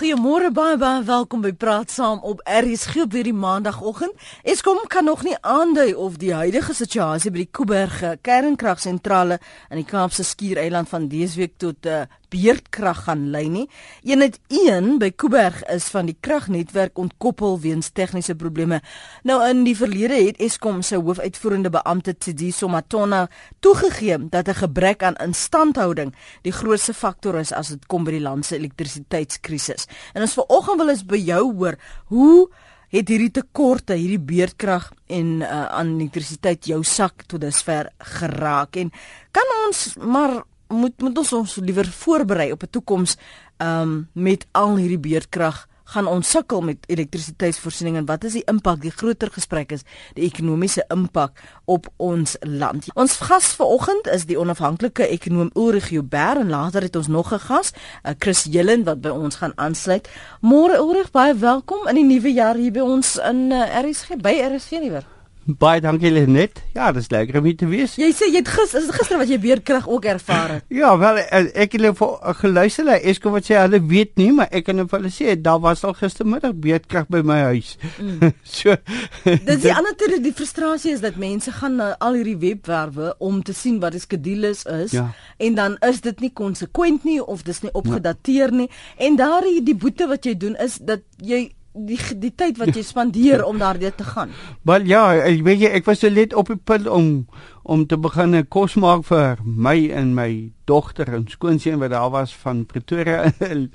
Goeiemôre 0.00 0.48
baie 0.48 0.78
baie 0.80 1.02
welkom 1.04 1.42
by 1.44 1.50
Praat 1.52 1.90
Saam 1.92 2.22
op 2.24 2.38
RSG 2.48 3.02
op 3.02 3.12
hierdie 3.12 3.34
maandagooggend. 3.36 4.14
Eskom 4.48 4.78
kan 4.88 5.04
nog 5.04 5.26
nie 5.26 5.34
aandui 5.44 5.92
of 5.92 6.16
die 6.16 6.30
huidige 6.32 6.72
situasie 6.72 7.28
by 7.28 7.42
die 7.42 7.50
Kuiberg 7.52 7.98
kernkragsentrale 8.24 9.36
in 9.68 9.82
die 9.82 9.84
Kaapse 9.84 10.24
Skiereiland 10.24 10.88
van 10.88 11.10
dese 11.12 11.42
week 11.42 11.58
tot 11.60 11.84
uh, 11.84 12.06
beerdkrag 12.30 13.04
gaan 13.06 13.26
lei 13.30 13.48
nie. 13.50 13.66
Eenheid 14.06 14.38
1 14.48 14.98
by 15.02 15.10
Kuiberg 15.10 15.62
is 15.72 15.88
van 15.92 16.08
die 16.10 16.16
kragnetwerk 16.20 16.98
ontkoppel 16.98 17.58
weens 17.60 17.90
tegniese 17.96 18.34
probleme. 18.38 18.80
Nou 19.26 19.40
in 19.48 19.64
die 19.66 19.76
verlede 19.76 20.18
het 20.18 20.40
Eskom 20.40 20.82
se 20.86 21.00
hoofuitvoerende 21.00 21.72
beampte 21.74 22.14
Tsidi 22.16 22.50
Somatona 22.54 23.26
toegegee 23.60 24.18
dat 24.30 24.48
'n 24.48 24.62
gebrek 24.62 25.02
aan 25.02 25.16
instandhouding 25.16 26.14
die 26.42 26.52
grootste 26.52 26.94
faktor 26.94 27.38
is 27.38 27.52
as 27.52 27.68
dit 27.68 27.86
kom 27.86 28.04
by 28.04 28.10
die 28.10 28.26
land 28.28 28.46
se 28.46 28.56
elektrisiteitskrisis. 28.56 29.86
En 30.14 30.22
ons 30.22 30.34
vanoggend 30.34 30.78
wil 30.80 30.88
ons 30.88 31.06
by 31.06 31.16
jou 31.16 31.54
hoor, 31.54 31.76
hoe 32.06 32.48
het 32.90 33.08
hierdie 33.08 33.30
tekorte, 33.30 33.94
hierdie 33.94 34.18
beerdkrag 34.18 34.90
en 35.06 35.40
uh, 35.42 35.66
aan 35.66 35.94
elektrisiteit 36.00 36.66
jou 36.66 36.82
sak 36.86 37.22
tot 37.30 37.40
dusver 37.40 37.90
geraak 38.18 38.76
en 38.76 38.90
kan 39.30 39.54
ons 39.66 39.94
maar 40.00 40.40
moet 40.70 41.02
moet 41.02 41.18
ons 41.18 41.32
ons 41.32 41.56
liewer 41.56 41.86
voorberei 41.86 42.52
op 42.52 42.62
'n 42.62 42.70
toekoms 42.70 43.16
um 43.58 44.08
met 44.12 44.46
al 44.52 44.76
hierdie 44.76 44.98
beerdkrag 44.98 45.66
gaan 45.90 46.06
ons 46.06 46.30
sukkel 46.30 46.60
met 46.60 46.86
elektrisiteitsvoorsiening 46.86 47.96
en 47.96 48.06
wat 48.06 48.24
is 48.24 48.36
die 48.38 48.44
impak 48.50 48.80
die 48.84 48.92
groter 48.94 49.30
gesprek 49.34 49.72
is 49.74 49.82
die 50.14 50.24
ekonomiese 50.28 50.84
impak 50.94 51.42
op 51.64 51.88
ons 51.96 52.36
land. 52.46 52.86
Ons 52.94 53.18
gas 53.26 53.50
vanoggend 53.58 54.06
is 54.14 54.26
die 54.30 54.38
onafhanklike 54.38 55.08
ekonom 55.10 55.50
Ulrich 55.58 55.90
Joubert 55.90 56.44
en 56.44 56.52
later 56.54 56.86
het 56.86 56.96
ons 56.96 57.08
nog 57.08 57.32
'n 57.32 57.38
gas, 57.38 57.72
uh, 57.72 58.14
Chris 58.18 58.44
Jelen 58.44 58.84
wat 58.84 59.00
by 59.00 59.08
ons 59.08 59.36
gaan 59.36 59.52
aansluit. 59.56 60.08
Môre 60.40 60.78
Ulrich, 60.78 61.10
baie 61.10 61.34
welkom 61.34 61.88
in 61.88 61.94
die 61.94 62.04
nuwe 62.04 62.32
jaar 62.32 62.54
hier 62.54 62.72
by 62.72 62.80
ons 62.80 63.16
in 63.16 63.50
uh, 63.50 63.82
RSG 63.82 64.16
by 64.22 64.34
RSG 64.46 64.70
liewer. 64.70 65.19
Baie 65.44 65.80
dankie 65.80 66.10
Lenet. 66.12 66.60
Ja, 66.74 66.90
dis 66.92 67.08
lekker 67.10 67.38
om 67.40 67.46
hier 67.48 67.56
te 67.56 67.66
wees. 67.66 67.94
Jy 67.98 68.10
sê 68.14 68.28
jy 68.28 68.42
het 68.42 68.50
gister, 68.52 68.82
is 68.84 68.92
gister 68.92 69.18
wat 69.18 69.30
jy 69.32 69.38
beerdkrag 69.40 69.88
ook 69.88 70.04
ervaar 70.04 70.56
het? 70.56 70.64
ja, 70.68 70.92
wel 70.98 71.20
eh, 71.22 71.46
ek 71.64 71.74
het 71.74 71.80
hulle 71.80 72.34
geluister 72.42 72.84
na 72.84 72.98
Eskom 73.00 73.32
wat 73.34 73.48
sê 73.48 73.56
hulle 73.56 73.80
weet 73.88 74.12
nie, 74.20 74.30
maar 74.36 74.50
ek 74.52 74.68
kan 74.68 74.82
hulle 74.82 75.12
sê 75.12 75.34
daar 75.40 75.62
was 75.64 75.84
al 75.84 75.96
gistermiddag 75.96 76.58
beerdkrag 76.60 77.08
by 77.08 77.22
my 77.26 77.38
huis. 77.50 77.76
Mm. 77.98 78.34
so 78.60 78.76
Dis 79.24 79.62
die 79.64 79.72
ander 79.72 79.96
tyd 79.98 80.18
die 80.22 80.34
frustrasie 80.36 80.92
is 80.94 81.04
dat 81.04 81.16
mense 81.20 81.52
gaan 81.56 81.78
na 81.80 81.92
al 82.04 82.18
hierdie 82.18 82.38
webwerwe 82.40 83.14
om 83.18 83.40
te 83.42 83.54
sien 83.56 83.80
wat 83.80 83.96
die 83.96 84.02
skedules 84.02 84.66
is 84.68 84.92
ja. 84.96 85.08
en 85.40 85.56
dan 85.56 85.78
is 85.86 86.02
dit 86.04 86.20
nie 86.20 86.32
konsekwent 86.36 87.06
nie 87.08 87.20
of 87.22 87.46
dis 87.48 87.62
nie 87.64 87.72
opgedateer 87.72 88.52
nie 88.52 88.68
en 88.98 89.16
daardie 89.20 89.62
die 89.64 89.76
boete 89.76 90.08
wat 90.10 90.28
jy 90.28 90.36
doen 90.36 90.56
is 90.60 90.78
dat 90.84 91.06
jy 91.16 91.48
die 91.72 91.98
die 92.18 92.32
tyd 92.34 92.58
wat 92.58 92.74
jy 92.74 92.82
spandeer 92.82 93.44
om 93.46 93.58
daardie 93.60 93.92
te 93.94 94.04
gaan. 94.04 94.32
Wel 94.68 94.88
ja, 94.90 95.04
ek 95.14 95.44
weet 95.46 95.64
jy 95.64 95.72
ek 95.80 95.86
was 95.86 96.02
so 96.02 96.10
net 96.10 96.34
op 96.34 96.50
die 96.50 96.58
punt 96.58 96.88
om 96.90 97.28
om 97.62 97.84
te 97.86 97.98
begin 98.00 98.34
kos 98.50 98.74
maak 98.80 99.04
vir 99.06 99.38
my 99.44 99.76
en 99.94 100.14
my 100.16 100.30
dogter 100.66 101.12
en 101.14 101.28
skoonseun 101.30 101.78
wat 101.82 101.92
daar 101.92 102.10
was 102.10 102.32
van 102.42 102.64
Pretoria. 102.66 103.30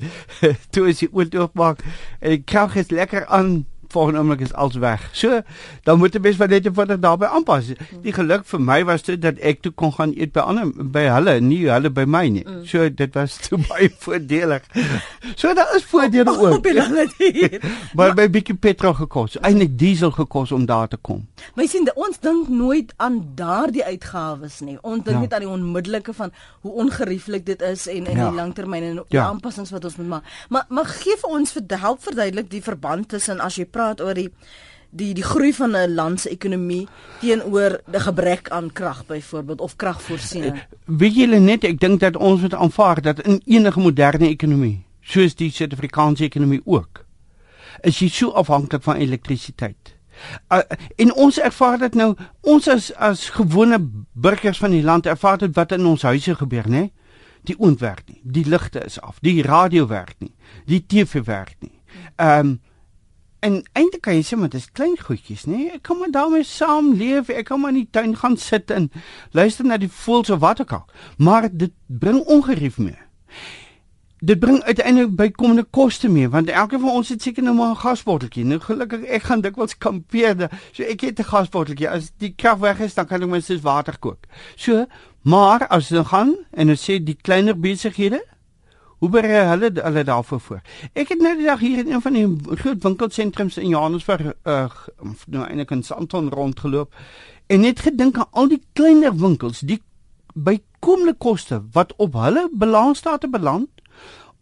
Toe 0.74 0.90
is 0.90 1.04
die 1.04 1.12
oortoog 1.12 1.54
maak. 1.56 1.84
Ek 2.20 2.44
kyk 2.50 2.76
net 2.82 2.92
lekker 2.92 3.28
aan 3.32 3.64
volgende 3.90 4.20
oomblik 4.20 4.42
is 4.46 4.54
alles 4.54 4.76
weg. 4.76 5.10
So, 5.12 5.42
dan 5.84 6.00
moet 6.00 6.14
jy 6.14 6.22
bes 6.24 6.38
wat 6.38 6.50
net 6.54 6.68
wat 6.76 6.94
daarbey 7.02 7.28
aanpas. 7.28 7.72
Die 8.04 8.14
geluk 8.14 8.46
vir 8.50 8.62
my 8.62 8.80
was 8.88 9.06
dit 9.08 9.22
dat 9.22 9.40
ek 9.40 9.62
toe 9.66 9.72
kon 9.72 9.94
gaan 9.96 10.14
eet 10.18 10.34
by 10.36 10.46
ander 10.46 10.72
by 10.96 11.06
hulle, 11.12 11.38
nie 11.44 11.64
hulle 11.70 11.92
by 11.94 12.06
my 12.10 12.26
nie. 12.30 12.44
Mm. 12.46 12.64
So 12.70 12.90
dit 12.90 13.16
was 13.16 13.38
toe 13.46 13.60
baie 13.68 13.90
voordelig. 14.06 14.66
So 15.36 15.54
daar 15.54 15.76
is 15.76 15.86
voordele 15.90 16.34
ook. 16.34 16.66
maar 17.98 18.16
by 18.18 18.28
bietjie 18.32 18.58
petrol 18.60 18.96
gekos, 18.98 19.38
eintlik 19.42 19.78
diesel 19.80 20.12
gekos 20.16 20.52
om 20.56 20.66
daar 20.66 20.90
te 20.92 20.98
kom. 20.98 21.26
My 21.56 21.68
sien 21.70 21.88
ons 21.96 22.20
dink 22.20 22.50
nooit 22.50 22.94
aan 22.98 23.22
daardie 23.38 23.84
uitgawes 23.86 24.60
nie. 24.66 24.78
Ons 24.82 25.06
dink 25.06 25.18
ja. 25.18 25.24
net 25.26 25.36
aan 25.38 25.46
die 25.46 25.52
onmiddellike 25.52 26.14
van 26.18 26.34
hoe 26.66 26.74
ongerieflik 26.86 27.46
dit 27.46 27.62
is 27.62 27.88
en 27.92 28.06
in 28.06 28.18
ja. 28.18 28.30
die 28.30 28.40
langtermyn 28.40 28.84
en 28.84 29.02
die 29.04 29.18
ja. 29.18 29.28
aanpassings 29.30 29.72
wat 29.76 29.86
ons 29.86 30.00
moet 30.02 30.12
maak. 30.18 30.34
Maar 30.50 30.66
maar 30.70 30.90
gee 30.92 31.18
vir 31.22 31.38
ons 31.40 31.56
vir 31.56 31.80
help 31.86 32.02
verduidelik 32.04 32.50
die 32.52 32.64
verband 32.64 33.10
tussen 33.14 33.42
as 33.44 33.60
jy 33.60 33.66
praat 33.76 34.02
oor 34.02 34.18
die 34.18 34.30
die 34.96 35.12
die 35.14 35.24
groei 35.24 35.52
van 35.54 35.76
'n 35.76 35.96
land 35.96 36.22
se 36.22 36.30
ekonomie 36.30 36.88
teenoor 37.20 37.80
die 37.92 38.00
gebrek 38.00 38.50
aan 38.50 38.72
krag 38.72 39.06
byvoorbeeld 39.06 39.62
of 39.62 39.76
kragvoorsiening. 39.76 40.56
Eh, 40.56 40.62
weet 40.86 41.16
julle 41.16 41.40
net 41.40 41.64
ek 41.64 41.80
dink 41.80 42.00
dat 42.00 42.16
ons 42.16 42.42
moet 42.42 42.54
aanvaar 42.54 43.02
dat 43.02 43.20
in 43.20 43.42
enige 43.46 43.80
moderne 43.80 44.28
ekonomie, 44.28 44.86
soos 45.02 45.36
die 45.36 45.52
Suid-Afrikaanse 45.52 46.24
ekonomie 46.24 46.62
ook, 46.66 47.06
is 47.82 48.00
jy 48.00 48.10
so 48.10 48.32
afhanklik 48.32 48.84
van 48.84 48.96
elektrisiteit. 48.96 49.96
Uh, 50.48 50.62
en 50.96 51.14
ons 51.14 51.40
ervaar 51.40 51.78
dit 51.78 51.96
nou 51.96 52.16
ons 52.42 52.68
as 52.72 52.94
as 52.94 53.30
gewone 53.36 53.80
burgers 54.14 54.58
van 54.58 54.72
die 54.72 54.84
land 54.84 55.06
ervaar 55.06 55.38
dit 55.38 55.56
wat 55.56 55.72
in 55.76 55.86
ons 55.86 56.06
huise 56.08 56.36
gebeur 56.40 56.70
nê 56.72 56.86
die 57.44 57.58
oond 57.60 57.82
werk 57.84 58.08
nie 58.08 58.22
die 58.24 58.46
ligte 58.48 58.80
is 58.86 58.96
af 59.02 59.20
die 59.26 59.42
radio 59.44 59.88
werk 59.88 60.16
nie 60.24 60.32
die 60.72 60.80
TV 60.88 61.26
werk 61.28 61.58
nie 61.60 61.76
ehm 62.16 62.40
um, 62.40 62.56
En 63.46 63.60
eintlik 63.78 64.02
kan 64.02 64.16
jy 64.18 64.24
sê 64.26 64.38
maar 64.40 64.50
dis 64.50 64.66
klein 64.74 64.96
goedjies, 64.98 65.44
nê? 65.46 65.58
Nee? 65.58 65.74
Ek 65.78 65.84
kan 65.86 66.00
maar 66.00 66.14
daarmee 66.14 66.46
saamleef. 66.50 67.30
Ek 67.30 67.46
kan 67.52 67.62
maar 67.62 67.76
in 67.76 67.84
die 67.84 67.92
tuin 67.94 68.16
gaan 68.18 68.38
sit 68.42 68.72
en 68.74 68.88
luister 69.38 69.68
na 69.68 69.78
die 69.78 69.92
voëls 69.92 70.32
of 70.34 70.42
wat 70.42 70.64
ook 70.64 70.74
al. 70.74 70.86
Maar 71.22 71.50
dit 71.52 71.74
bring 71.86 72.24
ongerief 72.26 72.80
mee. 72.82 72.98
Dit 74.26 74.40
bring 74.42 74.64
uiteindelik 74.66 75.14
bykomende 75.20 75.66
koste 75.78 76.10
mee 76.10 76.30
want 76.34 76.50
elke 76.50 76.80
van 76.82 76.98
ons 76.98 77.12
het 77.14 77.22
seker 77.22 77.44
nou 77.46 77.54
maar 77.56 77.76
'n 77.76 77.84
gasbotteltjie. 77.84 78.46
Nou 78.46 78.60
gelukkig 78.60 79.04
ek 79.04 79.24
gaan 79.30 79.42
dikwels 79.42 79.78
kampeer. 79.78 80.50
So 80.72 80.84
ek 80.84 81.02
het 81.02 81.20
'n 81.20 81.30
gasbotteltjie. 81.30 81.90
As 81.90 82.12
die 82.18 82.34
krag 82.34 82.58
weg 82.58 82.80
is, 82.80 82.94
dan 82.94 83.06
kan 83.06 83.22
ek 83.22 83.30
minstens 83.30 83.62
water 83.62 83.98
kook. 84.00 84.26
So, 84.56 84.86
maar 85.22 85.68
as 85.68 85.90
jy 85.90 86.04
gaan 86.04 86.36
en 86.52 86.68
jy 86.68 86.76
sê 86.76 87.04
die 87.04 87.18
kleiner 87.22 87.60
besighede 87.60 88.26
Hoe 89.06 89.14
berei 89.14 89.44
hulle 89.46 89.70
hulle 89.84 90.04
daarvoor 90.04 90.40
voor? 90.42 90.62
Ek 90.98 91.12
het 91.14 91.20
nou 91.22 91.36
die 91.38 91.46
dag 91.46 91.60
hier 91.62 91.84
in 91.84 91.92
een 91.92 92.02
van 92.02 92.16
die 92.18 92.56
groot 92.58 92.82
winkelsentrums 92.82 93.60
in 93.62 93.70
Johannesburg 93.70 94.32
uh 94.50 94.64
nou 95.30 95.44
eintlik 95.46 95.74
in 95.76 95.84
Sandton 95.86 96.32
rondgeloop 96.34 96.96
en 97.54 97.62
net 97.62 97.84
gedink 97.86 98.18
aan 98.18 98.32
al 98.32 98.50
die 98.50 98.64
kleiner 98.74 99.14
winkels, 99.14 99.62
die 99.62 99.78
bykomende 100.34 101.14
koste 101.14 101.62
wat 101.78 101.94
op 102.02 102.18
hulle 102.18 102.48
balansstaat 102.52 103.30
beland 103.30 103.70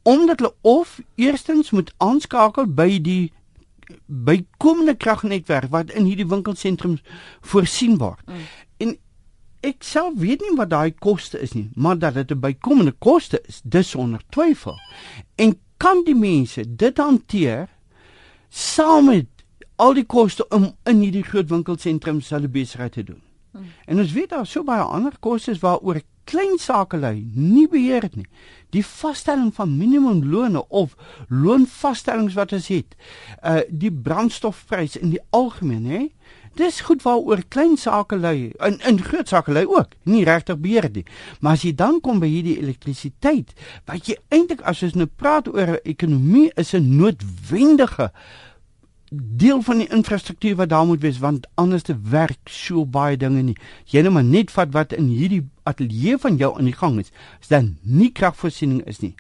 omdat 0.07 0.40
hulle 0.40 0.56
of 0.62 1.01
eerstens 1.16 1.75
moet 1.75 1.91
aanskakel 1.97 2.63
by 2.68 3.01
die 3.03 3.34
bykomende 4.07 4.95
kragnetwerk 4.95 5.75
wat 5.75 5.91
in 5.91 6.07
hierdie 6.07 6.28
winkelsentrums 6.28 7.03
voorsien 7.41 8.00
word. 8.00 8.24
Mm 8.31 8.47
ek 9.63 9.84
self 9.84 10.18
weet 10.19 10.44
nie 10.44 10.56
wat 10.57 10.72
daai 10.74 10.91
koste 10.91 11.40
is 11.40 11.53
nie, 11.56 11.69
maar 11.75 11.97
dat 12.00 12.13
dit 12.13 12.31
'n 12.31 12.40
bykomende 12.40 12.94
koste 13.00 13.41
is, 13.47 13.62
dis 13.63 13.90
sonder 13.90 14.22
twyfel. 14.29 14.78
En 15.35 15.56
kan 15.78 16.03
die 16.03 16.16
mense 16.16 16.75
dit 16.75 16.97
hanteer 16.97 17.69
saam 18.50 19.06
met 19.06 19.28
al 19.75 19.94
die 19.94 20.06
koste 20.06 20.47
om 20.47 20.75
in 20.84 21.00
hierdie 21.00 21.24
groot 21.24 21.50
winkelsentrums 21.50 22.29
hulle 22.29 22.47
besigheid 22.47 22.91
te 22.91 23.03
doen? 23.03 23.22
Hmm. 23.51 23.66
En 23.85 24.00
ons 24.00 24.12
weet 24.12 24.29
daar 24.29 24.46
so 24.46 24.63
baie 24.63 24.81
ander 24.81 25.13
kostes 25.19 25.59
waaroor 25.59 26.01
klein 26.24 26.57
sakelei 26.59 27.24
nie 27.35 27.68
beheer 27.68 28.01
het 28.01 28.16
nie. 28.16 28.28
Die 28.74 28.85
vaststelling 28.85 29.51
van 29.56 29.78
minimumlone 29.78 30.63
of 30.69 30.95
loonvaststellings 31.30 32.38
wat 32.40 32.56
ons 32.56 32.69
het, 32.72 32.95
uh 33.44 33.62
die 33.69 33.91
brandstofprys 33.91 34.95
in 34.97 35.13
die 35.13 35.22
algemeen, 35.30 35.85
hè? 35.85 36.03
Dis 36.53 36.84
goed 36.86 37.02
waaroor 37.02 37.41
klein 37.50 37.78
sake 37.81 38.18
lui 38.18 38.52
en 38.62 38.78
in 38.86 39.00
groot 39.02 39.28
sake 39.28 39.52
lui 39.52 39.66
ook. 39.66 39.96
Nie 40.06 40.24
regtig 40.28 40.59
beheer 40.62 40.90
nie. 40.94 41.06
Maar 41.41 41.58
as 41.58 41.64
jy 41.66 41.74
dan 41.75 42.00
kom 42.02 42.19
by 42.22 42.30
hierdie 42.30 42.59
elektrisiteit, 42.62 43.56
wat 43.90 44.09
jy 44.09 44.19
eintlik 44.30 44.62
as 44.62 44.84
ons 44.86 44.94
nou 45.00 45.08
praat 45.09 45.50
oor 45.50 45.80
ekonomie 45.84 46.52
is 46.56 46.74
'n 46.74 46.97
noodwendige 46.97 48.12
deel 49.13 49.62
van 49.62 49.77
die 49.77 49.89
infrastruktuur 49.89 50.56
wat 50.56 50.69
daar 50.69 50.86
moet 50.86 51.01
wees 51.01 51.19
want 51.19 51.48
anders 51.56 51.83
te 51.83 51.95
werk 52.10 52.50
so 52.50 52.86
baie 52.86 53.18
dinge 53.18 53.42
nie. 53.42 53.57
Jy 53.86 54.01
net 54.01 54.12
maar 54.12 54.24
net 54.24 54.51
vat 54.51 54.74
wat 54.74 54.94
in 54.94 55.07
hierdie 55.07 55.50
ateljee 55.63 56.18
van 56.18 56.38
jou 56.38 56.57
aan 56.57 56.66
die 56.66 56.77
gang 56.77 57.00
is, 57.00 57.12
is 57.42 57.48
dan 57.48 57.77
nie 57.81 58.12
kragvoorsiening 58.12 58.81
is 58.86 59.00
nie 59.00 59.16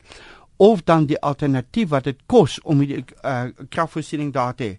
of 0.63 0.83
dan 0.87 1.05
die 1.09 1.19
alternatief 1.19 1.89
wat 1.91 2.07
dit 2.07 2.19
kos 2.31 2.59
om 2.63 2.79
die 2.79 3.01
uh, 3.01 3.49
kragvoorsiening 3.69 4.31
daar 4.35 4.55
te 4.55 4.63
hê. 4.63 4.75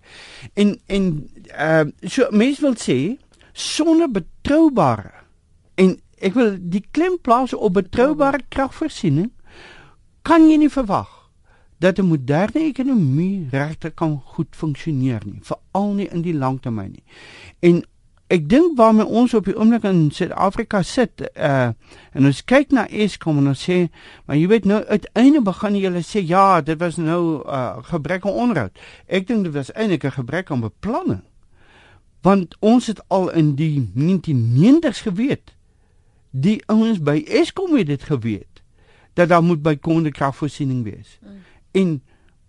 En 0.56 0.72
en 0.86 1.10
uh, 1.52 1.84
so 2.08 2.31
mense 2.32 2.64
wil 2.64 2.76
sê 2.81 2.98
sonder 3.52 4.08
betroubare 4.10 5.12
en 5.81 5.98
ek 6.25 6.38
wil 6.38 6.56
die 6.58 6.84
klem 6.96 7.19
plaas 7.20 7.52
op 7.52 7.76
betroubare 7.76 8.40
kragvoorsiening 8.48 9.28
kan 10.25 10.48
jy 10.48 10.56
nie 10.62 10.72
verwag 10.72 11.10
dat 11.84 11.98
'n 11.98 12.08
moderne 12.08 12.64
ekonomie 12.64 13.48
regtig 13.50 13.94
kan 13.94 14.20
goed 14.25 14.56
funksioneer 14.56 15.20
nie, 15.25 15.40
veral 15.42 15.92
nie 15.92 16.08
in 16.08 16.22
die 16.22 16.34
langtermyn 16.34 16.90
nie. 16.96 17.04
En 17.60 17.84
ek 18.34 18.48
dink 18.50 18.76
waarmee 18.78 19.06
ons 19.06 19.34
op 19.34 19.46
die 19.46 19.54
oomblik 19.56 19.84
in 19.88 20.08
Suid-Afrika 20.14 20.82
sit, 20.82 21.22
uh 21.34 21.70
en 22.14 22.28
ons 22.28 22.42
kyk 22.46 22.72
na 22.75 22.86
Eskom 22.86 23.38
en 23.40 23.50
ons 23.50 23.62
sê, 23.66 23.88
maar 24.26 24.38
jy 24.38 24.48
weet 24.50 24.66
nou 24.70 24.81
uiteindelik 24.86 25.46
begin 25.48 25.78
julle 25.78 26.02
sê 26.06 26.22
ja, 26.22 26.60
dit 26.62 26.78
was 26.78 26.98
nou 26.98 27.42
uh 27.42 27.82
gebrek 27.90 28.26
aan 28.26 28.40
onderhoud. 28.46 28.82
Ek 29.06 29.26
dink 29.28 29.46
dit 29.46 29.54
was 29.54 29.72
eintlik 29.75 30.04
'n 30.04 30.19
gebrek 30.19 30.50
aan 30.50 30.66
beplanning. 30.66 31.22
Want 32.22 32.56
ons 32.60 32.86
het 32.86 33.02
al 33.08 33.31
in 33.32 33.54
die 33.54 33.90
1990s 33.94 35.02
geweet. 35.04 35.54
Die 36.30 36.62
ouens 36.66 37.02
by 37.02 37.22
Eskom 37.28 37.76
het 37.76 37.87
dit 37.87 38.02
geweet 38.02 38.62
dat 39.14 39.28
daar 39.28 39.42
moet 39.42 39.62
bykomende 39.62 40.10
kragvoorsiening 40.10 40.82
wees. 40.84 41.19
Mm. 41.22 41.30
En 41.70 42.02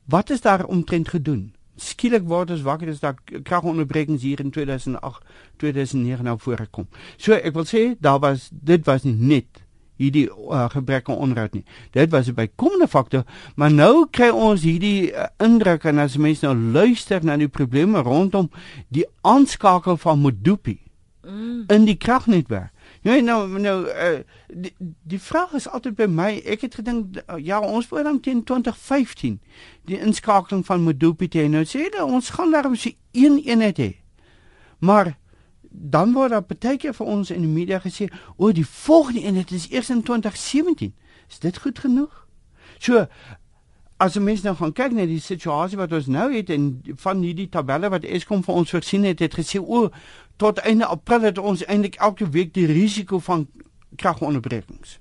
wat 0.06 0.30
is 0.30 0.42
daar 0.42 0.66
omtrent 0.66 1.10
gedoen? 1.10 1.55
Skielik 1.76 2.24
word 2.28 2.52
ons 2.52 2.64
wakker 2.66 2.88
dis 2.88 3.00
daar 3.04 3.18
kragonderbrekings 3.44 4.24
hier 4.24 4.40
in 4.40 4.52
2008 4.52 5.24
2009 5.58 6.24
nou 6.24 6.38
voorgekom. 6.40 6.88
So 7.18 7.36
ek 7.36 7.54
wil 7.54 7.68
sê 7.68 7.96
daar 8.00 8.20
was 8.20 8.50
dit 8.52 8.86
was 8.86 9.04
nie 9.04 9.16
net 9.16 9.66
hierdie 10.00 10.26
uh, 10.28 10.66
gebrek 10.72 11.10
aan 11.10 11.22
onderhoud 11.24 11.54
nie. 11.56 11.64
Dit 11.96 12.12
was 12.12 12.28
'n 12.28 12.36
bykomende 12.36 12.88
faktor, 12.88 13.24
maar 13.56 13.72
nou 13.72 14.08
kry 14.12 14.30
ons 14.30 14.64
hierdie 14.64 15.12
uh, 15.12 15.28
indruk 15.40 15.84
en 15.84 16.00
as 16.00 16.18
mense 16.18 16.46
nou 16.46 16.56
luister 16.56 17.24
na 17.24 17.38
die 17.38 17.48
probleme 17.48 18.02
rondom 18.02 18.50
die 18.90 19.06
aanskakel 19.22 19.98
van 19.98 20.20
Modupi 20.20 20.80
mm. 21.24 21.64
in 21.68 21.86
die 21.86 21.98
kragnetwerk. 21.98 22.75
Nee, 23.06 23.22
nou 23.22 23.60
nou 23.60 23.88
uh, 23.88 24.20
die, 24.48 24.74
die 25.04 25.20
vraag 25.22 25.52
is 25.54 25.68
altyd 25.70 25.94
by 25.96 26.06
my. 26.10 26.30
Ek 26.42 26.64
het 26.66 26.78
gedink 26.80 27.20
uh, 27.20 27.36
ja, 27.38 27.60
ons 27.62 27.86
wou 27.92 28.02
dan 28.04 28.18
teen 28.20 28.42
2015 28.44 29.36
die 29.86 30.00
inskakeling 30.02 30.64
van 30.66 30.82
Modupi 30.82 31.28
te 31.30 31.44
nou 31.54 31.62
sê 31.70 31.84
hulle 31.84 32.02
ons 32.02 32.32
gaan 32.34 32.56
daarom 32.56 32.74
se 32.74 32.96
een 33.14 33.38
eenheid 33.46 33.78
hê. 33.78 33.92
Maar 34.82 35.14
dan 35.70 36.18
word 36.18 36.34
daar 36.34 36.48
baie 36.50 36.80
keer 36.82 36.98
vir 36.98 37.14
ons 37.14 37.30
in 37.30 37.46
die 37.46 37.52
media 37.52 37.78
gesê, 37.84 38.10
"O, 38.38 38.50
die 38.52 38.66
volgende 38.66 39.22
eenheid 39.22 39.52
is 39.52 39.70
eers 39.70 39.94
in 39.94 40.02
2017." 40.02 40.96
Is 41.30 41.40
dit 41.40 41.58
goed 41.58 41.80
genoeg? 41.80 42.26
So 42.80 43.06
as 43.98 44.18
ons 44.18 44.42
nou 44.42 44.56
gaan 44.56 44.74
kyk 44.74 44.92
na 44.92 45.06
die 45.06 45.22
situasie 45.24 45.78
wat 45.78 45.94
ons 45.96 46.10
nou 46.12 46.34
het 46.34 46.50
en 46.50 46.82
van 47.00 47.22
hierdie 47.22 47.50
tabelle 47.50 47.90
wat 47.90 48.04
Eskom 48.04 48.44
vir 48.44 48.56
ons 48.56 48.74
voorsien 48.74 49.04
het, 49.04 49.20
het 49.20 49.38
gesê 49.38 49.62
o, 49.62 49.90
tot 50.36 50.58
einde 50.58 50.86
April 50.86 51.22
het 51.22 51.38
ons 51.38 51.66
eintlik 51.66 51.96
elke 51.96 52.30
week 52.30 52.54
die 52.54 52.66
risiko 52.66 53.20
van 53.20 53.48
kragonderbrekings. 53.96 55.00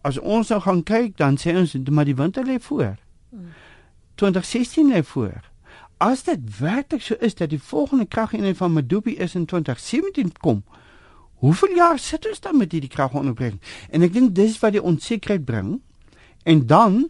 As 0.00 0.18
ons 0.18 0.48
nou 0.48 0.60
gaan 0.60 0.82
kyk, 0.82 1.16
dan 1.16 1.36
sê 1.40 1.56
ons 1.56 1.76
maar 1.90 2.08
die 2.08 2.16
winter 2.16 2.44
lê 2.44 2.58
voor. 2.60 2.96
2016 4.14 4.92
lê 4.92 5.02
voor. 5.04 5.40
As 5.96 6.22
dit 6.22 6.58
werklik 6.58 7.02
so 7.02 7.14
is 7.20 7.34
dat 7.34 7.50
die 7.50 7.60
volgende 7.62 8.06
krageenheid 8.06 8.56
van 8.56 8.72
Medupi 8.72 9.16
is 9.16 9.34
in 9.34 9.46
2017 9.46 10.32
kom, 10.40 10.64
hoeveel 11.34 11.76
jaar 11.76 11.98
sit 11.98 12.28
ons 12.28 12.40
dan 12.40 12.56
met 12.56 12.72
hierdie 12.72 12.90
kragonderbreking? 12.90 13.60
En 13.90 14.02
ek 14.02 14.12
dink 14.12 14.34
dis 14.34 14.58
wat 14.60 14.76
die 14.76 14.82
onsekerheid 14.82 15.44
bring. 15.44 15.80
En 16.44 16.66
dan 16.66 17.08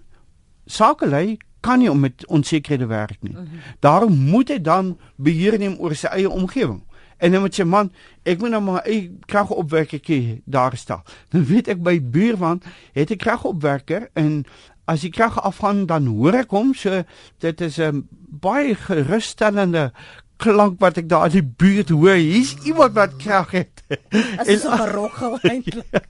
sakelei 0.67 1.37
kan 1.65 1.79
nie 1.81 1.91
om 1.91 2.01
met 2.01 2.27
onsekerhede 2.27 2.87
werk 2.87 3.17
nie. 3.21 3.33
Mhm. 3.33 3.63
Daarom 3.81 4.13
moet 4.13 4.49
hy 4.49 4.61
dan 4.61 4.99
beheer 5.17 5.59
neem 5.59 5.77
oor 5.79 5.95
sy 5.95 6.13
eie 6.13 6.31
omgewing. 6.31 6.83
En 7.25 7.33
dan 7.33 7.41
moet 7.41 7.57
jy 7.57 7.65
man, 7.65 7.89
ek 8.29 8.43
moet 8.43 8.53
nou 8.53 8.61
maar 8.67 8.85
eie 8.85 9.09
kragopwekker 9.31 10.43
daar 10.45 10.77
staan. 10.77 11.01
Dan 11.33 11.47
weet 11.49 11.71
ek 11.73 11.81
by 11.85 11.97
buurman 12.03 12.61
het 12.93 13.11
'n 13.11 13.17
kragopwekker 13.17 14.11
en 14.13 14.45
as 14.85 15.01
die 15.01 15.11
krag 15.11 15.41
afgaan 15.41 15.87
dan 15.89 16.07
hoor 16.07 16.35
ek 16.35 16.53
hom 16.53 16.75
so 16.75 17.03
dit 17.41 17.61
is 17.61 17.79
'n 17.81 18.05
baie 18.45 18.75
gerusstellende 18.75 19.93
klank 20.37 20.81
wat 20.81 20.97
ek 20.97 21.09
daar 21.09 21.27
in 21.27 21.41
die 21.41 21.53
buurt 21.57 21.89
hoor. 21.89 22.21
Hier's 22.21 22.57
iemand 22.65 22.93
wat 22.93 23.17
krag 23.17 23.51
het. 23.51 23.83
Dit 23.89 24.47
is 24.47 24.65
'n 24.65 24.77
geroggel 24.77 25.39
eintlik. 25.41 26.05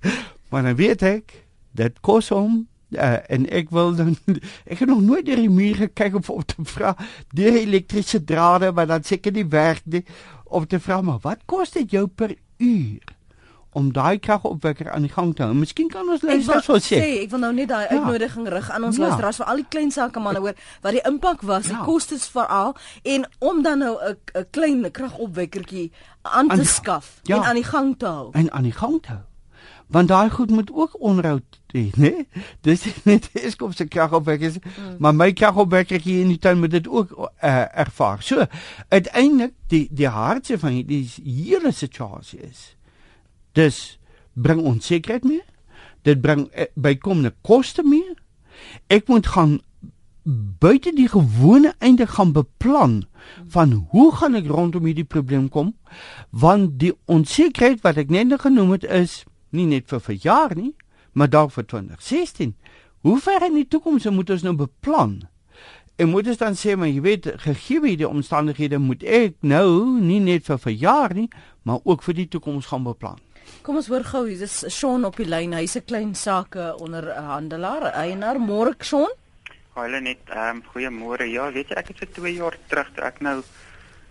Maar 0.51 0.63
dan 0.63 0.77
weet 0.77 1.03
ek 1.03 1.45
dit 1.73 2.01
kos 2.01 2.29
hom 2.29 2.67
uh, 2.91 3.31
en 3.31 3.47
ek 3.51 3.71
wil 3.71 3.95
dan 3.95 4.17
ek 4.71 4.79
het 4.79 4.89
nog 4.89 5.03
nooit 5.03 5.27
deur 5.27 5.41
die 5.43 5.51
muur 5.51 5.75
gekyk 5.75 6.15
om 6.15 6.27
op 6.27 6.47
te 6.47 6.65
vra 6.75 6.95
deur 7.35 7.57
elektriese 7.59 8.25
drade 8.25 8.73
maar 8.73 8.87
dan 8.87 9.03
seker 9.05 9.33
nie 9.33 9.47
werk 9.49 9.83
nie 9.85 10.05
om 10.55 10.67
te 10.67 10.81
vra 10.81 11.01
maar 11.03 11.21
wat 11.27 11.43
kos 11.51 11.75
dit 11.75 11.91
jou 11.91 12.07
per 12.07 12.37
uur 12.63 13.15
om 13.75 13.91
daai 13.93 14.19
kragopwekker 14.23 14.91
aan 14.95 15.03
die 15.03 15.11
gang 15.11 15.33
te 15.35 15.43
hou. 15.43 15.55
Miskien 15.59 15.89
kan 15.91 16.07
ons 16.09 16.23
luisteraars 16.23 16.69
wel 16.71 16.81
sê. 16.85 17.01
Ek 17.25 17.33
wil 17.33 17.43
nou 17.43 17.51
net 17.57 17.73
daai 17.73 17.89
ja. 17.89 17.99
uitnodiging 17.99 18.47
rig 18.55 18.71
aan 18.71 18.87
ons 18.87 19.01
ja. 19.01 19.09
luisteraars 19.09 19.41
vir 19.43 19.51
al 19.51 19.63
die 19.63 19.67
klein 19.75 19.91
sake 19.95 20.23
manne 20.23 20.43
hoor 20.45 20.55
wat 20.87 20.95
die 20.95 21.03
impak 21.11 21.43
was, 21.43 21.67
ja. 21.67 21.75
die 21.75 21.89
kostes 21.89 22.29
veral 22.31 22.77
en 23.03 23.27
om 23.43 23.63
dan 23.67 23.83
nou 23.83 23.99
'n 23.99 24.15
'n 24.15 24.47
klein 24.55 24.91
kragopwekkertjie 24.91 25.91
aan 26.23 26.49
te 26.49 26.63
aan, 26.63 26.65
skaf 26.65 27.19
ja. 27.23 27.37
en 27.37 27.43
aan 27.43 27.59
die 27.59 27.71
gang 27.75 27.99
te 27.99 28.07
hou. 28.07 28.31
En 28.33 28.53
aan 28.53 28.63
die 28.71 28.79
gang 28.79 29.03
te 29.03 29.11
hou. 29.11 29.25
Want 29.87 30.09
daai 30.09 30.31
goed 30.31 30.51
moet 30.51 30.71
ook 30.73 31.01
onderhoud 31.01 31.61
hê, 31.75 31.91
né? 31.97 32.27
Dis 32.61 32.87
net 33.09 33.29
Eskom 33.33 33.73
se 33.73 33.87
kragopwekkers, 33.89 34.61
mm. 34.61 34.95
maar 34.99 35.15
my 35.15 35.33
kragopwekkertjie 35.33 36.21
in 36.23 36.33
die 36.35 36.39
tuin 36.39 36.59
moet 36.59 36.71
dit 36.71 36.89
ook 36.89 37.13
uh, 37.19 37.29
ervaar. 37.75 38.23
So, 38.23 38.47
uiteindelik 38.89 39.53
die 39.69 39.89
die 39.91 40.09
hartse 40.09 40.59
van 40.59 40.81
die 40.87 41.05
hele 41.25 41.73
situasie 41.73 42.41
is 42.49 42.73
Dis 43.55 43.99
bring 44.33 44.63
onsekerheid 44.67 45.25
mee. 45.25 45.43
Dit 46.03 46.21
bring 46.21 46.49
eh, 46.51 46.67
bykomende 46.75 47.35
koste 47.41 47.83
mee. 47.87 48.17
Ek 48.87 49.07
moet 49.09 49.27
gaan 49.31 49.61
buite 50.59 50.91
die 50.97 51.09
gewone 51.09 51.75
einde 51.79 52.07
gaan 52.07 52.33
beplan 52.33 53.05
van 53.49 53.73
hoe 53.93 54.09
gaan 54.17 54.35
ek 54.35 54.49
rondom 54.49 54.87
hierdie 54.89 55.05
probleem 55.05 55.51
kom 55.53 55.75
want 56.31 56.79
die 56.81 56.95
onsekerheid 57.13 57.83
wat 57.85 58.01
ek 58.01 58.13
net 58.13 58.33
genoem 58.41 58.73
het 58.73 58.87
is 58.89 59.19
nie 59.55 59.67
net 59.71 59.89
vir 59.93 60.03
vir 60.09 60.19
jaar 60.27 60.57
nie 60.59 60.73
maar 61.13 61.31
dalk 61.31 61.55
vir 61.55 61.67
2016 61.71 62.55
hoe 63.07 63.19
ver 63.21 63.47
in 63.47 63.59
die 63.61 63.69
toekoms 63.69 64.09
moet 64.11 64.31
ons 64.35 64.47
nou 64.47 64.55
beplan 64.65 65.21
en 65.99 66.11
moet 66.11 66.29
ons 66.33 66.41
dan 66.41 66.59
sê 66.59 66.75
maar 66.77 66.91
jy 66.91 67.03
weet 67.05 67.29
gegee 67.47 67.97
die 67.97 68.09
omstandighede 68.09 68.81
moet 68.83 69.05
ek 69.05 69.39
nou 69.43 70.01
nie 70.01 70.21
net 70.21 70.49
vir 70.51 70.59
vir 70.67 70.77
jaar 70.87 71.15
nie 71.15 71.29
maar 71.63 71.85
ook 71.85 72.03
vir 72.03 72.23
die 72.23 72.31
toekoms 72.37 72.73
gaan 72.73 72.87
beplan 72.89 73.23
Kom 73.65 73.77
ons 73.77 73.89
hoor 73.93 74.05
gou, 74.09 74.23
hier 74.29 74.43
is 74.45 74.55
Shaun 74.73 75.05
op 75.09 75.19
die 75.21 75.27
lyn. 75.29 75.53
Hy's 75.53 75.77
'n 75.77 75.85
klein 75.85 76.15
sake 76.15 76.77
onderhandelaar, 76.81 77.93
eienaar. 77.93 78.41
Môre 78.41 78.73
Shaun. 78.81 79.13
Hallo 79.75 80.01
net, 80.01 80.21
ehm 80.29 80.57
um, 80.57 80.63
goeiemôre. 80.73 81.27
Ja, 81.29 81.51
weet 81.53 81.69
jy 81.69 81.77
ek 81.77 81.89
het 81.89 81.99
vir 81.99 82.11
2 82.19 82.35
jaar 82.35 82.57
terug 82.69 82.89
toe 82.95 83.05
ek 83.05 83.21
nou 83.21 83.43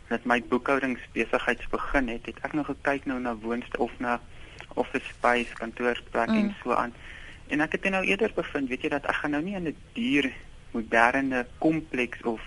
met 0.10 0.26
my 0.26 0.42
boekhoudingsbesigheids 0.50 1.70
begin 1.72 2.10
het, 2.12 2.26
het 2.26 2.40
ek 2.44 2.54
nog 2.54 2.68
gekyk 2.68 3.06
nou 3.06 3.20
na 3.20 3.36
woonste 3.36 3.78
of 3.78 3.92
na 4.00 4.20
office 4.74 5.06
space, 5.10 5.54
kantoorplek 5.60 6.30
mm. 6.30 6.40
en 6.40 6.56
so 6.64 6.74
aan. 6.74 6.94
En 7.48 7.62
ek 7.62 7.78
het 7.78 7.90
nou 7.92 8.04
eerder 8.06 8.32
bevind, 8.36 8.70
weet 8.70 8.86
jy 8.86 8.90
dat 8.90 9.06
ek 9.06 9.22
gaan 9.22 9.36
nou 9.36 9.44
nie 9.44 9.56
in 9.56 9.68
'n 9.68 9.76
duur 9.94 10.32
moderne 10.72 11.46
kompleks 11.58 12.22
of 12.22 12.42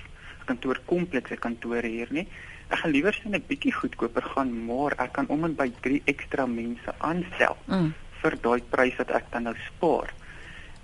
kantoorkomplekse 0.47 1.37
kantore 1.37 1.87
hier 1.87 2.11
nie. 2.11 2.27
Ek 2.69 2.79
gaan 2.83 2.91
liewer 2.91 3.15
sien 3.15 3.35
'n 3.35 3.45
bietjie 3.47 3.73
goedkoper 3.73 4.23
gaan, 4.23 4.51
maar 4.67 4.95
ek 4.99 5.13
kan 5.13 5.27
om 5.29 5.45
en 5.45 5.55
by 5.55 5.71
3 5.81 6.03
ekstra 6.05 6.47
mense 6.47 6.95
aanstel 6.99 7.57
mm. 7.67 7.93
vir 8.23 8.39
daai 8.43 8.63
prys 8.71 8.97
wat 8.97 9.11
ek 9.11 9.31
dan 9.31 9.43
nou 9.43 9.55
spaar. 9.67 10.13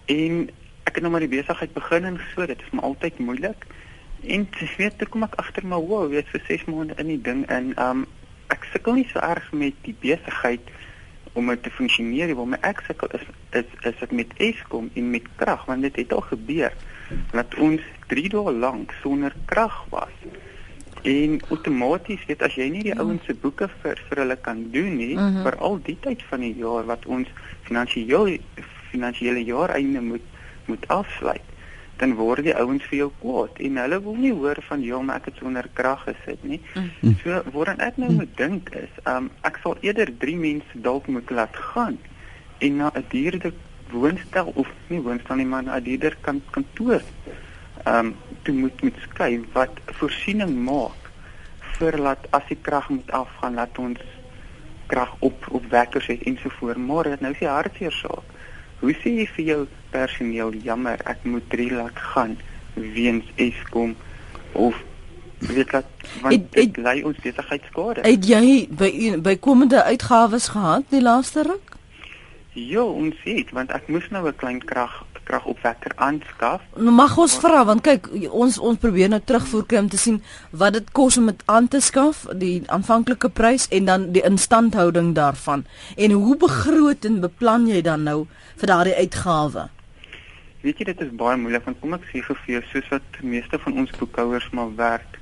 En 0.06 0.50
ek 0.84 0.94
het 0.94 1.02
nou 1.02 1.12
maar 1.12 1.24
die 1.24 1.36
besigheid 1.38 1.72
begin 1.74 2.04
en 2.04 2.20
so, 2.34 2.46
dit 2.46 2.60
is 2.60 2.70
maar 2.70 2.84
altyd 2.84 3.18
moeilik. 3.18 3.66
En 4.22 4.46
jy 4.60 4.68
weet, 4.76 4.98
toe 4.98 5.08
kom 5.08 5.22
ek 5.26 5.38
agter 5.42 5.66
maar 5.66 5.82
wow, 5.82 6.08
weet 6.10 6.28
vir 6.30 6.42
6 6.46 6.64
maande 6.70 6.94
in 7.02 7.06
die 7.06 7.22
ding 7.22 7.46
en 7.50 7.72
um 7.78 8.06
ek 8.52 8.66
sukkel 8.72 8.98
nie 8.98 9.08
so 9.10 9.18
erg 9.18 9.46
met 9.52 9.74
die 9.86 9.94
besigheid 10.00 10.70
om 11.32 11.48
dit 11.48 11.62
te 11.62 11.70
funksioneer 11.70 12.34
want 12.34 12.54
my 12.54 12.58
ek 12.68 12.82
sukkel 12.86 13.12
is 13.18 13.26
is 13.60 13.68
is 13.88 13.98
dit 14.00 14.12
met 14.20 14.32
Eskom 14.36 14.90
en 14.94 15.10
met 15.10 15.28
krag, 15.36 15.64
want 15.68 15.82
dit 15.82 15.96
het 15.96 16.12
al 16.12 16.24
gebeur 16.28 16.72
dat 17.32 17.54
ons 17.60 17.82
3 18.12 18.28
dae 18.32 18.52
lank 18.52 18.92
sonder 19.02 19.34
krag 19.44 19.84
was. 19.92 20.14
En 21.02 21.40
outomaties 21.48 22.24
weet 22.28 22.42
as 22.46 22.56
jy 22.56 22.68
nie 22.72 22.82
die 22.86 22.98
ouens 22.98 23.24
se 23.26 23.34
boeke 23.34 23.68
vir 23.82 24.00
vir 24.08 24.22
hulle 24.22 24.36
kan 24.48 24.60
doen 24.74 24.96
nie 24.96 25.14
mhm. 25.14 25.36
-huh. 25.36 25.42
vir 25.46 25.56
al 25.56 25.80
die 25.82 25.98
tyd 26.00 26.22
van 26.30 26.40
die 26.40 26.54
jaar 26.56 26.86
wat 26.86 27.06
ons 27.06 27.28
finansiëel 27.62 28.36
finansiële 28.90 29.44
jaar 29.44 29.70
einde 29.70 30.00
moet 30.00 30.28
moet 30.66 30.88
afsluit 30.88 31.51
dan 32.02 32.14
word 32.18 32.42
die 32.48 32.54
ouens 32.58 32.84
vir 32.90 32.98
jou 32.98 33.10
kwaad 33.22 33.60
en 33.62 33.76
hulle 33.78 33.98
wil 34.02 34.16
nie 34.18 34.32
hoor 34.34 34.58
van 34.68 34.80
jou 34.82 35.02
maar 35.06 35.20
ek 35.20 35.28
het 35.30 35.42
sonder 35.42 35.68
krag 35.78 36.02
gesit 36.08 36.42
nie. 36.42 36.60
Mhm. 36.74 36.88
-huh. 37.00 37.12
So 37.22 37.42
waarin 37.54 37.84
ek 37.88 37.96
nou 37.96 38.12
moet 38.12 38.36
dink 38.36 38.70
is, 38.74 38.94
um 39.06 39.30
ek 39.42 39.60
sal 39.62 39.76
eerder 39.80 40.10
3 40.24 40.36
mense 40.36 40.80
dalk 40.88 41.06
moet 41.06 41.30
laat 41.30 41.56
gaan 41.56 41.98
en 42.58 42.76
na 42.76 42.90
'n 42.94 43.04
duurder 43.08 43.52
woonstel 43.90 44.52
of 44.54 44.68
nie 44.88 45.00
woonstel 45.00 45.36
nie 45.36 45.46
maar 45.46 45.62
na 45.62 45.76
'n 45.76 45.84
duurder 45.84 46.16
kan 46.20 46.42
kantoor 46.50 47.02
um 47.86 48.16
toe 48.42 48.54
moet 48.54 48.82
moet 48.82 48.98
skei 49.08 49.44
wat 49.52 49.74
voorsiening 49.86 50.52
maak 50.64 51.02
vir 51.78 51.98
laat 51.98 52.26
as 52.30 52.46
die 52.48 52.58
krag 52.62 52.88
moet 52.88 53.10
afgaan 53.10 53.54
laat 53.54 53.78
ons 53.78 54.00
krag 54.86 55.14
op 55.18 55.46
op 55.50 55.64
wekkers 55.70 56.06
het 56.06 56.22
ensovoorts 56.22 56.78
maar 56.78 57.04
dit 57.04 57.20
nou 57.20 57.32
is 57.32 57.38
die 57.38 57.48
hartseer 57.48 57.92
saak 57.92 58.31
hoe 58.82 58.92
sê 59.00 59.12
jy 59.20 59.26
vir 59.36 59.44
jou 59.46 59.60
personeel 59.94 60.52
jammer 60.66 60.98
ek 61.06 61.22
moet 61.24 61.44
drie 61.52 61.70
laat 61.72 61.96
gaan 62.12 62.36
weens 62.74 63.24
Eskom 63.36 63.94
of 64.52 64.76
weet 65.38 65.70
dat 65.70 65.84
want 66.22 66.34
Het- 66.34 66.52
dit 66.52 66.64
het- 66.64 66.76
lei 66.84 67.02
ons 67.04 67.16
besigheidskade. 67.22 68.00
Het 68.06 68.26
jy 68.28 68.66
by 68.70 68.90
by 69.22 69.36
komende 69.42 69.82
uitgawes 69.84 70.48
gehad 70.54 70.82
die 70.90 71.02
laaste 71.02 71.42
ruk? 71.42 71.71
Ja, 72.52 72.82
ons 72.84 73.16
het 73.24 73.50
want 73.56 73.70
ek 73.72 73.86
moes 73.88 74.10
nou 74.12 74.26
'n 74.28 74.36
klein 74.36 74.60
krag 74.60 75.04
kragopwekker 75.24 75.92
aanskaf. 75.96 76.60
Nou 76.76 76.90
mag 76.90 77.18
ons 77.18 77.36
vra 77.38 77.64
want 77.64 77.80
kyk 77.80 78.08
ons 78.30 78.58
ons 78.58 78.78
probeer 78.78 79.08
nou 79.08 79.20
terugvoer 79.20 79.64
kry 79.66 79.78
om 79.78 79.88
te 79.88 79.96
sien 79.96 80.22
wat 80.50 80.72
dit 80.72 80.90
kos 80.92 81.16
om 81.16 81.26
dit 81.26 81.42
aan 81.46 81.68
te 81.68 81.80
skaf, 81.80 82.26
die 82.34 82.62
aanvanklike 82.66 83.28
prys 83.28 83.68
en 83.68 83.84
dan 83.84 84.12
die 84.12 84.22
instandhouding 84.22 85.14
daarvan. 85.14 85.64
En 85.96 86.10
hoe 86.10 86.36
begroot 86.36 87.04
en 87.04 87.20
beplan 87.20 87.66
jy 87.66 87.80
dan 87.80 88.02
nou 88.02 88.26
vir 88.56 88.66
daardie 88.66 88.96
uitgawe? 88.96 89.68
Weet 90.62 90.78
jy 90.78 90.84
dit 90.84 91.00
is 91.00 91.16
baie 91.16 91.36
moeilik 91.36 91.64
want 91.64 91.80
kom 91.80 91.94
ek 91.94 92.04
sê 92.10 92.20
vir 92.20 92.36
jou 92.46 92.62
soos 92.72 92.88
wat 92.90 93.22
meeste 93.22 93.58
van 93.58 93.78
ons 93.78 93.96
boekhouers 93.98 94.50
maar 94.50 94.76
werk. 94.76 95.21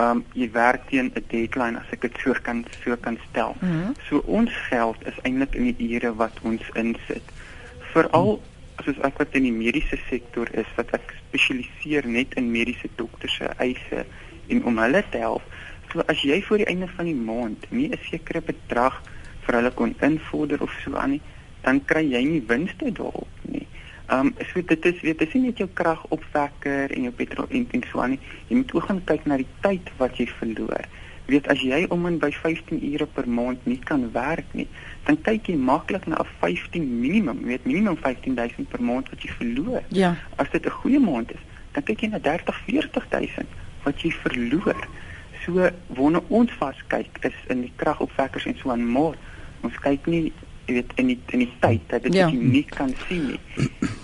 Ehm 0.00 0.10
um, 0.10 0.20
jy 0.32 0.46
werk 0.52 0.86
teen 0.88 1.10
'n 1.14 1.24
deadline 1.28 1.76
as 1.78 1.90
ek 1.92 2.00
dit 2.06 2.18
so 2.22 2.32
kan 2.42 2.64
so 2.82 2.96
kan 2.96 3.18
stel. 3.28 3.56
Mhm. 3.60 3.92
So 4.08 4.22
ons 4.26 4.52
geld 4.68 4.96
is 5.10 5.18
eintlik 5.22 5.54
in 5.54 5.74
die 5.76 5.88
ure 5.94 6.14
wat 6.14 6.36
ons 6.42 6.64
insit. 6.74 7.26
Veral 7.92 8.40
soos 8.84 9.00
ek 9.08 9.18
wat 9.20 9.34
in 9.36 9.44
die 9.48 9.52
mediese 9.52 9.98
sektor 10.08 10.48
is 10.62 10.70
wat 10.76 10.94
ek 10.96 11.14
spesialiseer 11.18 12.06
net 12.06 12.34
in 12.40 12.48
mediese 12.50 12.88
dokters 12.96 13.36
se 13.36 13.50
eise 13.58 14.06
en 14.48 14.64
om 14.64 14.78
hulle 14.78 15.02
te 15.10 15.18
help. 15.18 15.42
So 15.92 16.02
as 16.06 16.22
jy 16.22 16.40
voor 16.48 16.62
die 16.62 16.70
einde 16.72 16.88
van 16.96 17.04
die 17.10 17.20
maand 17.30 17.66
nie 17.70 17.90
'n 17.90 17.98
sekere 18.10 18.40
bedrag 18.40 19.02
vir 19.44 19.54
hulle 19.54 19.70
kon 19.70 19.94
invorder 20.00 20.62
of 20.62 20.72
so 20.84 20.94
aan 20.96 21.10
nie, 21.10 21.22
dan 21.62 21.84
kry 21.84 22.04
jy 22.08 22.24
nie 22.24 22.42
winste 22.46 22.92
daarop 22.92 23.28
nie. 23.42 23.66
Ehm 24.10 24.26
um, 24.26 24.46
so 24.52 24.62
dit 24.66 24.84
is 24.84 25.00
weet 25.06 25.18
dis 25.22 25.34
nie 25.36 25.42
net 25.42 25.60
jou 25.62 25.68
kragopwekker 25.78 26.90
en 26.90 27.04
jou 27.06 27.12
petrol 27.14 27.46
en, 27.54 27.66
en 27.70 27.82
so 27.90 28.00
aan 28.02 28.16
nie. 28.16 28.18
Jy 28.48 28.56
moet 28.58 28.72
ook 28.74 28.88
gaan 28.88 29.04
kyk 29.06 29.28
na 29.30 29.36
die 29.38 29.46
tyd 29.62 29.92
wat 30.00 30.18
jy 30.18 30.26
verloor. 30.40 30.88
Weet 31.30 31.46
as 31.52 31.62
jy 31.62 31.84
om 31.94 32.08
en 32.08 32.16
by 32.18 32.32
15 32.34 32.80
ure 32.88 33.06
per 33.06 33.28
maand 33.30 33.68
nie 33.70 33.78
kan 33.86 34.08
werk 34.16 34.50
nie, 34.58 34.66
dan 35.06 35.20
kyk 35.28 35.52
jy 35.52 35.54
maklik 35.54 36.08
na 36.10 36.18
'n 36.24 36.26
15 36.40 36.88
minimum, 37.04 37.44
weet 37.46 37.70
minimum 37.70 38.00
15000 38.02 38.68
per 38.68 38.82
maand 38.82 39.12
wat 39.14 39.22
jy 39.22 39.30
verloor. 39.38 39.86
Ja. 39.88 40.16
As 40.42 40.50
dit 40.50 40.66
'n 40.66 40.78
goeie 40.82 40.98
maand 40.98 41.30
is, 41.30 41.42
dan 41.72 41.82
kyk 41.82 42.00
jy 42.00 42.08
na 42.10 42.18
30 42.18 42.62
40000 42.66 43.46
wat 43.84 44.02
jy 44.02 44.10
verloor. 44.10 44.88
So 45.44 45.70
waarna 45.86 46.20
ons 46.28 46.50
vas 46.58 46.82
kyk 46.86 47.18
is 47.22 47.38
in 47.46 47.60
die 47.60 47.72
kragopwekkers 47.76 48.46
en 48.46 48.58
so 48.58 48.70
aan 48.70 48.92
maar 48.92 49.14
ons 49.62 49.78
kyk 49.78 50.06
nie 50.06 50.32
jy 50.66 50.74
weet 50.74 50.92
in 50.96 51.06
die 51.06 51.18
in 51.34 51.38
die 51.44 51.52
tyd 51.60 51.80
dat 51.90 52.02
dit 52.02 52.14
ja. 52.14 52.30
nie 52.30 52.64
kan 52.64 52.94
sien 53.06 53.26
nie. 53.34 53.40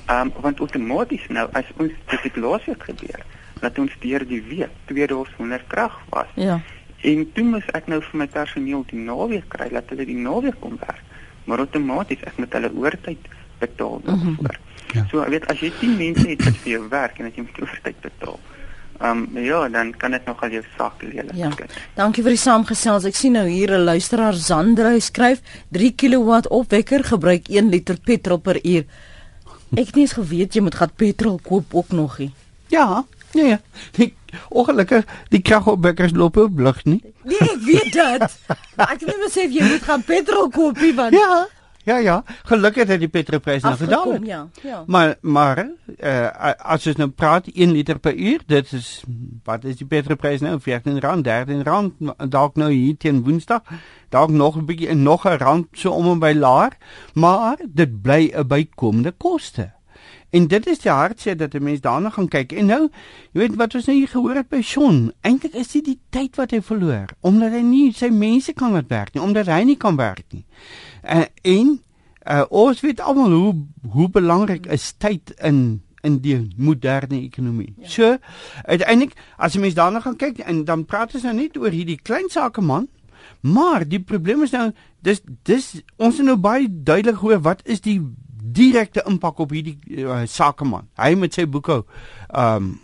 Ehm 0.07 0.21
um, 0.21 0.33
want 0.41 0.61
outomaties 0.61 1.27
nou 1.29 1.49
as 1.53 1.65
ons 1.77 1.93
dit 2.11 2.21
het 2.23 2.37
laasweek 2.37 2.83
gebeur 2.83 3.23
dat 3.61 3.79
ons 3.79 3.93
deur 4.01 4.27
die 4.29 4.43
week 4.43 4.71
twee 4.87 5.07
dae 5.07 5.25
sonder 5.37 5.63
krag 5.67 5.97
was. 6.11 6.29
Ja. 6.35 6.61
En 7.01 7.33
toe 7.33 7.45
moes 7.45 7.67
ek 7.75 7.87
nou 7.87 8.01
vir 8.03 8.19
my 8.19 8.27
personeel 8.27 8.85
die 8.91 9.01
naweek 9.01 9.49
kry 9.49 9.69
dat 9.73 9.91
hulle 9.91 10.05
die 10.07 10.17
naweek 10.17 10.61
kom 10.61 10.77
werk. 10.81 11.03
Maar 11.45 11.59
outomaties 11.65 12.23
ek 12.27 12.39
moet 12.39 12.53
hulle 12.53 12.71
oortyd 12.75 13.19
betaal 13.59 14.01
daarvoor. 14.05 14.35
Mm 14.35 14.37
-hmm. 14.37 14.65
Ja. 14.95 15.07
So 15.11 15.21
ek 15.23 15.29
weet 15.29 15.47
as 15.51 15.61
jy 15.61 15.73
10 15.81 15.97
mense 15.97 16.29
het 16.29 16.45
wat 16.45 16.57
vir 16.63 16.73
jou 16.73 16.89
werk 16.89 17.19
en 17.19 17.27
as 17.27 17.35
jy 17.35 17.43
moet 17.43 17.61
oortyd 17.63 18.01
betaal. 18.01 18.39
Ehm 19.01 19.27
um, 19.37 19.43
ja, 19.45 19.69
dan 19.69 19.91
kan 19.97 20.11
dit 20.11 20.25
nogal 20.25 20.51
jou 20.51 20.63
sak 20.77 21.03
lelik 21.03 21.35
Ja. 21.35 21.51
skit. 21.51 21.73
Dankie 21.95 22.23
vir 22.23 22.31
die 22.33 22.39
saamgesels. 22.41 23.05
Ek 23.05 23.15
sien 23.15 23.33
nou 23.33 23.47
hier 23.49 23.71
'n 23.71 23.85
luisteraar 23.85 24.35
Zandrey 24.35 25.01
skryf 25.01 25.41
3 25.71 25.93
kW 25.95 26.47
opwekker 26.49 27.05
gebruik 27.05 27.49
1 27.49 27.69
liter 27.69 27.97
petrol 28.05 28.39
per 28.39 28.59
uur. 28.65 28.85
Ek 29.75 29.87
het 29.87 29.95
nie 29.95 30.05
eens 30.07 30.13
geweet 30.19 30.55
jy 30.55 30.63
moet 30.63 30.75
gaan 30.79 30.93
petrol 30.97 31.41
koop 31.43 31.75
ook 31.75 31.89
nog 31.91 32.19
nie. 32.19 32.31
Ja, 32.69 33.05
ja, 33.33 33.45
ja. 33.45 33.61
Die 33.97 34.15
ongelukkig 34.49 35.05
die 35.29 35.41
kragopwekkers 35.43 36.13
loop 36.15 36.37
op 36.37 36.59
lig 36.59 36.85
nie. 36.85 37.01
Nee, 37.25 37.39
ek 37.41 37.63
weet 37.67 37.93
dit. 37.93 38.39
Maar 38.77 38.93
ek 38.95 39.01
het 39.01 39.07
net 39.11 39.23
besef 39.25 39.53
jy 39.53 39.67
moet 39.67 39.83
gaan 39.83 40.05
petrol 40.07 40.49
koop 40.55 40.79
want 40.95 41.15
Ja, 41.15 41.47
ja, 41.87 41.97
ja. 42.03 42.17
Gelukkig 42.51 42.89
het 42.91 43.01
die 43.01 43.11
petrolprys 43.11 43.63
nou 43.63 43.77
gedaal. 43.77 44.13
het. 44.13 44.27
ja. 44.27 44.49
Ja. 44.63 44.83
Maar 44.87 45.17
maar 45.21 45.63
uh, 46.03 46.53
as 46.59 46.87
ons 46.87 46.97
nou 46.97 47.09
praat 47.11 47.47
1 47.47 47.73
liter 47.73 47.99
per 47.99 48.15
uur, 48.15 48.43
dit 48.47 48.73
is 48.73 49.05
wat 49.45 49.65
is 49.65 49.79
die 49.79 49.87
petrolprys 49.87 50.43
nou? 50.43 50.59
14 50.61 51.01
rand, 51.01 51.25
13 51.25 51.63
rand 51.63 51.95
dalk 52.31 52.57
nou 52.57 52.73
hier 52.73 52.97
teen 52.97 53.23
Woensdag. 53.23 53.63
Dalk 54.11 54.31
nog 54.31 54.57
'n 54.57 54.67
bietjie 54.67 54.95
nog 54.95 55.27
'n 55.27 55.39
rand 55.39 55.67
so 55.73 55.91
om 55.91 56.11
en 56.11 56.19
by 56.19 56.35
laer, 56.35 56.77
maar 57.15 57.57
dit 57.67 58.03
bly 58.03 58.33
'n 58.35 58.47
bykomende 58.47 59.15
koste. 59.17 59.77
En 60.31 60.47
dit 60.47 60.67
is 60.67 60.83
die 60.83 60.91
hartseer 60.91 61.37
dat 61.37 61.55
'n 61.55 61.63
mens 61.63 61.81
daarna 61.81 62.11
gaan 62.11 62.29
kyk. 62.29 62.53
En 62.53 62.67
nou, 62.67 62.89
jy 63.33 63.41
weet 63.41 63.55
wat 63.55 63.75
ons 63.75 63.85
nou 63.85 63.97
hier 63.97 64.09
gehoor 64.09 64.35
het 64.35 64.49
by 64.49 64.61
Shaun, 64.61 65.13
eintlik 65.21 65.55
is 65.55 65.69
dit 65.73 65.85
die 65.85 65.99
tyd 66.11 66.37
wat 66.37 66.51
hy 66.51 66.61
verloor 66.61 67.07
omdat 67.21 67.51
hy 67.51 67.61
nie 67.61 67.93
sy 67.93 68.09
mense 68.09 68.53
kan 68.53 68.73
laat 68.73 68.89
werk 68.89 69.15
nie, 69.15 69.23
omdat 69.23 69.47
hy 69.47 69.63
nie 69.63 69.77
kan 69.77 69.97
werk 69.97 70.25
nie. 70.31 70.45
Uh, 71.07 71.25
en 71.43 71.81
uh, 72.27 72.45
ons 72.49 72.81
weet 72.81 73.01
almal 73.01 73.31
hoe 73.31 73.55
hoe 73.91 74.09
belangrik 74.11 74.67
is 74.67 74.93
tyd 74.99 75.31
in 75.39 75.83
in 76.07 76.21
die 76.23 76.37
moderne 76.57 77.19
ekonomie. 77.21 77.75
Ja. 77.79 77.89
So 77.89 78.17
uiteindelik 78.65 79.17
as 79.37 79.57
jy 79.57 79.63
mens 79.65 79.75
daarna 79.75 80.01
gaan 80.05 80.19
kyk 80.19 80.39
en 80.39 80.65
dan 80.65 80.85
praat 80.87 81.15
ons 81.15 81.27
nou 81.27 81.35
net 81.35 81.57
oor 81.59 81.75
hierdie 81.75 81.99
klein 81.99 82.29
sakeman, 82.31 82.87
maar 83.41 83.87
die 83.89 84.01
probleem 84.03 84.45
is 84.47 84.55
nou 84.55 84.71
dis 85.07 85.23
dis 85.49 85.73
ons 85.97 86.19
het 86.19 86.27
nou 86.27 86.39
baie 86.39 86.69
duidelik 86.71 87.23
hoor 87.23 87.43
wat 87.47 87.65
is 87.65 87.83
die 87.83 87.99
direkte 88.57 89.03
impak 89.07 89.39
op 89.43 89.55
hierdie 89.55 89.79
uh, 90.05 90.23
sakeman. 90.31 90.87
Hy 90.99 91.15
met 91.19 91.35
sy 91.35 91.47
boekhou 91.51 91.83
ehm 92.31 92.57
um, 92.57 92.75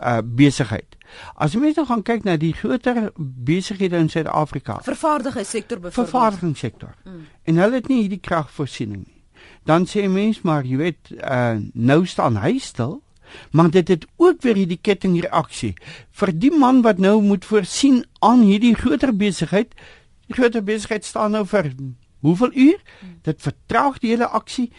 uh 0.00 0.22
besigheid. 0.24 0.96
As 1.34 1.54
mens 1.54 1.76
nou 1.76 1.86
gaan 1.86 2.02
kyk 2.02 2.24
na 2.24 2.36
die 2.36 2.52
groter 2.56 3.10
besighede 3.16 3.96
in 3.96 4.08
Suid-Afrika, 4.08 4.80
Vervaardigingssektor 4.82 5.78
byvoorbeeld. 5.78 6.08
vervaardigingssektor. 6.08 6.94
Mm. 7.04 7.26
En 7.44 7.56
hulle 7.56 7.74
het 7.74 7.88
nie 7.88 8.00
hierdie 8.00 8.20
kragvoorsiening 8.20 9.06
nie. 9.06 9.22
Dan 9.64 9.86
sê 9.86 10.08
mens 10.08 10.42
maar 10.42 10.64
jy 10.64 10.76
weet 10.76 11.14
uh 11.20 11.56
nou 11.72 12.04
staan 12.06 12.36
hy 12.40 12.58
stil, 12.58 13.00
maar 13.52 13.70
dit 13.70 13.88
het 13.88 14.06
ook 14.16 14.42
weer 14.42 14.54
hierdie 14.54 14.80
kettingreaksie 14.82 15.74
vir 16.10 16.32
die 16.34 16.50
man 16.50 16.82
wat 16.82 16.98
nou 16.98 17.20
moet 17.22 17.44
voorsien 17.44 18.04
aan 18.18 18.42
hierdie 18.42 18.74
groter 18.74 19.16
besigheid. 19.16 19.74
Die 20.26 20.34
groter 20.34 20.64
besigheid 20.64 21.04
staan 21.04 21.30
nou 21.30 21.46
vir 21.46 21.72
hoeveel 22.20 22.50
uur? 22.54 22.80
Dit 23.22 23.42
vertraag 23.42 23.98
die 23.98 24.10
hele 24.14 24.26
aksie 24.26 24.70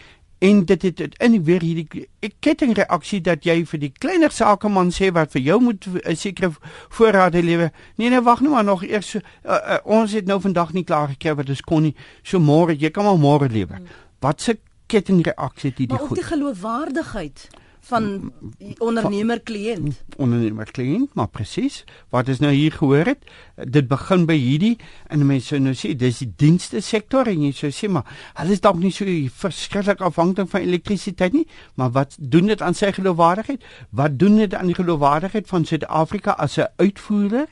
en 0.42 0.64
dit 0.64 0.82
het 0.82 1.00
uiteindelik 1.00 1.44
weer 1.46 1.62
hierdie 1.62 2.06
kettingreaksie 2.42 3.20
dat 3.22 3.44
jy 3.46 3.60
vir 3.70 3.80
die 3.84 3.92
kleiner 4.02 4.32
sakeman 4.34 4.90
sê 4.94 5.12
wat 5.14 5.30
vir 5.36 5.44
jou 5.46 5.58
moet 5.62 5.86
'n 5.86 6.16
sekere 6.16 6.50
voorrade 6.88 7.42
lewer. 7.42 7.70
Nee 7.96 8.10
nee, 8.10 8.20
wag 8.20 8.40
nou 8.40 8.52
maar 8.54 8.64
nog 8.64 8.82
eers 8.82 9.10
so, 9.10 9.18
uh, 9.18 9.52
uh, 9.52 9.78
ons 9.84 10.12
het 10.12 10.26
nou 10.26 10.40
vandag 10.40 10.72
nie 10.72 10.84
klaar 10.84 11.08
gekry 11.08 11.34
wat 11.34 11.48
ons 11.48 11.60
kon 11.60 11.82
nie. 11.82 11.94
So 12.22 12.38
môre, 12.38 12.74
jy 12.74 12.90
kan 12.90 13.04
maar 13.04 13.18
môre 13.18 13.48
lewer. 13.48 13.80
Wat 14.20 14.40
se 14.40 14.58
kettingreaksie 14.86 15.70
het 15.70 15.78
hierdie 15.78 15.94
Maar 15.94 16.02
ook 16.02 16.08
goed? 16.08 16.18
die 16.18 16.26
geloofwaardigheid 16.26 17.48
van 17.82 18.32
ondernemer 18.78 19.40
kliënt. 19.40 20.02
ondernemer 20.16 20.70
kliënt, 20.70 21.14
maar 21.14 21.28
presies 21.28 21.82
wat 22.14 22.28
ons 22.28 22.38
nou 22.38 22.52
hier 22.54 22.72
gehoor 22.72 23.10
het, 23.10 23.24
dit 23.56 23.88
begin 23.88 24.26
by 24.26 24.36
hierdie 24.38 24.76
en 25.10 25.26
mense 25.26 25.50
sou 25.50 25.58
nou 25.60 25.74
sê 25.74 25.90
dis 25.98 26.20
die 26.22 26.30
dienste 26.38 26.80
sektor 26.80 27.26
en 27.26 27.42
jy 27.42 27.50
sou 27.56 27.72
sê 27.74 27.90
maar 27.90 28.06
hulle 28.38 28.54
is 28.54 28.62
dalk 28.62 28.78
nie 28.78 28.92
so 28.94 29.06
verskriklik 29.42 30.00
afhanklik 30.00 30.50
van 30.52 30.62
elektrisiteit 30.62 31.34
nie, 31.34 31.46
maar 31.74 31.90
wat 31.96 32.14
doen 32.18 32.46
dit 32.52 32.62
aan 32.62 32.74
sy 32.78 32.92
geloofwaardigheid? 32.94 33.64
Wat 33.90 34.18
doen 34.18 34.38
dit 34.44 34.54
aan 34.54 34.70
die 34.70 34.78
geloofwaardigheid 34.78 35.50
van 35.50 35.66
Suid-Afrika 35.66 36.36
as 36.38 36.58
'n 36.58 36.70
uitvoerder? 36.76 37.48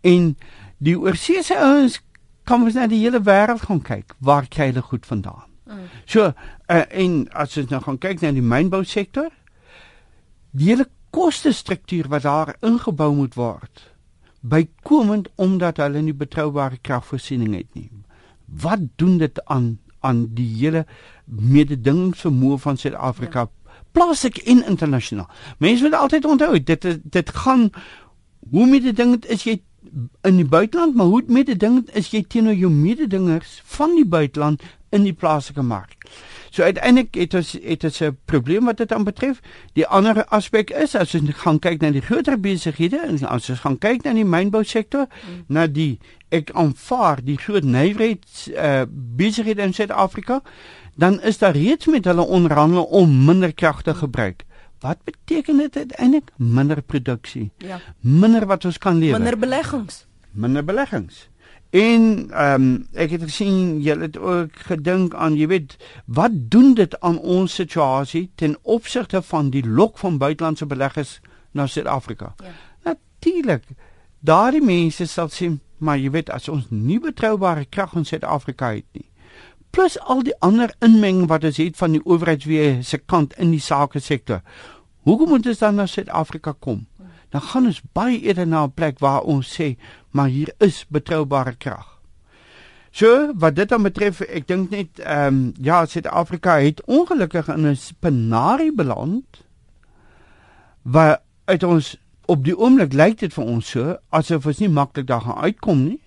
En 0.00 0.36
die 0.78 0.98
oorseese 0.98 1.58
ouens 1.58 2.00
kan 2.44 2.62
ons 2.62 2.74
na 2.74 2.86
die 2.86 3.00
hele 3.02 3.20
wêreld 3.20 3.66
gaan 3.66 3.82
kyk. 3.82 4.14
Waar 4.18 4.46
kry 4.48 4.70
hulle 4.70 4.82
goed 4.82 5.06
vandaan? 5.06 5.44
Mm. 5.66 5.88
So, 6.04 6.32
uh, 6.70 6.82
en 6.90 7.26
as 7.32 7.56
ons 7.56 7.70
nou 7.70 7.80
gaan 7.82 7.98
kyk 7.98 8.20
na 8.20 8.30
die 8.30 8.44
mynbousektor, 8.44 9.30
die 10.56 10.70
hele 10.72 10.88
kostestruktuur 11.14 12.08
wat 12.12 12.24
daar 12.26 12.54
ingebou 12.64 13.12
moet 13.14 13.36
word 13.38 13.84
bykomend 14.46 15.28
omdat 15.42 15.80
hulle 15.82 16.02
nie 16.04 16.14
betroubare 16.14 16.78
kragvoorsiening 16.82 17.54
het 17.56 17.68
nie. 17.74 17.90
Wat 18.46 18.84
doen 19.00 19.18
dit 19.18 19.44
aan 19.44 19.76
aan 20.06 20.26
die 20.36 20.46
hele 20.60 20.84
mededingingsvermoë 21.24 22.58
van 22.62 22.76
Suid-Afrika 22.78 23.46
ja. 23.48 23.78
plaaslik 23.96 24.36
en 24.44 24.62
internasionaal? 24.68 25.26
Mense 25.58 25.82
moet 25.82 25.96
altyd 25.98 26.24
onthou 26.24 26.60
dit 26.62 26.86
dit 27.02 27.32
gaan 27.42 27.70
hoe 28.50 28.66
mededingend 28.70 29.26
is 29.26 29.42
jy 29.42 29.56
in 30.26 30.36
die 30.36 30.46
buiteland, 30.46 30.94
maar 30.94 31.06
hoe 31.06 31.22
mededingend 31.26 31.90
is 31.96 32.10
jy 32.10 32.22
teenoor 32.22 32.54
jou 32.54 32.70
mededingers 32.70 33.60
van 33.64 33.94
die 33.96 34.06
buiteland 34.06 34.62
in 34.94 35.06
die 35.06 35.14
plaaslike 35.14 35.62
mark? 35.62 35.96
So 36.56 36.64
uiteindelik 36.64 37.14
het 37.14 37.34
ons 37.34 37.52
het 37.52 37.84
ons 37.84 38.00
'n 38.00 38.16
probleem 38.24 38.64
wat 38.64 38.76
dit 38.76 38.92
aanbetref. 38.92 39.40
Die 39.72 39.86
ander 39.86 40.24
aspek 40.24 40.70
is 40.70 40.94
as 40.94 41.14
ons 41.14 41.30
gaan 41.30 41.58
kyk 41.58 41.80
na 41.80 41.90
die 41.90 42.00
groter 42.00 42.40
besighede 42.40 42.96
en 42.96 43.26
as 43.28 43.50
ons 43.50 43.60
gaan 43.60 43.78
kyk 43.78 44.02
na 44.02 44.12
die 44.12 44.24
mynbousektor, 44.24 45.06
mm. 45.06 45.44
na 45.48 45.66
die 45.66 45.98
ek 46.28 46.50
aanvaar 46.50 47.20
die 47.24 47.36
groot 47.36 47.64
nywerheids 47.64 48.48
uh, 48.48 48.82
besighede 48.88 49.62
in 49.62 49.74
Suid-Afrika, 49.74 50.42
dan 50.94 51.20
is 51.20 51.38
daar 51.38 51.52
reeds 51.52 51.86
met 51.86 52.04
hulle 52.04 52.24
onderhandel 52.24 52.84
om 52.84 53.24
minder 53.24 53.54
krag 53.54 53.82
te 53.82 53.94
gebruik. 53.94 54.44
Wat 54.80 54.98
beteken 55.04 55.56
dit 55.56 55.76
uiteindelik? 55.76 56.30
Minder 56.36 56.82
produksie. 56.82 57.50
Ja. 57.58 57.80
Minder 58.00 58.46
wat 58.46 58.64
ons 58.64 58.78
kan 58.78 58.98
lewer. 58.98 59.20
Minder 59.20 59.38
beleggings. 59.38 60.06
Minder 60.30 60.64
beleggings. 60.64 61.28
En 61.76 62.30
ehm 62.30 62.62
um, 62.62 62.86
ek 62.92 63.10
het 63.10 63.22
gesien 63.22 63.80
julle 63.84 64.06
het 64.06 64.16
ook 64.18 64.54
gedink 64.68 65.14
aan, 65.14 65.34
jy 65.36 65.46
weet, 65.50 65.76
wat 66.04 66.32
doen 66.32 66.74
dit 66.74 67.00
aan 67.00 67.18
ons 67.18 67.54
situasie 67.54 68.30
ten 68.34 68.56
opsigte 68.62 69.20
van 69.22 69.50
die 69.50 69.64
lok 69.66 69.98
van 69.98 70.16
buitelandse 70.18 70.66
beleggers 70.66 71.18
na 71.52 71.66
Suid-Afrika? 71.66 72.32
Ja. 72.40 72.54
Natuurlik. 72.84 73.64
Daardie 74.20 74.62
mense 74.64 75.06
sal 75.06 75.28
sê, 75.28 75.50
maar 75.78 75.98
jy 76.00 76.10
weet 76.14 76.32
as 76.32 76.48
ons 76.48 76.70
nie 76.70 77.00
betroubare 77.00 77.66
krag 77.68 77.92
in 77.94 78.08
Suid-Afrika 78.08 78.72
het 78.78 78.88
nie, 78.96 79.08
plus 79.70 79.98
al 80.00 80.22
die 80.24 80.36
ander 80.40 80.72
inmenging 80.80 81.28
wat 81.28 81.44
ons 81.44 81.60
het 81.60 81.76
van 81.76 81.92
die 81.92 82.04
owerheidsweë 82.04 82.80
se 82.82 82.98
kant 83.04 83.36
in 83.36 83.52
die 83.52 83.60
sake 83.60 84.00
sektor. 84.00 84.40
Hoekom 85.04 85.28
moet 85.34 85.46
ons 85.46 85.60
dan 85.60 85.76
na 85.76 85.86
Suid-Afrika 85.86 86.56
kom? 86.58 86.86
Dan 87.34 87.44
gaan 87.50 87.68
ons 87.68 87.82
baie 87.92 88.16
eerder 88.22 88.46
na 88.46 88.64
'n 88.64 88.72
plek 88.72 88.98
waar 88.98 89.22
ons 89.22 89.60
sê, 89.60 89.76
maar 90.16 90.32
hier 90.32 90.54
is 90.64 90.84
betroubare 90.88 91.54
krag. 91.60 91.92
So, 92.90 93.32
wat 93.36 93.56
dit 93.56 93.68
dan 93.68 93.84
betref, 93.84 94.22
ek 94.24 94.46
dink 94.48 94.72
net 94.72 95.02
ehm 95.04 95.26
um, 95.26 95.40
ja, 95.60 95.82
Suid-Afrika 95.84 96.56
het 96.64 96.80
ongelukkig 96.88 97.50
in 97.52 97.66
'n 97.68 97.76
spinarie 97.76 98.72
beland 98.72 99.44
waar 100.82 101.20
uit 101.44 101.62
ons 101.62 101.96
op 102.26 102.44
die 102.44 102.56
oomblik 102.56 102.92
lyk 102.92 103.18
dit 103.18 103.34
vir 103.34 103.44
ons 103.44 103.70
so 103.70 103.96
asof 104.08 104.46
ons 104.46 104.58
nie 104.58 104.68
maklik 104.68 105.06
daar 105.06 105.20
gaan 105.20 105.44
uitkom 105.44 105.84
nie. 105.84 106.00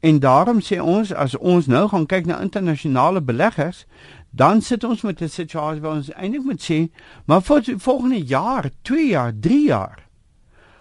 En 0.00 0.18
daarom 0.18 0.60
sê 0.60 0.80
ons 0.80 1.12
as 1.12 1.36
ons 1.36 1.66
nou 1.66 1.88
gaan 1.88 2.06
kyk 2.06 2.26
na 2.26 2.40
internasionale 2.40 3.20
beleggers, 3.20 3.86
dan 4.30 4.60
sit 4.60 4.84
ons 4.84 5.02
met 5.02 5.22
'n 5.22 5.28
situasie 5.28 5.80
waar 5.80 5.96
ons 5.96 6.12
eintlik 6.12 6.44
moet 6.44 6.62
sê, 6.70 6.88
maar 7.24 7.42
vir 7.42 7.62
volgende 7.76 8.24
jaar, 8.24 8.70
2 8.82 9.08
jaar, 9.08 9.32
3 9.40 9.66
jaar 9.66 10.10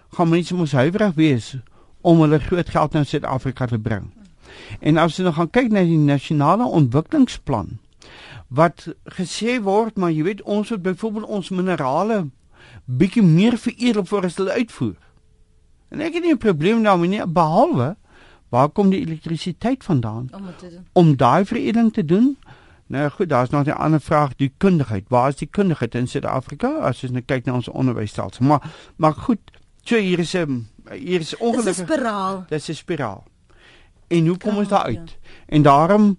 gaan 0.10 0.30
mense 0.30 0.56
mos 0.56 0.72
huiwerig 0.72 1.13
wees 1.16 1.56
om 2.01 2.22
hulle 2.22 2.39
groot 2.39 2.70
geld 2.70 2.94
na 2.94 3.03
Suid-Afrika 3.03 3.65
te 3.65 3.79
bring. 3.79 4.10
En 4.79 4.98
as 4.98 5.18
jy 5.18 5.24
nou 5.24 5.34
gaan 5.34 5.50
kyk 5.50 5.72
na 5.72 5.84
die 5.84 5.98
nasionale 5.98 6.65
ontwikkelingsplan 6.65 7.77
wat 8.48 8.88
gesê 9.06 9.60
word, 9.62 9.98
maar 9.98 10.12
jy 10.12 10.24
weet 10.24 10.41
ons 10.41 10.70
moet 10.70 10.82
byvoorbeeld 10.82 11.25
ons 11.25 11.50
minerale 11.50 12.29
bietjie 12.86 13.24
meer 13.24 13.58
veredel 13.58 14.06
voor 14.06 14.25
as 14.25 14.39
hulle 14.41 14.56
uitvoer. 14.58 14.96
En 15.89 16.01
ek 16.01 16.13
het 16.13 16.24
nie 16.24 16.34
'n 16.34 16.38
probleem 16.38 16.84
daarmee 16.84 17.10
nie 17.10 17.25
behalwe 17.25 17.96
Waar 18.50 18.70
kom 18.70 18.89
die 18.89 19.00
elektrisiteit 19.06 19.84
vandaan 19.84 20.29
om? 20.34 20.46
Om 20.91 21.18
daai 21.18 21.46
veredeling 21.46 21.94
te 21.94 22.06
doen? 22.06 22.38
Nou 22.88 23.10
goed, 23.10 23.29
daar's 23.29 23.50
nog 23.50 23.65
'n 23.65 23.70
ander 23.70 24.01
vraag, 24.01 24.36
die 24.36 24.53
kundigheid. 24.58 25.06
Waar 25.08 25.27
is 25.29 25.36
die 25.36 25.48
kundigheid 25.48 25.96
in 25.96 26.08
Suid-Afrika 26.08 26.68
as 26.68 27.03
ons 27.03 27.12
net 27.12 27.25
kyk 27.25 27.46
na 27.46 27.53
ons 27.53 27.68
onderwysstelsel? 27.68 28.46
Maar 28.46 28.72
maar 28.96 29.13
goed, 29.13 29.39
so 29.89 29.98
hier 29.98 30.19
is 30.19 30.36
'n 30.36 30.67
hier 30.93 31.19
is 31.19 31.36
ongelukkig 31.38 31.75
Dis 31.75 31.79
'n 31.79 31.86
spiraal. 31.88 32.46
Dis 32.50 32.69
'n 32.69 32.74
spiraal. 32.75 33.24
En 34.08 34.27
hoe 34.27 34.38
kom 34.38 34.53
Ja, 34.53 34.60
ons 34.60 34.67
daar 34.69 34.84
uit? 34.84 34.96
ja. 34.96 35.29
En 35.48 35.62
daarom 35.62 36.17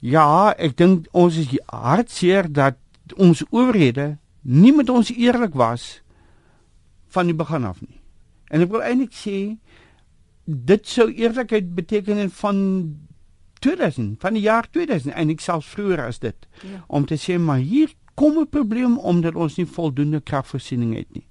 ja, 0.00 0.54
ek 0.58 0.76
dink 0.76 1.06
ons 1.12 1.36
is 1.36 1.58
hartseer 1.66 2.52
dat 2.52 2.74
ons 3.16 3.42
owerhede 3.50 4.18
nie 4.42 4.72
met 4.72 4.88
ons 4.90 5.10
eerlik 5.12 5.54
was 5.54 6.02
van 7.08 7.26
die 7.26 7.34
begin 7.34 7.64
af 7.64 7.80
nie. 7.80 8.00
En 8.48 8.60
ek 8.60 8.70
wil 8.70 8.82
eintlik 8.82 9.12
sê 9.12 9.56
dit 10.44 10.86
sou 10.88 11.10
eerlikheid 11.12 11.74
beteken 11.74 12.30
van 12.30 12.96
2000 13.60 14.20
van 14.20 14.32
die 14.34 14.42
jaar 14.42 14.66
2000 14.70 15.14
en 15.14 15.30
ek 15.30 15.40
selfs 15.40 15.66
vroeër 15.66 16.06
as 16.06 16.18
dit 16.18 16.46
Ja. 16.62 16.84
om 16.88 17.04
te 17.06 17.14
sê 17.16 17.38
maar 17.38 17.58
hier 17.58 17.92
kom 18.20 18.38
'n 18.38 18.48
probleem 18.48 18.98
omdat 18.98 19.34
ons 19.34 19.56
nie 19.56 19.66
voldoende 19.66 20.20
kragvoorsiening 20.20 20.94
het 20.94 21.06
nie. 21.12 21.26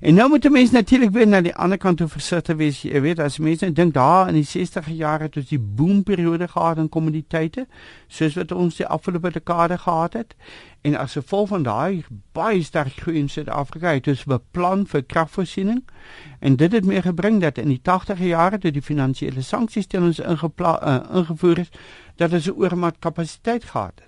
En 0.00 0.14
nou 0.14 0.28
moet 0.28 0.50
mense 0.50 0.72
natuurlik 0.72 1.10
weer 1.10 1.28
na 1.28 1.40
die 1.40 1.54
ander 1.54 1.78
kant 1.78 1.96
toe 1.96 2.08
versigtig 2.08 2.56
wees. 2.56 2.82
Jy 2.82 3.00
weet 3.00 3.18
as 3.18 3.38
mense 3.38 3.64
nou 3.64 3.74
dink 3.74 3.94
daar 3.94 4.28
in 4.28 4.34
die 4.34 4.48
60e 4.48 4.92
jare 4.92 5.22
het 5.22 5.36
ons 5.36 5.48
die 5.48 5.58
boomperiode 5.58 6.48
gehad 6.48 6.78
in 6.78 6.88
kommoditeite 6.88 7.66
soos 8.06 8.34
wat 8.34 8.52
ons 8.52 8.76
die 8.76 8.86
afgelope 8.86 9.30
dekade 9.30 9.78
gehad 9.78 10.12
het. 10.12 10.34
En 10.80 10.96
as 10.96 11.12
gevolg 11.12 11.48
van 11.48 11.62
daai 11.62 12.04
baie 12.32 12.62
sterk 12.62 13.00
groei 13.00 13.18
in 13.18 13.28
Suid-Afrika 13.28 13.92
het 13.92 14.08
ons 14.08 14.24
beplan 14.24 14.86
vir 14.86 15.02
kragvoorsiening 15.02 15.82
en 16.40 16.56
dit 16.56 16.72
het 16.72 16.84
mee 16.84 17.02
gebring 17.02 17.40
dat 17.40 17.58
in 17.58 17.68
die 17.68 17.80
80e 17.90 18.22
jare 18.22 18.58
toe 18.58 18.70
die 18.70 18.82
finansiële 18.82 19.42
sanksies 19.42 19.86
teen 19.86 20.02
ons 20.02 20.20
ingepla 20.20 20.76
uh, 20.82 21.00
ingevoer 21.18 21.58
is 21.58 21.72
dat 22.16 22.32
ons 22.32 22.46
'n 22.46 22.58
oormaat 22.58 22.98
kapasiteit 22.98 23.64
gehad 23.64 23.92
het. 23.96 24.07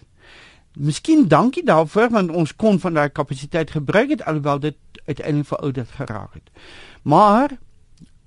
Miskien 0.79 1.27
dankie 1.29 1.65
daarvoor 1.65 2.11
want 2.11 2.31
ons 2.31 2.55
kon 2.57 2.79
van 2.79 2.95
daai 2.95 3.09
kapasiteit 3.09 3.71
gebruik 3.71 4.11
het 4.11 4.23
alhoewel 4.25 4.61
dit 4.61 4.77
uiteindelik 5.07 5.47
verouderd 5.47 5.91
geraak 5.91 6.35
het. 6.35 6.51
Maar 7.03 7.57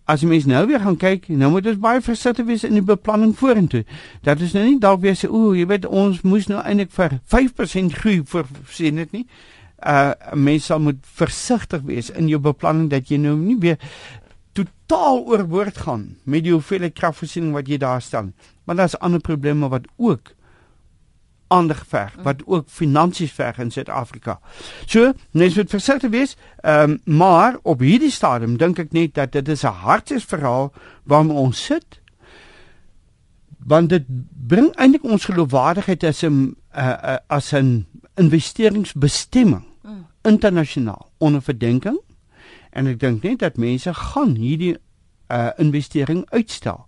as 0.06 0.22
jy 0.22 0.28
mens 0.28 0.46
nou 0.46 0.66
weer 0.68 0.82
gaan 0.84 0.98
kyk, 1.00 1.30
nou 1.32 1.50
moet 1.54 1.68
ons 1.72 1.80
baie 1.80 2.02
versigtig 2.04 2.46
wees 2.46 2.66
in 2.68 2.76
die 2.76 2.84
beplanning 2.84 3.32
vorentoe. 3.40 3.86
Dat 4.28 4.44
is 4.44 4.52
nou 4.58 4.66
nie 4.68 4.80
dalk 4.80 5.02
weer 5.06 5.16
sê 5.16 5.30
o, 5.32 5.54
jy 5.56 5.64
weet 5.70 5.88
ons 5.88 6.22
moes 6.28 6.50
nou 6.52 6.60
eintlik 6.60 6.92
vir 6.92 7.20
5% 7.32 7.96
groei 8.02 8.20
voorsien 8.28 9.00
dit 9.00 9.16
nie. 9.16 9.26
Uh 9.80 10.12
mense 10.36 10.72
sal 10.72 10.84
moet 10.84 11.00
versigtig 11.20 11.82
wees 11.88 12.12
in 12.12 12.28
jou 12.32 12.40
beplanning 12.44 12.90
dat 12.92 13.12
jy 13.12 13.20
nou 13.24 13.38
nie 13.40 13.58
weer 13.60 13.80
totaal 14.56 15.24
oorboord 15.32 15.80
gaan 15.88 16.06
met 16.24 16.44
die 16.44 16.54
hoeveelheid 16.54 16.96
kragvoorsiening 16.96 17.56
wat 17.56 17.72
jy 17.72 17.80
daar 17.80 18.04
stel. 18.04 18.32
Maar 18.64 18.84
daar's 18.84 19.00
ander 19.00 19.24
probleme 19.24 19.72
wat 19.72 19.88
ook 19.98 20.36
aandag 21.54 21.84
verg 21.88 22.16
wat 22.26 22.42
ook 22.46 22.70
finansies 22.70 23.32
verg 23.32 23.60
in 23.62 23.72
Suid-Afrika. 23.72 24.40
So, 24.86 25.12
mens 25.32 25.56
moet 25.56 25.70
versigtig 25.70 26.10
wees, 26.10 26.38
ehm 26.62 26.96
um, 26.96 27.18
maar 27.18 27.58
op 27.62 27.80
hierdie 27.80 28.12
stadium 28.12 28.58
dink 28.58 28.80
ek 28.80 28.92
net 28.92 29.14
dat 29.14 29.32
dit 29.32 29.48
is 29.48 29.64
'n 29.64 29.78
hartsverhaal 29.86 30.74
waarmee 31.04 31.38
ons 31.38 31.66
sit. 31.66 32.02
Want 33.58 33.90
dit 33.90 34.04
bring 34.48 34.74
eintlik 34.76 35.04
ons 35.04 35.26
geloofwaardigheid 35.26 36.04
as 36.04 36.24
'n 36.24 36.56
uh, 36.76 36.98
uh, 37.04 37.18
as 37.28 37.54
'n 37.54 37.86
investeringsbestemming 38.16 39.72
Mm. 39.84 40.06
internasionaal 40.22 41.12
onder 41.18 41.42
verdenking. 41.42 42.02
En 42.70 42.88
ek 42.88 43.00
dink 43.00 43.24
net 43.24 43.40
dat 43.40 43.58
mense 43.60 43.94
gaan 43.94 44.36
hierdie 44.40 44.78
uh 45.28 45.50
investering 45.60 46.24
uitstel. 46.30 46.86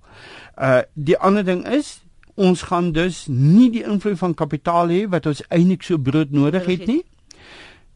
Uh 0.55 0.79
die 0.93 1.17
ander 1.17 1.43
ding 1.43 1.65
is 1.67 2.04
ons 2.35 2.61
gaan 2.69 2.91
dus 2.91 3.25
nie 3.31 3.69
die 3.71 3.83
invloed 3.83 4.19
van 4.19 4.35
kapitaal 4.35 4.91
hê 4.91 5.03
wat 5.11 5.27
ons 5.31 5.43
eintlik 5.49 5.83
so 5.87 5.97
broodnodig 5.97 6.65
het 6.67 6.85
nie. 6.87 7.03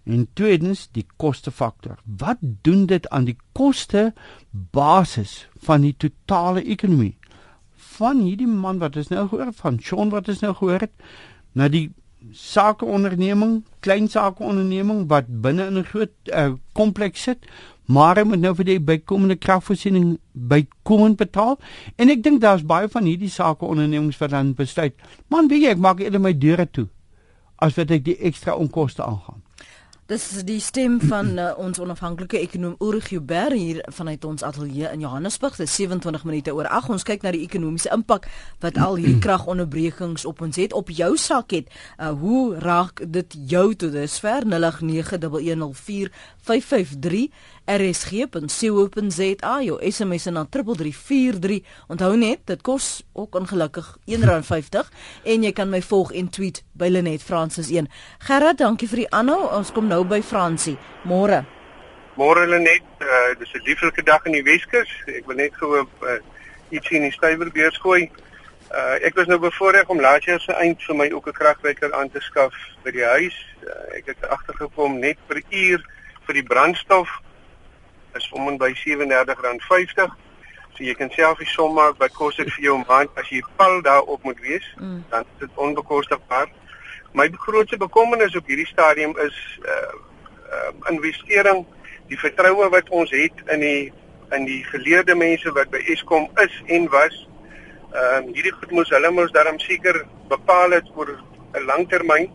En 0.09 0.27
tweedens 0.33 0.87
die 0.95 1.05
kostefaktor. 1.21 1.99
Wat 2.03 2.39
doen 2.65 2.85
dit 2.89 3.07
aan 3.09 3.27
die 3.27 3.37
koste 3.53 4.13
basis 4.49 5.47
van 5.65 5.83
die 5.85 5.93
totale 5.97 6.63
ekonomie? 6.63 7.17
Van 7.99 8.23
hierdie 8.23 8.47
man 8.47 8.79
wat 8.79 8.95
ons 8.95 9.11
nou 9.11 9.27
gehoor 9.27 9.51
het 9.51 9.59
van 9.59 9.79
Sean 9.83 10.13
wat 10.13 10.31
ons 10.31 10.41
nou 10.45 10.53
gehoor 10.55 10.87
het 10.87 10.95
na 11.53 11.67
die 11.67 11.89
sakeonderneming, 12.35 13.63
klein 13.79 14.07
sakeonderneming 14.11 15.05
wat 15.11 15.27
binne 15.43 15.67
in 15.67 15.77
'n 15.77 15.87
groot 15.91 16.11
uh, 16.33 16.53
kompleks 16.73 17.21
sit, 17.23 17.45
maar 17.89 18.21
hy 18.21 18.27
moet 18.29 18.43
nou 18.43 18.53
vir 18.59 18.67
die 18.67 18.77
bykomende 18.91 19.39
kragvoorsiening 19.41 20.11
bykomend 20.33 21.17
betaal. 21.17 21.57
En 21.97 22.13
ek 22.13 22.21
dink 22.23 22.43
daar's 22.43 22.65
baie 22.65 22.89
van 22.91 23.09
hierdie 23.09 23.31
sakeondernemings 23.33 24.19
wat 24.21 24.35
dan 24.35 24.53
besluit, 24.57 24.93
man, 25.33 25.49
weet 25.49 25.65
jy, 25.65 25.73
ek 25.73 25.81
maak 25.81 26.05
eerder 26.05 26.21
my 26.21 26.35
deure 26.37 26.69
toe 26.69 26.85
as 27.59 27.75
wat 27.75 27.89
ek 27.91 28.05
die 28.05 28.19
ekstra 28.29 28.53
onkoste 28.55 29.03
aangaan. 29.03 29.41
Dis 30.09 30.23
die 30.41 30.57
stem 30.57 30.97
van 31.05 31.37
uh, 31.37 31.53
ons 31.65 31.77
onafhanklike 31.79 32.39
ekonom 32.41 32.75
Uri 32.81 32.97
Gubert 33.05 33.53
hier 33.53 33.85
vanuit 33.93 34.25
ons 34.25 34.41
ateljee 34.41 34.89
in 34.89 35.05
Johannesburg. 35.05 35.53
Dit 35.59 35.69
is 35.69 35.75
27 35.75 36.23
minute 36.25 36.53
oor 36.53 36.65
8. 36.65 36.89
Ons 36.95 37.03
kyk 37.05 37.21
na 37.21 37.29
die 37.35 37.43
ekonomiese 37.45 37.93
impak 37.93 38.25
wat 38.63 38.77
al 38.81 38.95
hierdie 38.97 39.21
kragonderbrekings 39.25 40.25
op 40.25 40.41
ons 40.41 40.57
het 40.57 40.73
op 40.73 40.89
jou 40.89 41.13
sak 41.13 41.53
het. 41.53 41.69
Uh, 41.69 42.17
hoe 42.23 42.57
raak 42.57 43.05
dit 43.05 43.29
jou 43.53 43.77
tot 43.77 43.93
dusver 43.93 44.41
0891104553 44.49 47.29
rsg.co.za 47.69 49.61
jou 49.61 49.77
SMS 49.91 50.25
na 50.25 50.45
3343. 50.49 51.61
Onthou 51.87 52.15
net, 52.17 52.39
dit 52.49 52.61
kos 52.61 53.03
ook 53.13 53.35
ongelukkig 53.35 53.97
R1.50 54.09 54.89
en 55.23 55.45
jy 55.45 55.51
kan 55.53 55.69
my 55.69 55.81
volg 55.85 56.11
en 56.17 56.29
tweet 56.33 56.63
by 56.73 56.89
Lenet 56.89 57.23
Francis 57.23 57.69
1. 57.69 57.89
Gerard, 58.25 58.57
dankie 58.57 58.89
vir 58.89 59.03
die 59.03 59.11
aanhou. 59.13 59.45
Ons 59.57 59.71
kom 59.75 59.87
nou 59.87 60.01
by 60.07 60.21
Fransie. 60.25 60.77
Môre. 61.03 61.43
Môre 62.17 62.47
Lenet, 62.49 62.83
uh, 63.05 63.31
dis 63.39 63.53
'n 63.53 63.63
lieflike 63.65 64.03
dag 64.03 64.25
in 64.25 64.33
die 64.33 64.43
Weskus. 64.43 64.89
Ek 65.05 65.25
wil 65.27 65.37
net 65.37 65.53
gou 65.55 65.85
uh, 65.85 66.17
ietsie 66.69 66.97
in 66.97 67.05
die 67.07 67.15
stywerbeurs 67.15 67.77
gooi. 67.77 68.09
Uh, 68.69 68.97
ek 69.01 69.15
was 69.15 69.27
nou 69.27 69.39
bevoorreg 69.39 69.87
om 69.89 70.01
laas 70.01 70.25
jaar 70.25 70.41
se 70.41 70.53
eind 70.53 70.83
vir 70.83 70.95
my 70.95 71.09
ook 71.11 71.27
'n 71.27 71.37
kragwekker 71.37 71.93
aan 71.93 72.09
te 72.09 72.19
skaf 72.19 72.53
by 72.83 72.91
die 72.91 73.05
huis. 73.05 73.37
Uh, 73.63 73.97
ek 73.97 74.05
het 74.05 74.29
agtergekom 74.29 74.99
net 74.99 75.17
per 75.27 75.41
uur 75.49 75.85
vir 76.25 76.33
die 76.33 76.43
brandstof 76.43 77.09
is 78.15 78.29
om 78.31 78.47
en 78.47 78.57
by 78.57 78.71
R37.50. 78.73 80.09
So 80.75 80.83
jy 80.83 80.93
kan 80.95 81.09
self 81.11 81.37
die 81.37 81.47
som 81.47 81.73
maak 81.73 81.97
wat 81.99 82.13
kos 82.13 82.35
dit 82.35 82.49
vir 82.55 82.63
jou 82.63 82.77
maand 82.87 83.09
as 83.19 83.29
jy 83.29 83.41
pal 83.57 83.81
daarop 83.81 84.23
moet 84.23 84.39
wees, 84.39 84.65
Mm. 84.77 85.03
dan 85.09 85.21
is 85.21 85.39
dit 85.39 85.49
onbekostigbaar. 85.55 86.47
My 87.13 87.29
grootste 87.33 87.77
bekommernis 87.77 88.35
op 88.35 88.47
hierdie 88.47 88.67
stadium 88.67 89.17
is 89.17 89.59
uh 89.65 89.93
uh, 90.49 90.71
investering, 90.91 91.65
die 92.07 92.17
vertroue 92.19 92.69
wat 92.69 92.89
ons 92.89 93.11
het 93.11 93.43
in 93.53 93.59
die 93.59 93.93
in 94.31 94.45
die 94.45 94.63
geleerde 94.63 95.15
mense 95.15 95.51
wat 95.51 95.69
by 95.73 95.81
Eskom 95.89 96.27
is 96.43 96.61
en 96.67 96.87
was. 96.93 97.15
Ehm 97.93 98.29
uh, 98.29 98.33
hierdie 98.33 98.53
goed 98.53 98.71
moes 98.71 98.89
hulle 98.93 99.11
mos 99.11 99.31
daarom 99.31 99.59
seker 99.59 100.05
bepaal 100.29 100.71
het 100.77 100.89
oor 100.95 101.15
'n 101.53 101.65
lang 101.65 101.89
termyn. 101.89 102.29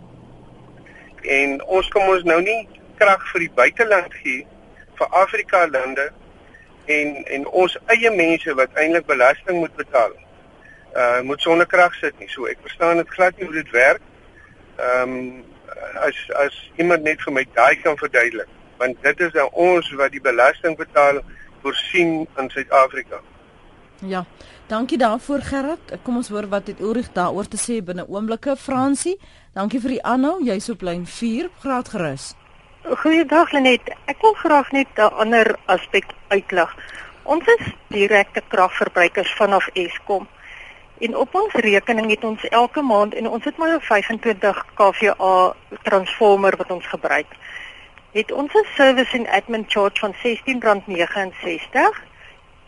En 1.23 1.65
ons 1.65 1.89
kom 1.89 2.09
ons 2.09 2.23
nou 2.23 2.41
nie 2.43 2.69
krag 2.99 3.23
vir 3.33 3.41
die 3.41 3.55
buiteland 3.55 4.15
gee 4.23 4.47
vir 4.99 5.07
Afrika 5.23 5.67
lande 5.71 6.11
en 6.85 7.25
en 7.25 7.47
ons 7.47 7.79
eie 7.87 8.11
mense 8.11 8.55
wat 8.55 8.81
eintlik 8.81 9.07
belasting 9.07 9.59
moet 9.59 9.77
betaal. 9.77 10.13
Uh 10.95 11.21
moet 11.21 11.41
sonder 11.41 11.67
krag 11.67 11.95
sit 12.01 12.19
nie. 12.19 12.29
So 12.29 12.47
ek 12.47 12.63
verstaan 12.63 13.03
dit 13.03 13.17
glad 13.17 13.39
nie 13.39 13.49
hoe 13.49 13.61
dit 13.63 13.71
werk. 13.71 14.03
Ehm 14.77 15.19
um, 15.19 15.45
as 16.07 16.19
as 16.37 16.57
iemand 16.77 17.03
net 17.03 17.23
vir 17.23 17.33
my 17.33 17.47
daai 17.55 17.77
kan 17.83 17.97
verduidelik, 17.97 18.51
want 18.79 19.03
dit 19.03 19.21
is 19.21 19.33
nou 19.33 19.49
ons 19.53 19.93
wat 20.01 20.13
die 20.13 20.23
belasting 20.23 20.77
betaal 20.77 21.23
voorsien 21.63 22.27
in 22.39 22.51
Suid-Afrika. 22.51 23.21
Ja. 24.05 24.25
Dankie 24.67 24.99
daarvoor 24.99 25.41
Gerard. 25.41 25.93
Kom 26.03 26.17
ons 26.17 26.29
hoor 26.29 26.49
wat 26.49 26.67
het 26.67 26.81
Ulrich 26.81 27.13
daaroor 27.13 27.49
te 27.49 27.61
sê 27.61 27.83
binne 27.85 28.07
oomblikke. 28.09 28.57
Fransie, 28.57 29.19
dankie 29.53 29.81
vir 29.81 29.97
die 29.97 30.03
aanhou. 30.03 30.39
Jy's 30.45 30.71
op 30.73 30.83
lyn 30.83 31.07
4, 31.07 31.51
graad 31.61 31.93
gerus. 31.93 32.33
Goeiedag 32.85 33.55
Lenet. 33.57 33.81
Ek 34.05 34.19
wil 34.21 34.35
graag 34.37 34.69
net 34.77 34.89
'n 35.01 35.09
ander 35.23 35.57
aspek 35.65 36.05
uitlig. 36.29 36.77
Ons 37.23 37.47
is 37.47 37.73
direkte 37.89 38.43
kragverbruikers 38.49 39.33
vanaf 39.35 39.69
Eskom. 39.73 40.29
En 41.01 41.17
op 41.17 41.35
ons 41.35 41.53
rekening 41.53 42.11
het 42.11 42.25
ons 42.25 42.49
elke 42.49 42.83
maand 42.83 43.15
en 43.15 43.29
ons 43.29 43.45
het 43.45 43.57
maar 43.57 43.75
'n 43.75 43.81
25 43.81 44.65
kVA 44.75 45.55
transformer 45.83 46.57
wat 46.57 46.71
ons 46.71 46.87
gebruik. 46.87 47.27
Het 48.13 48.33
ons 48.33 48.53
'n 48.53 48.67
service 48.77 49.17
and 49.19 49.29
admin 49.29 49.65
charge 49.69 49.99
van 49.99 50.15
R16.69 50.15 52.03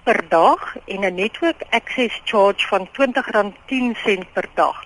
per 0.02 0.28
dag 0.28 0.76
en 0.86 1.00
'n 1.04 1.14
network 1.14 1.62
access 1.70 2.20
charge 2.24 2.66
van 2.66 2.88
R20.10 2.92 4.24
per 4.32 4.48
dag. 4.54 4.84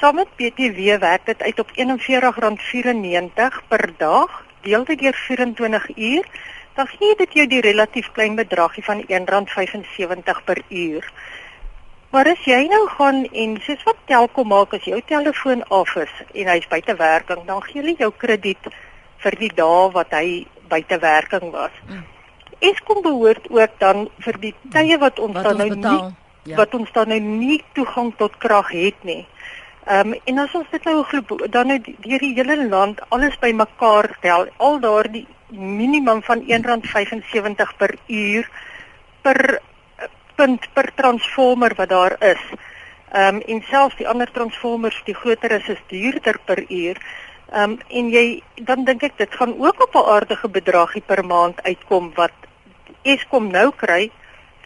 Saam 0.00 0.14
met 0.14 0.36
BTW 0.36 0.98
werk 0.98 1.26
dit 1.26 1.42
uit 1.42 1.58
op 1.58 1.70
R41.94 1.70 3.62
per 3.68 3.92
dag 3.96 4.45
deel 4.66 4.84
dit 4.88 4.98
deur 5.00 5.16
24 5.26 5.88
uur, 5.96 6.28
dan 6.76 6.90
gee 6.92 7.14
dit 7.22 7.38
jou 7.38 7.46
die 7.48 7.62
relatief 7.64 8.10
klein 8.12 8.36
bedragie 8.36 8.84
van 8.84 9.02
R1.75 9.06 10.42
per 10.44 10.60
uur. 10.68 11.06
Maar 12.10 12.32
as 12.32 12.44
jy 12.48 12.58
nou 12.70 12.82
gaan 12.96 13.24
en 13.26 13.56
soos 13.64 13.82
wat 13.88 14.02
Telkom 14.10 14.52
maak 14.52 14.74
as 14.76 14.84
jou 14.88 15.00
telefoon 15.06 15.64
af 15.74 15.96
is 16.02 16.12
en 16.34 16.52
hy's 16.52 16.68
buite 16.70 16.98
werking, 16.98 17.46
dan 17.48 17.64
gee 17.68 17.80
hulle 17.80 17.96
jou 17.98 18.12
krediet 18.16 18.68
vir 19.24 19.38
die 19.40 19.50
dae 19.54 19.88
wat 19.96 20.12
hy 20.14 20.44
buite 20.68 21.00
werking 21.02 21.50
was. 21.54 21.74
Hmm. 21.86 22.04
Eskom 22.58 23.02
behoort 23.04 23.50
ook 23.50 23.80
dan 23.82 24.06
vir 24.24 24.38
die 24.44 24.54
tye 24.72 24.98
wat 25.02 25.18
ons 25.18 25.36
wat 25.36 25.50
dan 25.50 25.60
nou 25.62 25.68
betaal, 25.74 26.04
nie 26.04 26.14
ja. 26.46 26.56
wat 26.56 26.74
ons 26.74 26.92
dan 26.92 27.10
nou 27.10 27.20
nie 27.20 27.58
toegang 27.74 28.12
tot 28.20 28.36
krag 28.42 28.70
het 28.74 29.02
nie. 29.06 29.24
Ehm 29.86 30.12
um, 30.12 30.20
en 30.24 30.38
as 30.42 30.54
ons 30.58 30.70
dit 30.70 30.86
nou 30.88 31.48
dan 31.54 31.68
nou 31.70 31.76
deur 31.78 32.22
die 32.22 32.32
hele 32.34 32.56
land 32.68 33.00
alles 33.14 33.36
bymekaar 33.38 34.08
tel, 34.20 34.48
al 34.56 34.80
daardie 34.82 35.26
minimum 35.50 36.22
van 36.26 36.42
R1.75 36.42 37.76
per 37.78 37.94
uur 38.06 38.48
per 39.22 39.60
punt 40.34 40.66
per 40.74 40.90
transformer 40.94 41.76
wat 41.78 41.94
daar 41.94 42.16
is. 42.32 42.42
Ehm 43.12 43.38
um, 43.38 43.40
en 43.46 43.62
selfs 43.70 44.00
die 44.02 44.08
ander 44.08 44.32
transformers, 44.32 44.98
die 45.06 45.14
groter 45.14 45.54
is, 45.60 45.68
is 45.68 45.86
duurder 45.94 46.40
per 46.50 46.64
uur. 46.66 46.98
Ehm 47.52 47.78
um, 47.78 47.78
en 47.88 48.10
jy 48.10 48.42
dan 48.58 48.84
dink 48.90 49.06
ek 49.06 49.18
dit 49.22 49.38
gaan 49.38 49.54
ook 49.54 49.86
op 49.86 49.94
'n 49.94 50.10
aardige 50.16 50.48
bedragie 50.48 51.06
per 51.06 51.24
maand 51.24 51.62
uitkom 51.62 52.10
wat 52.18 52.34
Eskom 53.02 53.50
nou 53.54 53.70
kry 53.70 54.10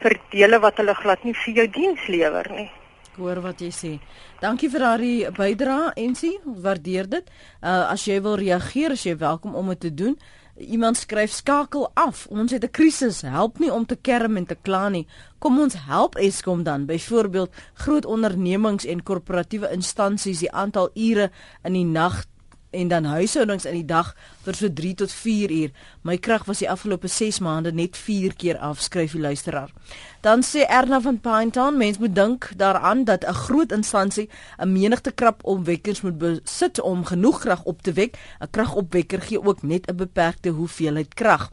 vir 0.01 0.21
dele 0.31 0.59
wat 0.59 0.77
hulle 0.77 0.95
glad 0.95 1.25
nie 1.25 1.35
vir 1.45 1.55
jou 1.55 1.67
diens 1.69 2.07
lewer 2.07 2.47
nie 2.57 2.71
hoor 3.17 3.41
wat 3.41 3.61
jy 3.61 3.71
sê. 3.71 3.93
Dankie 4.41 4.71
vir 4.71 4.81
daardie 4.81 5.31
bydrae 5.37 5.93
Ensie, 5.97 6.39
waardeer 6.45 7.09
dit. 7.09 7.31
Uh 7.63 7.91
as 7.91 8.05
jy 8.05 8.21
wil 8.23 8.37
reageer, 8.41 8.93
as 8.93 9.07
jy 9.07 9.17
welkom 9.17 9.55
om 9.55 9.69
dit 9.69 9.81
te 9.81 9.95
doen. 9.95 10.19
Iemand 10.61 10.97
skryf 10.97 11.33
skakel 11.33 11.89
af. 11.95 12.27
Ons 12.31 12.53
het 12.53 12.65
'n 12.65 12.71
krisis. 12.71 13.23
Help 13.23 13.59
nie 13.59 13.73
om 13.73 13.87
te 13.87 13.97
kerm 13.97 14.37
en 14.37 14.47
te 14.47 14.57
kla 14.63 14.89
nie. 14.89 15.07
Kom 15.39 15.59
ons 15.59 15.75
help 15.75 16.17
Eskom 16.17 16.63
dan. 16.63 16.87
Byvoorbeeld 16.87 17.51
groot 17.75 18.05
ondernemings 18.05 18.85
en 18.85 19.03
korporatiewe 19.03 19.71
instansies 19.73 20.39
die 20.39 20.53
aantal 20.53 20.91
ure 20.95 21.31
in 21.65 21.73
die 21.73 21.85
nag 21.85 22.25
en 22.71 22.89
dan 22.89 23.05
huishoudings 23.05 23.65
in 23.65 23.75
die 23.75 23.87
dag 23.87 24.13
vir 24.45 24.55
so 24.55 24.69
3 24.73 24.95
tot 24.95 25.13
4 25.13 25.51
uur. 25.51 25.71
My 26.03 26.17
krag 26.19 26.45
was 26.49 26.59
die 26.63 26.71
afgelope 26.71 27.09
6 27.09 27.39
maande 27.39 27.73
net 27.73 27.97
4 27.97 28.35
keer 28.35 28.59
af, 28.59 28.81
skryf 28.81 29.13
die 29.13 29.21
luisteraar. 29.21 29.73
Dan 30.21 30.45
sê 30.47 30.67
Erna 30.69 31.01
van 31.01 31.21
Pinetown, 31.21 31.77
mens 31.77 31.99
moet 31.99 32.15
dink 32.15 32.51
daaraan 32.57 33.05
dat 33.05 33.25
'n 33.25 33.35
groot 33.35 33.73
instansie 33.73 34.29
'n 34.59 34.73
menigte 34.73 35.13
krap 35.13 35.41
opwekkers 35.45 36.01
moet 36.01 36.19
besit 36.19 36.81
om 36.81 37.05
genoeg 37.05 37.41
krag 37.41 37.65
op 37.65 37.83
te 37.83 37.93
wek. 37.93 38.17
'n 38.41 38.51
Kragopwekker 38.51 39.21
gee 39.21 39.43
ook 39.43 39.63
net 39.63 39.91
'n 39.91 39.97
beperkte 39.97 40.49
hoeveelheid 40.49 41.15
krag. 41.15 41.51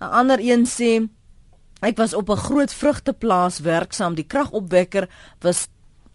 'n 0.00 0.04
Ander 0.04 0.38
een 0.40 0.66
sê 0.66 1.08
Ek 1.80 1.96
was 1.96 2.14
op 2.14 2.28
'n 2.28 2.36
groot 2.36 2.72
vrugteplaas 2.72 3.58
werksaam. 3.58 4.14
Die 4.14 4.24
kragopwekker 4.24 5.08
was 5.38 5.68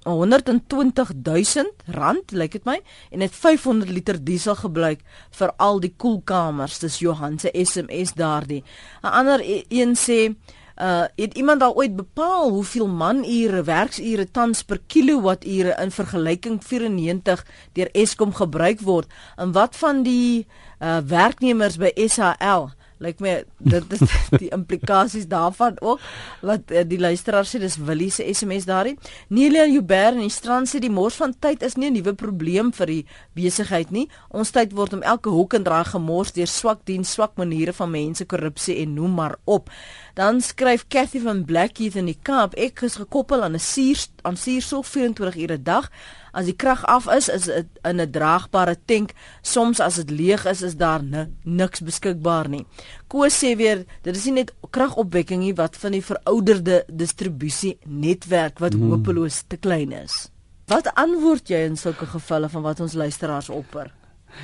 120000 0.05 1.85
rand 1.85 2.31
lyk 2.31 2.51
dit 2.51 2.65
my 2.65 2.77
en 3.11 3.23
het 3.25 3.33
500 3.33 3.89
liter 3.89 4.19
diesel 4.23 4.55
gebruik 4.55 5.01
vir 5.37 5.53
al 5.57 5.81
die 5.81 5.93
koelkamers 5.97 6.79
dis 6.79 6.99
Johan 7.01 7.39
se 7.39 7.49
SMS 7.53 8.13
daardie. 8.13 8.63
'n 9.03 9.07
ander 9.07 9.41
e, 9.41 9.63
een 9.69 9.95
sê 9.95 10.35
uh 10.75 11.05
het 11.15 11.33
iemand 11.33 11.61
al 11.61 11.75
ooit 11.75 11.95
bepaal 11.95 12.49
hoeveel 12.49 12.87
manure 12.87 13.63
werksure 13.63 14.31
tans 14.31 14.63
per 14.63 14.79
kilowatture 14.87 15.75
in 15.81 15.91
vergelyking 15.91 16.63
94 16.63 17.45
deur 17.73 17.89
Eskom 17.91 18.33
gebruik 18.33 18.81
word? 18.81 19.07
En 19.35 19.51
wat 19.51 19.75
van 19.75 20.03
die 20.03 20.47
uh 20.79 20.97
werknemers 20.97 21.77
by 21.77 21.91
SAL 22.07 22.73
lyk 23.03 23.19
my 23.19 23.43
dit 23.59 23.95
is 23.97 24.03
die 24.41 24.49
implikasies 24.55 25.27
daarvan 25.31 25.75
ook 25.81 25.99
wat 26.45 26.71
uh, 26.71 26.83
die 26.87 26.99
luisteraar 26.99 27.47
sê 27.47 27.59
dis 27.59 27.77
Willie 27.77 28.11
se 28.11 28.25
SMS 28.33 28.65
daarin. 28.69 28.97
Nelia 29.27 29.65
Joubert 29.67 30.15
in 30.15 30.25
die 30.25 30.33
strand 30.33 30.69
sê 30.71 30.79
die 30.79 30.91
mors 30.91 31.17
van 31.19 31.35
tyd 31.39 31.63
is 31.63 31.75
nie 31.75 31.89
'n 31.89 31.97
nuwe 31.99 32.13
probleem 32.13 32.71
vir 32.73 32.87
die 32.87 33.05
besigheid 33.35 33.91
nie. 33.91 34.07
Ons 34.29 34.51
tyd 34.51 34.73
word 34.73 34.93
om 34.93 35.01
elke 35.03 35.29
hoek 35.29 35.53
en 35.53 35.63
draai 35.63 35.85
gemors 35.85 36.31
deur 36.31 36.47
swak 36.47 36.85
diens, 36.85 37.11
swak 37.11 37.35
maniere 37.37 37.73
van 37.73 37.91
mense, 37.91 38.25
korrupsie 38.25 38.81
en 38.81 38.93
noem 38.93 39.13
maar 39.13 39.35
op. 39.45 39.69
Dan 40.15 40.41
skryf 40.41 40.85
Cathy 40.87 41.19
van 41.19 41.43
Blackheath 41.43 41.97
in 41.99 42.07
die 42.07 42.15
Kaap 42.15 42.53
ek 42.55 42.85
is 42.87 42.93
gekoppel 42.95 43.41
aan 43.43 43.57
'n 43.57 43.59
suur 43.59 43.99
aan 44.23 44.37
suurstof 44.39 44.87
24 44.87 45.35
ure 45.35 45.57
'n 45.57 45.63
dag. 45.63 45.91
As 46.31 46.45
die 46.45 46.55
krag 46.55 46.85
af 46.85 47.07
is, 47.11 47.27
is 47.27 47.43
dit 47.43 47.67
in 47.83 47.99
'n 47.99 48.11
draagbare 48.11 48.77
tank. 48.85 49.11
Soms 49.41 49.79
as 49.79 49.95
dit 49.95 50.09
leeg 50.09 50.45
is, 50.45 50.61
is 50.61 50.75
daar 50.75 51.01
niks 51.43 51.81
beskikbaar 51.81 52.49
nie. 52.49 52.65
Koos 53.07 53.43
sê 53.43 53.57
weer, 53.57 53.85
dit 54.01 54.15
is 54.15 54.25
nie 54.25 54.33
net 54.33 54.53
kragopwekking 54.69 55.41
nie 55.41 55.53
wat 55.53 55.75
van 55.77 55.91
die 55.91 56.03
verouderde 56.03 56.85
distribusie 56.87 57.77
netwerk 57.83 58.59
wat 58.59 58.73
hmm. 58.73 58.89
hopeloos 58.89 59.43
te 59.47 59.57
klein 59.57 59.91
is. 59.91 60.31
Wat 60.67 60.93
antwoord 60.95 61.47
jy 61.47 61.57
in 61.57 61.77
sulke 61.77 62.05
gevalle 62.05 62.49
van 62.49 62.61
wat 62.61 62.79
ons 62.79 62.93
luisteraars 62.93 63.49
opper? 63.49 63.91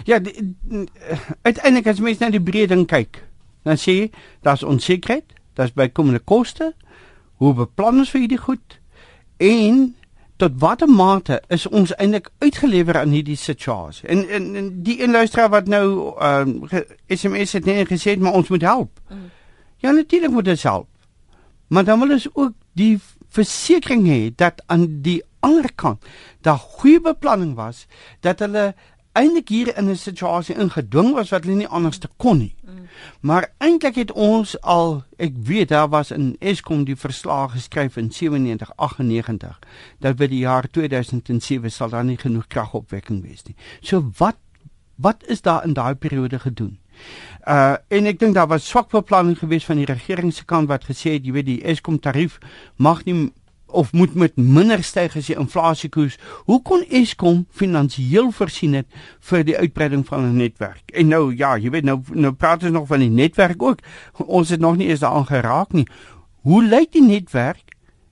Ja, 0.03 0.19
uiteindelik 1.41 1.87
as 1.87 1.99
mens 1.99 2.17
na 2.17 2.29
die 2.29 2.43
breë 2.43 2.67
ding 2.67 2.87
kyk, 2.87 3.23
dan 3.63 3.77
sê 3.77 3.91
jy 3.91 4.11
daar's 4.41 4.63
onsekerheid 4.63 5.40
daar's 5.61 5.77
bykomende 5.77 6.19
koste. 6.19 6.73
Hoe 7.41 7.53
beplan 7.57 8.01
ons 8.03 8.11
vir 8.13 8.25
hierdie 8.25 8.41
goed? 8.41 8.79
En 9.41 9.95
tot 10.41 10.57
watter 10.61 10.89
mate 10.89 11.37
is 11.53 11.67
ons 11.69 11.93
eintlik 12.01 12.31
uitgelewer 12.41 12.97
aan 13.01 13.13
hierdie 13.13 13.37
situasie? 13.37 14.07
En, 14.09 14.23
en, 14.29 14.47
en 14.57 14.71
die 14.85 14.97
inluisteraar 15.05 15.51
wat 15.53 15.69
nou 15.69 15.85
ehm 16.17 16.55
uh, 16.69 16.81
SMS 17.07 17.53
het 17.57 17.69
net 17.69 17.91
gesê 17.91 18.17
maar 18.17 18.37
ons 18.37 18.49
moet 18.49 18.65
help. 18.65 19.01
Mm. 19.09 19.29
Ja 19.81 19.91
natuurlik 19.91 20.31
moet 20.31 20.47
ons 20.47 20.63
help. 20.63 20.89
Maar 21.67 21.83
dan 21.83 21.99
wil 21.99 22.17
ons 22.17 22.27
ook 22.33 22.53
die 22.73 22.99
versekering 23.31 24.07
hê 24.07 24.21
dat 24.35 24.63
aan 24.65 24.87
die 25.01 25.21
ander 25.39 25.69
kant 25.75 26.05
daar 26.45 26.59
goeie 26.59 27.01
beplanning 27.01 27.55
was 27.55 27.85
dat 28.19 28.39
hulle 28.43 28.73
eintlik 29.11 29.49
hier 29.49 29.77
in 29.77 29.89
'n 29.89 29.95
situasie 29.95 30.55
ingedwing 30.55 31.13
was 31.13 31.29
wat 31.29 31.43
hulle 31.43 31.55
nie 31.55 31.67
anders 31.67 31.97
te 31.97 32.09
kon 32.17 32.37
nie. 32.37 32.55
Mm. 32.63 32.87
Maar 33.19 33.51
eintlik 33.57 33.95
het 33.95 34.11
ons 34.11 34.61
al, 34.61 35.03
ek 35.17 35.33
weet 35.35 35.69
daar 35.69 35.89
was 35.89 36.11
in 36.11 36.35
Eskom 36.39 36.83
die 36.83 36.95
verslag 36.95 37.51
geskryf 37.51 37.97
in 37.97 38.11
97 38.11 38.71
98 38.75 39.59
dat 39.99 40.15
by 40.15 40.27
die 40.27 40.39
jaar 40.39 40.67
2007 40.71 41.71
sal 41.71 41.89
daar 41.89 42.05
nie 42.05 42.17
genoeg 42.17 42.47
kragopwekking 42.47 43.21
wees 43.23 43.43
nie. 43.43 43.55
So 43.81 44.11
wat 44.17 44.37
wat 44.95 45.23
is 45.27 45.41
daar 45.41 45.65
in 45.65 45.73
daai 45.73 45.95
periode 45.95 46.39
gedoen? 46.39 46.77
Uh 47.47 47.75
en 47.87 48.05
ek 48.05 48.19
dink 48.19 48.35
daar 48.35 48.47
was 48.47 48.67
swak 48.67 48.91
beplanning 48.91 49.37
geweest 49.37 49.65
van 49.65 49.79
die 49.81 49.85
regering 49.89 50.33
se 50.33 50.45
kant 50.45 50.69
wat 50.69 50.85
gesê 50.85 51.15
het 51.17 51.25
jy 51.25 51.31
weet 51.31 51.45
die 51.45 51.63
Eskom 51.63 51.99
tarief 51.99 52.37
mag 52.75 53.05
nie 53.05 53.31
of 53.71 53.93
moet 53.93 54.13
met 54.13 54.35
minder 54.35 54.83
styg 54.83 55.15
as 55.17 55.29
die 55.31 55.35
inflasiekoers. 55.35 56.17
Hoe 56.45 56.61
kon 56.61 56.83
Eskom 56.89 57.45
finansiëel 57.49 58.31
voorsien 58.31 58.73
het 58.73 58.87
vir 59.19 59.43
die 59.47 59.57
uitbreiding 59.57 60.05
van 60.07 60.25
'n 60.25 60.35
netwerk? 60.35 60.91
En 60.93 61.07
nou 61.07 61.35
ja, 61.35 61.57
jy 61.57 61.69
weet 61.69 61.83
nou 61.83 62.01
nou 62.09 62.33
praat 62.33 62.63
ons 62.63 62.71
nog 62.71 62.87
van 62.87 62.99
die 62.99 63.09
netwerk 63.09 63.61
ook. 63.61 63.79
Ons 64.25 64.49
het 64.49 64.59
nog 64.59 64.77
nie 64.77 64.87
eens 64.87 64.99
daaraan 64.99 65.25
geraak 65.25 65.71
nie. 65.71 65.87
Hoe 66.41 66.63
lyk 66.63 66.91
die 66.91 67.03
netwerk? 67.03 67.63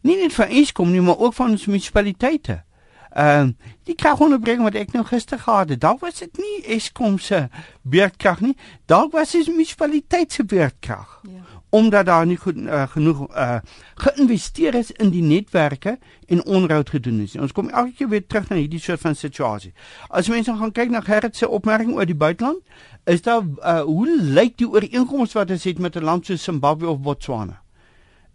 Nie 0.02 0.16
net 0.16 0.34
vir 0.34 0.48
Eskom 0.48 0.92
nie, 0.92 1.02
maar 1.02 1.18
ook 1.18 1.34
van 1.34 1.50
ons 1.50 1.66
munisipaliteite. 1.66 2.64
Ehm 3.10 3.48
uh, 3.48 3.54
die 3.84 3.96
kragonderbreking 3.96 4.64
wat 4.64 4.76
ek 4.78 4.92
nou 4.94 5.02
gister 5.06 5.40
gehad 5.40 5.70
het, 5.70 5.82
dalk 5.82 6.00
was 6.00 6.20
dit 6.22 6.38
nie 6.38 6.76
Eskom 6.76 7.18
se 7.18 7.48
beurtkrag 7.82 8.44
nie, 8.46 8.56
dalk 8.86 9.12
was 9.18 9.32
dit 9.34 9.48
munisipaliteit 9.48 10.32
se 10.32 10.46
beurtkrag. 10.46 11.22
Ja. 11.26 11.49
Omdat 11.70 12.06
daar 12.06 12.26
nie 12.26 12.38
goed 12.38 12.58
uh, 12.58 12.88
genoeg 12.90 13.28
uh, 13.30 13.60
geïnvesteer 14.02 14.76
is 14.76 14.92
in 14.92 15.12
die 15.14 15.22
netwerke 15.22 15.98
en 16.28 16.46
onderhoud 16.46 16.90
gedoen 16.90 17.20
is. 17.22 17.36
Ons 17.36 17.54
kom 17.54 17.70
elke 17.70 17.94
keer 17.94 18.10
weer 18.10 18.26
terug 18.26 18.50
na 18.50 18.58
hierdie 18.58 18.82
soort 18.82 19.00
van 19.06 19.16
situasie. 19.16 19.74
As 20.08 20.30
mense 20.34 20.56
gaan 20.58 20.74
kyk 20.74 20.90
na 20.90 21.02
Gerrit 21.06 21.38
se 21.38 21.48
opmerking 21.48 21.94
oor 21.94 22.10
die 22.10 22.18
buiteland, 22.18 22.64
is 23.06 23.22
daar 23.22 23.46
uh, 23.46 23.82
hoe 23.82 24.10
lyk 24.18 24.58
die 24.58 24.70
ooreenkomste 24.70 25.38
wat 25.38 25.52
ons 25.52 25.64
het 25.64 25.80
met 25.80 25.96
'n 25.96 26.04
land 26.04 26.26
soos 26.26 26.44
Zimbabwe 26.44 26.90
of 26.90 27.00
Botswana? 27.00 27.62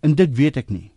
En 0.01 0.15
dit 0.15 0.37
weet 0.37 0.57
ek 0.57 0.71
nie 0.71 0.94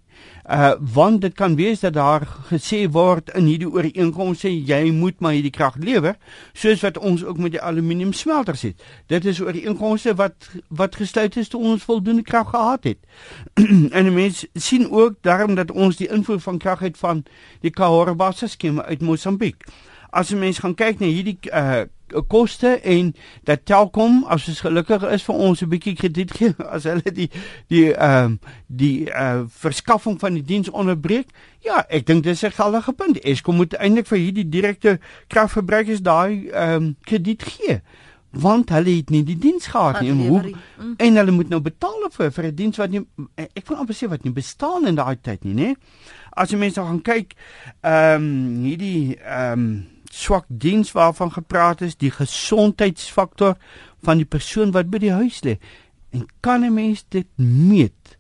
uh 0.48 0.74
want 0.94 1.22
dit 1.22 1.34
kan 1.34 1.56
wees 1.56 1.80
dat 1.80 1.94
daar 1.94 2.24
gesê 2.48 2.86
word 2.92 3.30
in 3.36 3.50
hierdie 3.52 3.68
ooreenkomste 3.68 4.48
jy 4.48 4.92
moet 4.96 5.20
maar 5.20 5.36
hierdie 5.36 5.52
krag 5.52 5.76
lewer 5.84 6.16
soos 6.54 6.86
wat 6.86 6.98
ons 6.98 7.26
ook 7.26 7.38
met 7.38 7.52
die 7.52 7.62
aluminium 7.62 8.14
smelters 8.14 8.62
het. 8.62 8.84
Dit 9.12 9.26
is 9.26 9.42
ooreenkomste 9.44 10.16
wat 10.16 10.48
wat 10.68 10.96
gesluit 10.96 11.36
is 11.36 11.52
toe 11.52 11.62
ons 11.62 11.84
voldoende 11.84 12.24
krag 12.24 12.50
gehad 12.50 12.84
het. 12.84 13.00
En 13.98 14.14
mense 14.14 14.48
sien 14.54 14.92
ook 14.92 15.20
daarom 15.22 15.56
dat 15.56 15.72
ons 15.72 16.00
die 16.00 16.08
invoer 16.08 16.40
van 16.40 16.58
krag 16.58 16.80
het 16.80 16.98
van 16.98 17.26
die 17.62 17.72
Kahore 17.72 18.16
Bassa 18.16 18.48
skema 18.48 18.84
uit 18.84 19.02
Mosambiek 19.02 19.68
as 20.10 20.32
mense 20.34 20.62
gaan 20.64 20.76
kyk 20.78 21.02
na 21.02 21.12
hierdie 21.12 21.38
uh 21.52 21.86
koste 22.28 22.80
en 22.82 23.14
dat 23.44 23.66
Telkom 23.66 24.24
as 24.28 24.46
dit 24.46 24.60
gelukkig 24.60 25.04
is 25.12 25.24
vir 25.24 25.36
ons 25.36 25.62
'n 25.62 25.70
bietjie 25.70 25.96
krediet 25.96 26.32
gee 26.32 26.54
as 26.76 26.84
hulle 26.84 27.12
die 27.12 27.30
die 27.68 27.94
ehm 27.94 28.26
um, 28.26 28.40
die 28.68 29.10
uh 29.10 29.44
verskaffing 29.48 30.20
van 30.20 30.34
die 30.34 30.44
diens 30.44 30.70
onderbreek. 30.70 31.28
Ja, 31.60 31.86
ek 31.90 32.06
dink 32.06 32.24
dis 32.24 32.44
'n 32.44 32.52
geldige 32.52 32.94
punt. 32.94 33.20
Eskom 33.24 33.56
moet 33.56 33.74
eintlik 33.74 34.08
vir 34.08 34.18
hierdie 34.18 34.50
direkte 34.50 35.00
kragverbruikers 35.28 36.02
daai 36.02 36.50
ehm 36.50 36.76
um, 36.76 36.96
krediet 37.02 37.44
gee 37.44 37.82
want 38.32 38.70
hulle 38.70 38.98
het 39.00 39.10
nie 39.10 39.24
die 39.24 39.38
diens 39.40 39.68
gehad 39.72 40.02
nie 40.02 40.12
en 40.12 40.20
hoe 40.28 40.42
mm. 40.42 40.94
en 40.98 41.20
hulle 41.20 41.32
moet 41.32 41.50
nou 41.50 41.62
betaal 41.64 42.08
vir 42.12 42.32
vir 42.32 42.46
'n 42.46 42.56
diens 42.56 42.78
wat 42.78 42.90
nie 42.90 43.02
ek 43.56 43.68
wil 43.68 43.78
amper 43.78 43.96
sê 43.96 44.10
wat 44.10 44.24
nie 44.24 44.34
bestaan 44.34 44.88
in 44.88 44.96
daai 44.96 45.16
tyd 45.22 45.44
nie, 45.44 45.54
né? 45.54 45.76
As 46.32 46.52
jy 46.52 46.58
mense 46.58 46.82
gaan 46.82 47.02
kyk 47.02 47.36
ehm 47.82 48.22
um, 48.22 48.64
hierdie 48.66 49.18
ehm 49.18 49.54
um, 49.54 49.86
swak 50.14 50.46
diens 50.48 50.92
waarvan 50.92 51.32
gepraat 51.32 51.82
is, 51.82 51.96
die 51.96 52.12
gesondheidsfaktor 52.12 53.58
van 54.02 54.18
die 54.18 54.26
persoon 54.26 54.72
wat 54.72 54.90
by 54.90 54.98
die 54.98 55.12
huis 55.12 55.42
lê. 55.44 55.58
En 56.12 56.26
kan 56.40 56.64
'n 56.64 56.74
mens 56.74 57.06
dit 57.10 57.28
meet 57.38 58.18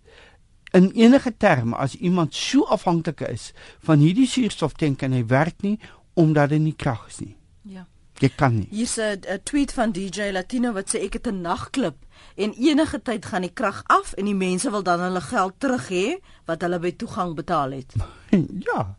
in 0.71 0.91
enige 0.91 1.33
terme 1.37 1.75
as 1.75 1.95
iemand 1.95 2.35
so 2.35 2.65
afhanklik 2.65 3.21
is 3.21 3.53
van 3.79 3.99
hierdie 3.99 4.27
suurstoftank 4.27 5.01
en 5.01 5.11
hy 5.11 5.23
werk 5.25 5.61
nie 5.61 5.79
omdat 6.13 6.49
hy 6.49 6.57
nie 6.57 6.75
krag 6.75 7.07
is 7.07 7.19
nie. 7.19 7.35
Ja. 7.61 7.85
Jy 8.17 8.29
kan 8.35 8.55
nie. 8.55 8.67
Hier's 8.71 8.97
'n 8.97 9.39
tweet 9.43 9.73
van 9.73 9.91
DJ 9.91 10.31
Latino 10.31 10.73
wat 10.73 10.89
sê 10.89 11.05
ek 11.05 11.13
het 11.13 11.27
'n 11.27 11.41
nagklub 11.41 11.95
en 12.35 12.53
enige 12.53 13.01
tyd 13.01 13.25
gaan 13.25 13.41
die 13.41 13.53
krag 13.53 13.83
af 13.85 14.13
en 14.13 14.25
die 14.25 14.35
mense 14.35 14.71
wil 14.71 14.83
dan 14.83 14.99
hulle 14.99 15.21
geld 15.21 15.53
terug 15.57 15.89
hê 15.89 16.17
wat 16.45 16.61
hulle 16.61 16.79
by 16.79 16.91
toegang 16.91 17.35
betaal 17.35 17.71
het. 17.71 17.93
ja. 18.67 18.97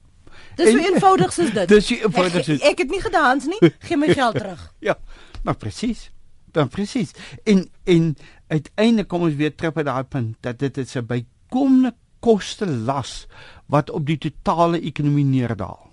Dis 0.59 0.73
so 0.75 0.83
eenvoudig 0.83 1.33
soos 1.33 1.53
dit. 1.55 1.69
Dis 1.75 1.87
so 1.87 1.95
eenvoudig 1.95 2.45
soos. 2.45 2.61
Ek, 2.61 2.75
ek 2.75 2.85
het 2.85 2.95
nie 2.95 3.03
gedans 3.05 3.49
nie. 3.51 3.61
Gee 3.87 3.99
my 4.01 4.11
geld 4.13 4.41
terug. 4.41 4.65
ja. 4.89 4.99
Maar 5.47 5.57
presies. 5.57 6.09
Dan 6.57 6.69
presies. 6.73 7.15
En 7.45 7.67
en 7.85 8.17
uiteindelik 8.49 9.09
kom 9.09 9.27
ons 9.29 9.37
weer 9.39 9.55
terug 9.55 9.77
by 9.77 9.85
daai 9.87 10.05
punt 10.09 10.37
dat 10.45 10.59
dit 10.59 10.81
is 10.83 10.97
'n 10.97 11.07
bykomende 11.07 11.95
koste 12.21 12.67
las 12.67 13.27
wat 13.67 13.91
op 13.91 14.07
die 14.07 14.19
totale 14.19 14.81
ekonomie 14.81 15.25
neerdaal. 15.25 15.91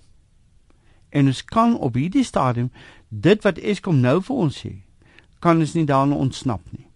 En 1.09 1.25
ons 1.31 1.43
kan 1.45 1.77
op 1.77 1.93
hierdie 1.93 2.23
stadium 2.23 2.71
dit 3.09 3.43
wat 3.43 3.57
Eskom 3.57 3.99
nou 3.99 4.21
vir 4.21 4.35
ons 4.35 4.57
sê, 4.65 4.73
kan 5.39 5.59
ons 5.59 5.73
nie 5.73 5.85
daarna 5.85 6.15
ontsnap 6.15 6.61
nie. 6.71 6.87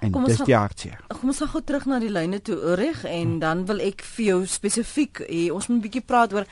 En 0.00 0.12
kom 0.12 0.24
dis 0.28 0.40
die 0.44 0.56
hartseer. 0.56 1.00
Kom 1.08 1.32
ons 1.32 1.40
gaan 1.42 1.50
gou 1.54 1.62
terug 1.64 1.86
na 1.88 1.98
die 2.00 2.12
lyne 2.12 2.40
toe 2.44 2.56
Ulrich 2.56 3.04
en 3.08 3.38
dan 3.42 3.64
wil 3.68 3.80
ek 3.84 4.04
vir 4.16 4.26
jou 4.26 4.40
spesifiek 4.46 5.24
hê 5.24 5.48
ons 5.50 5.68
moet 5.68 5.78
'n 5.78 5.84
bietjie 5.88 6.04
praat 6.04 6.32
oor 6.32 6.46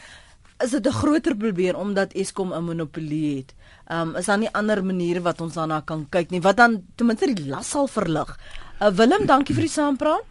is 0.64 0.70
dit 0.70 0.87
'n 0.87 0.98
groter 1.00 1.35
probleem 1.37 1.74
omdat 1.74 2.12
Eskom 2.12 2.53
'n 2.53 2.64
monopolie 2.64 3.37
het. 3.37 3.55
Ehm 3.87 4.09
um, 4.09 4.16
is 4.16 4.27
daar 4.27 4.38
nie 4.38 4.53
ander 4.53 4.85
maniere 4.85 5.20
wat 5.20 5.40
ons 5.40 5.55
daarna 5.55 5.81
kan 5.85 6.07
kyk 6.11 6.31
nie 6.31 6.40
wat 6.40 6.57
dan 6.57 6.83
ten 6.96 7.07
minste 7.07 7.35
die 7.35 7.48
las 7.48 7.70
sal 7.70 7.87
verlig. 7.87 8.38
Uh, 8.81 8.88
Willem, 8.88 9.27
dankie 9.27 9.55
vir 9.55 9.62
die 9.62 9.70
saampraat. 9.70 10.24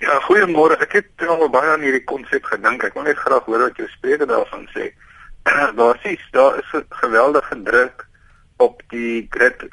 Ja, 0.00 0.20
goeiemôre. 0.26 0.76
Ek 0.82 0.92
het 0.92 1.28
al 1.28 1.48
baie 1.48 1.70
aan 1.70 1.80
hierdie 1.80 2.04
konsep 2.04 2.44
gedink. 2.44 2.84
Ek 2.84 2.94
wil 2.94 3.02
net 3.02 3.16
graag 3.16 3.44
hoor 3.44 3.58
wat 3.58 3.76
jou 3.76 3.88
spreker 3.88 4.26
daarvan 4.26 4.68
sê. 4.74 4.92
Basies, 5.78 6.24
daar 6.30 6.58
is 6.58 6.72
'n 6.74 6.84
geweldige 6.88 7.62
druk 7.62 8.06
op 8.56 8.82
die 8.88 9.26
grid 9.30 9.64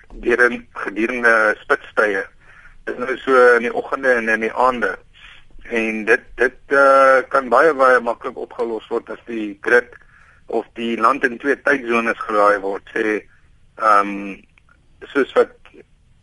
gedurende 0.74 1.56
spitstye. 1.62 2.24
Dit 2.86 2.98
is 2.98 3.06
nou 3.06 3.18
so 3.18 3.56
in 3.56 3.62
die 3.62 3.74
oggende 3.74 4.14
en 4.14 4.30
in 4.30 4.40
die 4.40 4.54
aande 4.54 4.98
en 5.70 6.06
dit 6.06 6.24
dit 6.36 6.76
uh, 6.76 7.22
kan 7.30 7.50
baie 7.50 7.74
baie 7.74 8.00
maklik 8.00 8.38
opgelos 8.38 8.88
word 8.90 9.10
as 9.10 9.22
die 9.26 9.58
grid 9.62 9.96
of 10.48 10.66
die 10.80 10.98
land 10.98 11.24
in 11.24 11.38
twee 11.38 11.58
tydsones 11.62 12.22
geraai 12.28 12.60
word 12.66 12.94
sê 12.94 13.06
ehm 13.18 14.14
um, 14.14 14.14
soos 15.14 15.32
wat 15.38 15.54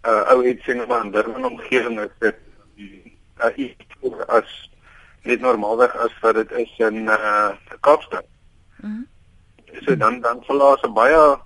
uh, 0.05 0.23
ou 0.35 0.43
sien 0.65 0.83
maar 0.89 1.05
in 1.07 1.13
'n 1.13 1.51
omgewing 1.51 2.01
is 2.01 2.15
dit 2.21 2.39
uh, 3.45 3.53
iets 3.57 4.29
as 4.29 4.51
net 5.23 5.41
normaalweg 5.41 5.97
as 5.97 6.15
wat 6.23 6.35
dit 6.35 6.53
is 6.53 6.73
in 6.79 7.09
uh, 7.09 7.51
Kaapstad. 7.81 8.27
Mhm. 8.83 8.93
Mm 8.93 9.07
so 9.85 9.97
dan 9.97 10.21
dan 10.21 10.43
verlaas 10.45 10.83
'n 10.83 10.93
baie 10.93 11.39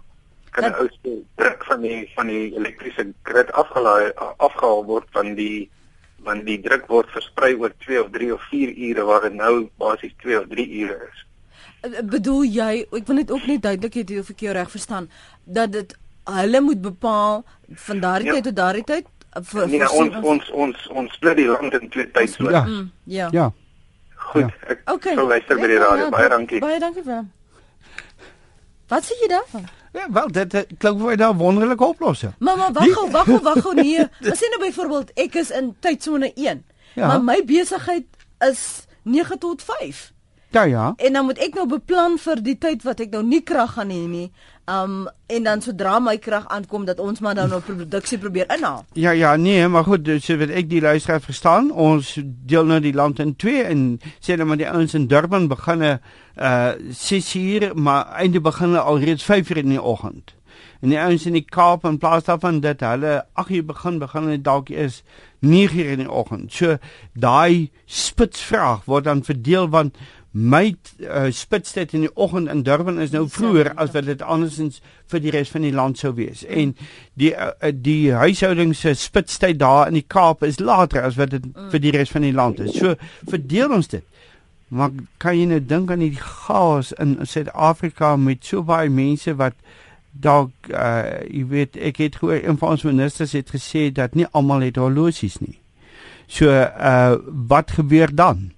kan 0.50 0.74
ou 0.74 0.88
se 0.88 1.22
druk 1.34 1.64
van 1.64 1.80
die 1.80 2.10
van 2.14 2.26
die 2.26 2.54
elektriese 2.56 3.12
grid 3.22 3.52
afgelaai 3.52 4.12
afgehaal 4.36 4.84
word 4.84 5.06
van 5.10 5.34
die 5.34 5.70
want 6.26 6.44
die 6.46 6.58
druk 6.60 6.86
word 6.90 7.10
versprei 7.14 7.54
oor 7.56 7.72
2 7.86 8.00
of 8.02 8.10
3 8.14 8.32
of 8.34 8.42
4 8.50 8.74
ure 8.88 9.06
waar 9.08 9.26
dit 9.28 9.36
nou 9.38 9.54
basies 9.80 10.14
2 10.24 10.40
of 10.40 10.48
3 10.52 10.66
ure 10.82 10.98
is. 11.08 11.24
Eh, 11.80 11.98
eh, 11.98 12.04
bedoel 12.04 12.44
jy 12.44 12.72
ek 12.84 13.06
wil 13.08 13.20
net 13.22 13.30
ook 13.30 13.46
net 13.48 13.62
duidelik 13.62 13.96
hê 14.00 14.20
of 14.20 14.30
ek 14.34 14.44
jou 14.46 14.52
reg 14.56 14.70
verstaan 14.70 15.08
dat 15.44 15.72
dit 15.72 15.96
hulle 16.30 16.60
moet 16.60 16.82
bepaal 16.82 17.42
van 17.86 18.00
daardie 18.04 18.28
ja. 18.28 18.36
tyd 18.36 18.50
tot 18.50 18.56
daardie 18.60 18.84
tyd 18.84 19.08
eh, 19.08 19.42
vir 19.52 19.66
nee, 19.66 19.88
ons, 19.88 20.14
ons 20.20 20.30
ons 20.34 20.54
ons 20.66 20.86
ons 21.02 21.18
split 21.18 21.40
die 21.40 21.48
land 21.48 21.74
in 21.80 21.88
twee 21.88 22.10
tydsones. 22.10 22.52
Ja. 22.52 22.64
Mm, 22.68 22.92
ja. 23.04 23.28
Ja. 23.32 23.50
Goed. 24.30 24.46
Ja. 24.46 24.74
Ek 24.76 24.88
okay. 24.92 25.14
sal 25.14 25.26
luister 25.26 25.56
by 25.58 25.68
die 25.72 25.82
radio. 25.82 26.06
Ja, 26.06 26.14
baie 26.14 26.28
dankie. 26.28 26.60
Baie 26.62 26.80
dankie 26.82 27.04
vir. 27.06 27.28
Wat 28.90 29.06
sê 29.06 29.16
jy 29.22 29.30
daarvan? 29.30 29.68
Ja, 29.92 30.06
wel 30.12 30.30
dit, 30.32 30.50
dit 30.50 30.66
klink 30.78 31.00
vir 31.00 31.16
my 31.16 31.16
'n 31.16 31.36
wonderlike 31.36 31.84
oplossing. 31.84 32.32
Mamma, 32.38 32.72
wag 32.72 32.92
gou, 32.92 33.10
wag 33.10 33.24
gou, 33.24 33.40
wag 33.42 33.60
gou 33.62 33.74
nee. 33.74 33.98
Ons 33.98 34.38
sê 34.38 34.48
nou 34.50 34.60
byvoorbeeld 34.60 35.10
ek 35.14 35.34
is 35.34 35.50
in 35.50 35.74
tydsone 35.80 36.32
1. 36.34 36.64
Ja. 36.94 37.06
Maar 37.06 37.22
my 37.22 37.44
besigheid 37.44 38.06
is 38.38 38.86
9 39.02 39.38
tot 39.38 39.62
5. 39.62 40.12
Ja 40.50 40.62
ja. 40.62 40.94
En 40.96 41.12
dan 41.12 41.24
moet 41.24 41.38
ek 41.38 41.54
nou 41.54 41.66
beplan 41.66 42.18
vir 42.18 42.42
die 42.42 42.58
tyd 42.58 42.82
wat 42.82 43.00
ek 43.00 43.10
nou 43.14 43.22
nie 43.22 43.42
krag 43.42 43.72
gaan 43.78 43.90
hê 43.90 44.06
nie. 44.08 44.30
Um 44.70 45.08
en 45.26 45.42
dan 45.46 45.60
sodra 45.62 45.98
my 45.98 46.16
krag 46.18 46.48
aankom 46.48 46.84
dat 46.84 46.98
ons 46.98 47.20
maar 47.20 47.34
dan 47.34 47.48
nou 47.48 47.60
produksie 47.60 48.18
probeer 48.18 48.50
inhaal. 48.54 48.84
Ja 48.92 49.10
ja, 49.10 49.36
nee, 49.36 49.68
maar 49.68 49.84
goed, 49.84 50.08
so 50.22 50.36
wat 50.36 50.50
ek 50.50 50.68
die 50.70 50.80
luisteraar 50.80 51.20
verstaan, 51.22 51.70
ons 51.70 52.16
deel 52.22 52.66
nou 52.66 52.80
die 52.82 52.94
land 52.94 53.18
in 53.22 53.36
twee 53.36 53.62
en 53.62 54.00
sê 54.18 54.34
dan 54.36 54.46
maar 54.50 54.58
die 54.58 54.68
ouens 54.70 54.94
in 54.94 55.06
Durban 55.06 55.48
beginne 55.48 56.00
uh 56.36 56.72
6 56.90 57.34
uur, 57.34 57.70
maar 57.74 58.06
einde 58.18 58.40
beginne 58.40 58.80
al 58.80 58.98
reeds 58.98 59.24
5 59.24 59.50
uur 59.50 59.62
in 59.62 59.74
die 59.74 59.82
oggend. 59.82 60.34
En 60.80 60.88
die 60.88 60.98
ouens 60.98 61.26
in 61.28 61.36
die 61.36 61.44
Kaap 61.44 61.84
in 61.84 61.98
plaas 62.00 62.24
daarvan 62.24 62.60
dat 62.64 62.80
hulle 62.80 63.24
8 63.32 63.50
uur 63.50 63.64
begin, 63.64 63.98
begin 63.98 64.22
hulle 64.22 64.40
dalk 64.40 64.70
is 64.70 65.02
9 65.40 65.78
uur 65.78 65.90
in 65.90 66.04
die 66.04 66.10
oggend. 66.10 66.52
So 66.52 66.78
daai 67.12 67.70
spitsvraag 67.84 68.86
word 68.88 69.04
dan 69.04 69.24
verdeel 69.24 69.68
want 69.68 69.96
my 70.30 70.76
uh, 71.02 71.26
spitstyd 71.34 71.92
in 71.92 72.04
die 72.06 72.12
oggend 72.14 72.48
in 72.48 72.62
Durban 72.62 73.00
is 73.02 73.10
nou 73.10 73.24
vroeër 73.28 73.72
as 73.74 73.90
wat 73.96 74.06
dit 74.06 74.20
andersins 74.22 74.78
vir 75.10 75.22
die 75.24 75.32
res 75.34 75.50
van 75.50 75.64
die 75.66 75.74
land 75.74 75.98
sou 75.98 76.12
wees. 76.14 76.44
En 76.46 76.76
die 77.18 77.32
uh, 77.34 77.72
die 77.74 78.12
huishoudings 78.14 78.84
se 78.84 78.94
spitstyd 78.94 79.58
daar 79.58 79.88
in 79.90 79.98
die 79.98 80.06
Kaap 80.06 80.44
is 80.46 80.60
later 80.62 81.02
as 81.02 81.18
wat 81.18 81.34
dit 81.34 81.48
mm. 81.48 81.70
vir 81.72 81.82
die 81.82 81.94
res 81.96 82.14
van 82.14 82.22
die 82.22 82.34
land 82.34 82.62
is. 82.62 82.76
So 82.78 82.94
verdeel 83.26 83.74
ons 83.74 83.90
dit. 83.90 84.06
Maar 84.70 84.92
kan 85.18 85.34
jy 85.34 85.48
nou 85.50 85.58
dink 85.66 85.90
aan 85.90 86.04
die 86.04 86.14
chaos 86.14 86.92
in 87.02 87.16
Suid-Afrika 87.26 88.14
met 88.16 88.46
so 88.46 88.62
baie 88.62 88.90
mense 88.90 89.34
wat 89.34 89.56
dalk 90.10 90.70
uh 90.70 91.26
jy 91.26 91.42
weet 91.50 91.78
ek 91.90 91.98
het 92.02 92.20
gehoor 92.20 92.38
een 92.38 92.58
van 92.58 92.76
ons 92.76 92.86
ministers 92.86 93.34
het 93.34 93.50
gesê 93.50 93.88
dat 93.94 94.14
nie 94.14 94.28
almal 94.30 94.62
het 94.62 94.78
horlosies 94.78 95.40
nie. 95.42 95.58
So 96.30 96.54
uh 96.54 97.18
wat 97.50 97.74
gebeur 97.80 98.14
dan? 98.14 98.52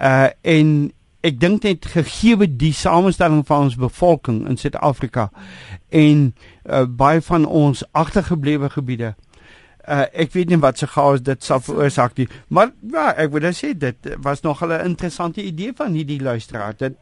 Uh 0.00 0.32
en 0.40 0.92
ek 1.20 1.40
dink 1.40 1.62
net 1.62 1.86
gegee 1.86 2.48
die 2.48 2.72
samestelling 2.72 3.46
van 3.46 3.68
ons 3.68 3.76
bevolking 3.76 4.46
in 4.48 4.56
Suid-Afrika 4.56 5.30
en 5.88 6.34
uh, 6.64 6.84
baie 6.84 7.20
van 7.20 7.46
ons 7.46 7.84
agtergeblewe 7.92 8.70
gebiede 8.70 9.14
Uh, 9.90 10.04
ek 10.22 10.34
weet 10.36 10.50
nie 10.52 10.58
wat 10.60 10.76
se 10.78 10.86
chaos 10.86 11.22
dit 11.24 11.40
sal 11.42 11.62
veroorsaak 11.64 12.18
nie, 12.20 12.26
maar 12.52 12.68
ja, 12.92 13.08
ek 13.24 13.30
wil 13.32 13.46
net 13.48 13.56
sê 13.56 13.70
dit 13.72 14.10
was 14.22 14.42
nog 14.44 14.60
'n 14.62 14.76
interessante 14.84 15.42
idee 15.42 15.72
van 15.74 15.96
hierdie 15.96 16.20
luisteraar. 16.20 16.76
Dit 16.76 16.94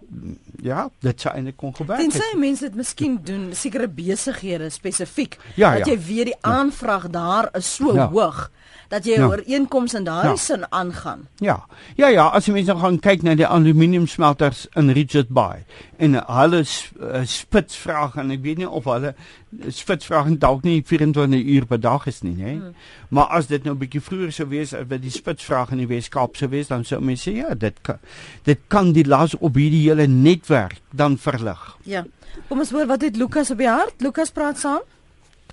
ja, 0.63 0.89
dit 1.01 1.21
sou 1.21 1.35
eintlik 1.35 1.57
kon 1.57 1.75
gebeur. 1.75 1.99
Dit 1.99 2.15
sê 2.15 2.39
mense 2.39 2.65
dit 2.65 2.75
miskien 2.75 3.19
doen 3.23 3.51
sekere 3.53 3.89
besighede 3.89 4.71
spesifiek 4.71 5.37
ja, 5.57 5.75
dat 5.75 5.87
ja. 5.87 5.93
jy 5.93 5.99
weet 5.99 6.25
die 6.25 6.41
aanvraag 6.41 7.03
ja. 7.03 7.09
daar 7.09 7.49
is 7.53 7.75
so 7.75 7.95
Ja. 7.95 8.09
hoog 8.09 8.51
dat 8.89 9.05
jy 9.05 9.19
Ja. 9.19 9.27
ooreenkoms 9.27 9.95
in 9.95 10.05
daardie 10.05 10.31
Ja. 10.31 10.37
sin 10.37 10.65
aangaan. 10.73 11.27
Ja. 11.39 11.67
Ja 11.97 12.09
ja, 12.09 12.27
as 12.29 12.47
jy 12.47 12.53
mense 12.53 12.75
gaan 12.77 12.99
kyk 13.01 13.23
na 13.23 13.35
die 13.35 13.47
aluminium 13.47 14.07
smelters 14.07 14.67
in 14.77 14.91
Richards 14.91 15.29
Bay 15.31 15.65
en 15.99 16.15
hulle 16.27 16.61
uh, 17.01 17.21
spitsvraag 17.25 18.17
en 18.17 18.31
ek 18.31 18.41
weet 18.43 18.59
nie 18.59 18.69
of 18.69 18.85
hulle 18.85 19.15
spitsvraag 19.69 20.39
dalk 20.39 20.63
nie 20.65 20.83
24 20.87 21.45
uur 21.45 21.67
per 21.67 21.81
dag 21.81 22.07
is 22.07 22.23
nie, 22.23 22.37
hè. 22.45 22.53
Hmm. 22.53 22.75
Maar 23.09 23.25
as 23.25 23.47
dit 23.47 23.65
nou 23.65 23.75
'n 23.75 23.79
bietjie 23.79 24.01
vroeër 24.01 24.33
sou 24.33 24.49
wees, 24.49 24.75
as 24.75 24.87
dit 24.89 25.03
die 25.03 25.11
spitsvraag 25.11 25.71
in 25.73 25.79
die 25.79 25.87
Weskaap 25.87 26.37
sou 26.37 26.49
wees, 26.49 26.69
dan 26.69 26.85
sou 26.85 27.01
mense 27.01 27.31
sê 27.31 27.35
ja, 27.37 27.55
dit 27.55 27.75
kan 27.83 27.99
dit 28.45 28.59
kan 28.69 28.93
die 28.93 29.05
las 29.07 29.35
op 29.39 29.55
hierdie 29.55 29.89
hele 29.89 30.07
netwerk 30.07 30.81
dan 30.93 31.19
verlig. 31.19 31.77
Ja. 31.85 32.05
Kom 32.49 32.59
ons 32.59 32.71
hoor 32.71 32.87
wat 32.87 33.03
het 33.03 33.17
Lukas 33.17 33.51
op 33.51 33.59
die 33.59 33.69
hart? 33.69 33.95
Lukas 34.01 34.31
praat 34.31 34.59
saam. 34.59 34.81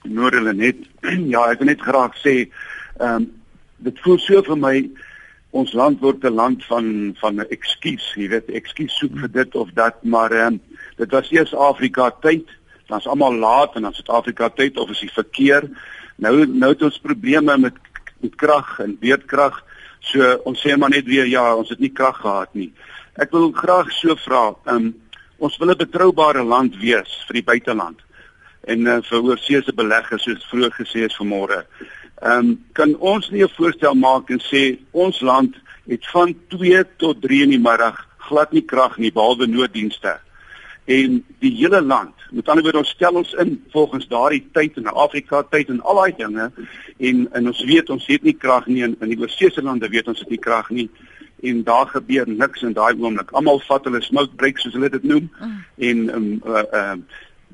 Noordele 0.03 0.53
net 0.53 0.75
ja, 1.33 1.49
ek 1.51 1.59
wil 1.59 1.67
net 1.67 1.81
graag 1.81 2.13
sê 2.21 2.49
ehm 2.99 3.15
um, 3.15 3.31
dit 3.77 3.99
voel 3.99 4.19
so 4.19 4.41
vir 4.41 4.57
my 4.57 4.75
ons 5.51 5.73
land 5.73 5.99
word 6.01 6.23
'n 6.23 6.35
land 6.35 6.63
van 6.65 7.15
van 7.19 7.39
'n 7.39 7.47
ekskuus, 7.49 8.13
jy 8.15 8.27
weet, 8.29 8.49
ekskuus 8.49 8.97
soek 8.97 9.17
vir 9.19 9.31
dit 9.31 9.55
of 9.55 9.69
dat, 9.73 10.03
maar 10.03 10.31
ehm 10.31 10.53
um, 10.53 10.61
dit 10.97 11.11
was 11.11 11.31
eers 11.31 11.53
Afrika 11.53 12.09
tyd, 12.21 12.47
dan's 12.87 13.07
almal 13.07 13.35
laat 13.35 13.75
en 13.75 13.81
dan 13.81 13.93
Suid-Afrika 13.93 14.49
tyd 14.49 14.77
of 14.77 14.89
is 14.89 14.99
die 14.99 15.11
verkeer. 15.11 15.69
Nou 16.15 16.45
nou 16.45 16.71
het 16.71 16.81
ons 16.81 16.99
probleme 16.99 17.57
met 17.57 17.73
met 18.21 18.35
krag 18.35 18.79
en 18.79 18.97
weerkrag. 18.99 19.63
So 19.99 20.39
ons 20.45 20.61
sê 20.61 20.77
maar 20.77 20.89
net 20.89 21.05
weer 21.05 21.27
ja, 21.27 21.55
ons 21.55 21.69
het 21.69 21.79
nie 21.79 21.91
krag 21.91 22.17
gehad 22.21 22.53
nie. 22.53 22.71
Ek 23.15 23.31
wil 23.31 23.51
graag 23.51 23.91
so 23.91 24.15
vra, 24.15 24.55
ehm 24.65 24.75
um, 24.75 24.93
ons 25.37 25.57
wil 25.57 25.71
'n 25.71 25.77
betroubare 25.77 26.43
land 26.43 26.75
wees 26.79 27.23
vir 27.27 27.33
die 27.33 27.43
buiteland 27.43 27.99
en 28.67 28.87
uh, 28.87 29.01
vir 29.01 29.21
oorseese 29.21 29.73
beleggers 29.73 30.23
soos 30.23 30.47
vroeër 30.49 30.71
gesê 30.71 31.05
is 31.05 31.17
vanmôre. 31.19 31.65
Ehm 32.25 32.37
um, 32.37 32.65
kan 32.73 32.95
ons 32.97 33.29
nie 33.29 33.43
'n 33.43 33.55
voorstel 33.57 33.93
maak 33.93 34.29
en 34.29 34.41
sê 34.41 34.79
ons 34.91 35.21
land 35.21 35.55
het 35.87 36.05
van 36.07 36.35
2 36.47 36.85
tot 36.97 37.21
3 37.21 37.41
in 37.41 37.49
die 37.49 37.59
middag 37.59 38.07
glad 38.17 38.51
nie 38.51 38.65
krag 38.65 38.97
nie 38.97 39.11
behalwe 39.11 39.45
nooddienste. 39.47 40.19
En 40.85 41.25
die 41.39 41.51
hele 41.55 41.81
land, 41.81 42.13
met 42.31 42.49
ander 42.49 42.63
woorde 42.63 42.77
ons 42.77 42.89
stel 42.89 43.13
ons 43.13 43.33
in 43.33 43.63
volgens 43.69 44.07
daardie 44.07 44.47
tyd 44.51 44.77
in 44.77 44.87
Afrika 44.87 45.43
tyd 45.49 45.69
en 45.69 45.81
al 45.81 45.95
daai 45.95 46.13
dinge 46.17 46.51
en 46.97 47.27
en 47.31 47.47
ons 47.47 47.63
weet 47.63 47.89
ons 47.89 48.07
het 48.07 48.23
nie 48.23 48.37
krag 48.37 48.65
nie 48.65 48.83
in, 48.83 48.95
in 49.01 49.09
die 49.09 49.19
oorseese 49.19 49.61
lande 49.61 49.89
weet 49.89 50.07
ons 50.07 50.19
het 50.19 50.29
nie 50.29 50.41
krag 50.47 50.69
nie 50.69 50.89
en 51.43 51.63
daar 51.63 51.87
gebeur 51.87 52.27
niks 52.27 52.61
in 52.61 52.73
daai 52.73 52.93
oomblik. 52.97 53.31
Almal 53.31 53.61
vat 53.67 53.85
hulle 53.85 54.01
smoke 54.01 54.33
breaks 54.35 54.65
soos 54.65 54.73
hulle 54.73 54.89
dit 54.89 55.03
noem 55.03 55.29
mm. 55.29 55.61
en 55.77 56.09
ehm 56.09 56.17
um, 56.17 56.41
uh, 56.45 56.65
uh, 56.73 56.97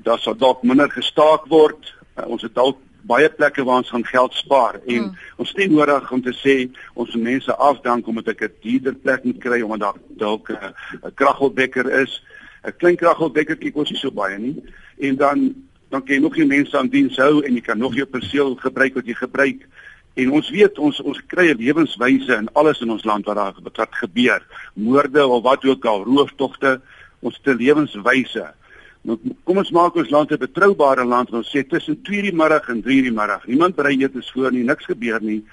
daar 0.04 0.20
sal 0.20 0.36
dalk 0.36 0.64
minder 0.64 0.90
gestaak 0.90 1.46
word. 1.48 1.94
Uh, 2.16 2.26
ons 2.28 2.42
het 2.42 2.56
dalk 2.56 2.80
baie 3.08 3.30
plekke 3.30 3.64
waar 3.64 3.82
ons 3.82 3.90
gaan 3.90 4.06
geld 4.06 4.34
spaar 4.34 4.80
en 4.86 5.02
mm. 5.02 5.16
ons 5.38 5.50
het 5.50 5.58
nie 5.58 5.76
nodig 5.76 6.12
om 6.12 6.22
te 6.22 6.34
sê 6.34 6.56
ons 6.94 7.16
mense 7.16 7.56
afdank 7.56 8.08
omdat 8.08 8.28
ek 8.28 8.42
'n 8.42 8.54
duurder 8.62 8.96
plek 8.96 9.24
moet 9.24 9.40
kry 9.40 9.62
omdat 9.62 9.80
daar 9.80 10.00
dalk 10.18 10.50
'n 10.50 11.14
kragopwekker 11.16 11.90
is. 12.02 12.24
'n 12.66 12.74
Klein 12.78 12.96
kragopwekker 12.96 13.58
kyk 13.58 13.76
ons 13.76 13.90
nie 13.90 14.00
so 14.00 14.12
baie 14.12 14.38
nie. 14.38 14.64
En 15.00 15.16
dan 15.16 15.56
dan 15.90 16.04
kan 16.04 16.16
jy 16.16 16.22
nog 16.22 16.36
nie 16.36 16.46
mense 16.48 16.78
aan 16.78 16.90
diens 16.90 17.18
hou 17.18 17.42
en 17.44 17.54
jy 17.54 17.62
kan 17.62 17.78
nog 17.78 17.96
jou 17.96 18.06
perseel 18.06 18.56
gebruik 18.56 18.94
wat 18.94 19.06
jy 19.06 19.14
gebruik. 19.14 19.68
En 20.16 20.32
ons 20.32 20.50
weet 20.50 20.80
ons 20.80 21.02
ons 21.02 21.20
kry 21.28 21.52
'n 21.52 21.58
lewenswyse 21.58 22.34
in 22.36 22.50
alles 22.54 22.82
in 22.82 22.92
ons 22.92 23.04
land 23.04 23.26
wat 23.26 23.36
daar 23.36 23.56
wat, 23.64 23.96
gebeur. 23.96 24.42
Moorde 24.74 25.28
of 25.28 25.44
wat 25.44 25.66
ook 25.66 25.86
al, 25.86 26.04
rooftogte, 26.04 26.82
ons 27.20 27.40
'n 27.44 27.56
lewenswyse. 27.56 28.54
Nou 29.02 29.18
kom 29.44 29.58
ons 29.58 29.72
maak 29.74 29.96
ons 29.98 30.10
land 30.14 30.32
'n 30.32 30.38
betroubare 30.38 31.06
land 31.06 31.30
en 31.30 31.38
ons 31.42 31.52
sê 31.56 31.64
tussen 31.68 32.02
2:00 32.02 32.22
die 32.30 32.36
middag 32.42 32.70
en 32.70 32.82
3:00 32.82 33.04
die 33.10 33.18
middag. 33.22 33.48
Niemand 33.48 33.76
berei 33.76 33.98
etes 34.04 34.32
voor 34.32 34.52
nie, 34.52 34.64
niks 34.64 34.86
gebeur 34.86 35.22
nie. 35.22 35.44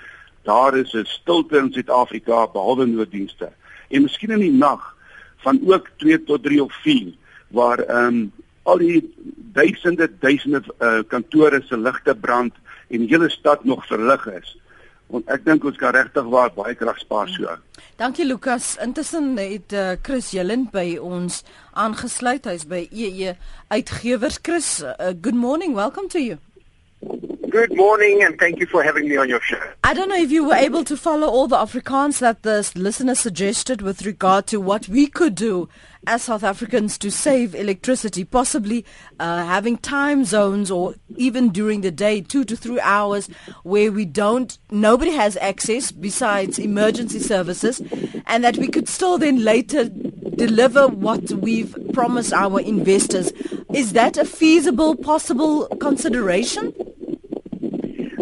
Daar 0.44 0.76
is 0.76 0.94
'n 0.94 1.04
stilte 1.04 1.58
in 1.58 1.72
Suid-Afrika 1.72 2.46
behalwe 2.46 2.86
nooddienste. 2.86 3.52
En 3.88 4.02
miskien 4.02 4.30
in 4.30 4.40
die 4.40 4.52
nag 4.52 4.96
van 5.36 5.60
ook 5.66 5.88
2 5.96 6.24
tot 6.24 6.42
3 6.42 6.62
of 6.62 6.72
4 6.82 7.12
waar 7.48 7.78
ehm 7.78 8.06
um, 8.06 8.32
al 8.62 8.78
die 8.78 9.14
duisende 9.52 10.10
duisende 10.20 10.62
uh, 10.80 11.00
kantore 11.08 11.62
se 11.64 11.76
ligte 11.76 12.14
brand 12.14 12.54
en 12.88 12.98
die 12.98 13.08
hele 13.08 13.28
stad 13.28 13.64
nog 13.64 13.86
verlig 13.86 14.26
is. 14.26 14.58
Want 15.08 15.30
ek 15.32 15.44
dink 15.46 15.64
ons 15.64 15.76
kan 15.80 15.94
regtig 15.96 16.26
waar 16.28 16.50
baie 16.52 16.74
krag 16.76 16.98
spaar 17.00 17.30
so. 17.32 17.56
Dankie 17.96 18.26
Lukas. 18.28 18.76
Intussen 18.84 19.30
het 19.40 19.72
uh, 19.72 19.94
Chris 20.02 20.30
Jelen 20.36 20.68
by 20.72 20.98
ons 21.00 21.40
aangesluit. 21.72 22.44
Hy's 22.44 22.66
by 22.68 22.84
EE 22.92 23.32
Uitgewers. 23.72 24.36
Chris, 24.42 24.82
uh, 24.84 25.14
good 25.16 25.34
morning. 25.34 25.74
Welcome 25.74 26.08
to 26.12 26.20
you. 26.20 26.36
Good 27.48 27.74
morning 27.74 28.22
and 28.22 28.38
thank 28.38 28.60
you 28.60 28.66
for 28.66 28.82
having 28.82 29.08
me 29.08 29.16
on 29.16 29.28
your 29.30 29.40
show. 29.40 29.62
I 29.82 29.94
don't 29.94 30.10
know 30.10 30.20
if 30.20 30.30
you 30.30 30.44
were 30.44 30.54
able 30.54 30.84
to 30.84 30.96
follow 30.96 31.28
all 31.28 31.48
the 31.48 31.56
Afrikaans 31.56 32.18
that 32.18 32.42
the 32.42 32.70
listener 32.74 33.14
suggested 33.14 33.80
with 33.80 34.04
regard 34.04 34.46
to 34.48 34.60
what 34.60 34.88
we 34.88 35.06
could 35.06 35.34
do 35.34 35.70
as 36.08 36.22
South 36.22 36.42
Africans 36.42 36.96
to 36.96 37.10
save 37.10 37.54
electricity, 37.54 38.24
possibly 38.24 38.82
uh, 39.20 39.44
having 39.44 39.76
time 39.76 40.24
zones 40.24 40.70
or 40.70 40.94
even 41.16 41.50
during 41.50 41.82
the 41.82 41.90
day, 41.90 42.22
two 42.22 42.44
to 42.46 42.56
three 42.56 42.80
hours, 42.80 43.28
where 43.62 43.92
we 43.92 44.06
don't, 44.06 44.58
nobody 44.70 45.10
has 45.10 45.36
access 45.36 45.92
besides 45.92 46.58
emergency 46.58 47.18
services, 47.18 47.82
and 48.26 48.42
that 48.42 48.56
we 48.56 48.68
could 48.68 48.88
still 48.88 49.18
then 49.18 49.44
later 49.44 49.84
deliver 49.84 50.88
what 50.88 51.30
we've 51.32 51.76
promised 51.92 52.32
our 52.32 52.58
investors. 52.58 53.30
Is 53.74 53.92
that 53.92 54.16
a 54.16 54.24
feasible, 54.24 54.96
possible 54.96 55.66
consideration? 55.78 56.72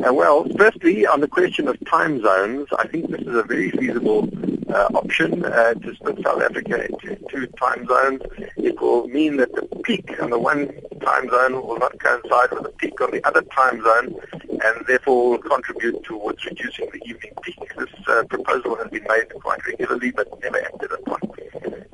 Uh, 0.05 0.13
well, 0.13 0.45
firstly, 0.59 1.07
on 1.07 1.21
the 1.21 1.29
question 1.29 1.69
of 1.69 1.77
time 1.87 2.21
zones, 2.21 2.69
I 2.79 2.89
think 2.89 3.11
this 3.11 3.21
is 3.21 3.35
a 3.35 3.45
very 3.45 3.71
feasible 3.71 4.29
uh, 4.69 4.89
option 4.95 5.45
uh, 5.45 5.75
to 5.75 5.95
split 5.95 6.19
South 6.23 6.43
Africa 6.43 6.87
into 6.87 7.17
two 7.31 7.47
time 7.59 7.87
zones. 7.87 8.23
It 8.57 8.81
will 8.81 9.07
mean 9.09 9.37
that 9.39 9.55
the 9.55 9.63
peak 9.85 10.21
on 10.21 10.31
the 10.31 10.39
one 10.39 10.69
time 11.01 11.29
zone 11.29 11.55
will 11.67 11.79
not 11.79 11.99
coincide 11.99 12.51
with 12.53 12.65
the 12.65 12.75
peak 12.79 13.01
on 13.01 13.11
the 13.11 13.27
other 13.27 13.43
time 13.43 13.83
zone, 13.83 14.17
and 14.51 14.87
therefore 14.87 15.31
will 15.31 15.39
contribute 15.39 16.03
towards 16.05 16.45
reducing 16.45 16.89
the 16.93 17.01
evening 17.05 17.33
peak. 17.43 17.59
This 17.77 17.89
uh, 18.09 18.25
proposal 18.25 18.77
has 18.77 18.91
been 18.91 19.07
made 19.09 19.29
quite 19.35 19.65
regularly, 19.67 20.11
but 20.11 20.29
never 20.43 20.61
acted 20.61 20.93
upon. 20.93 21.21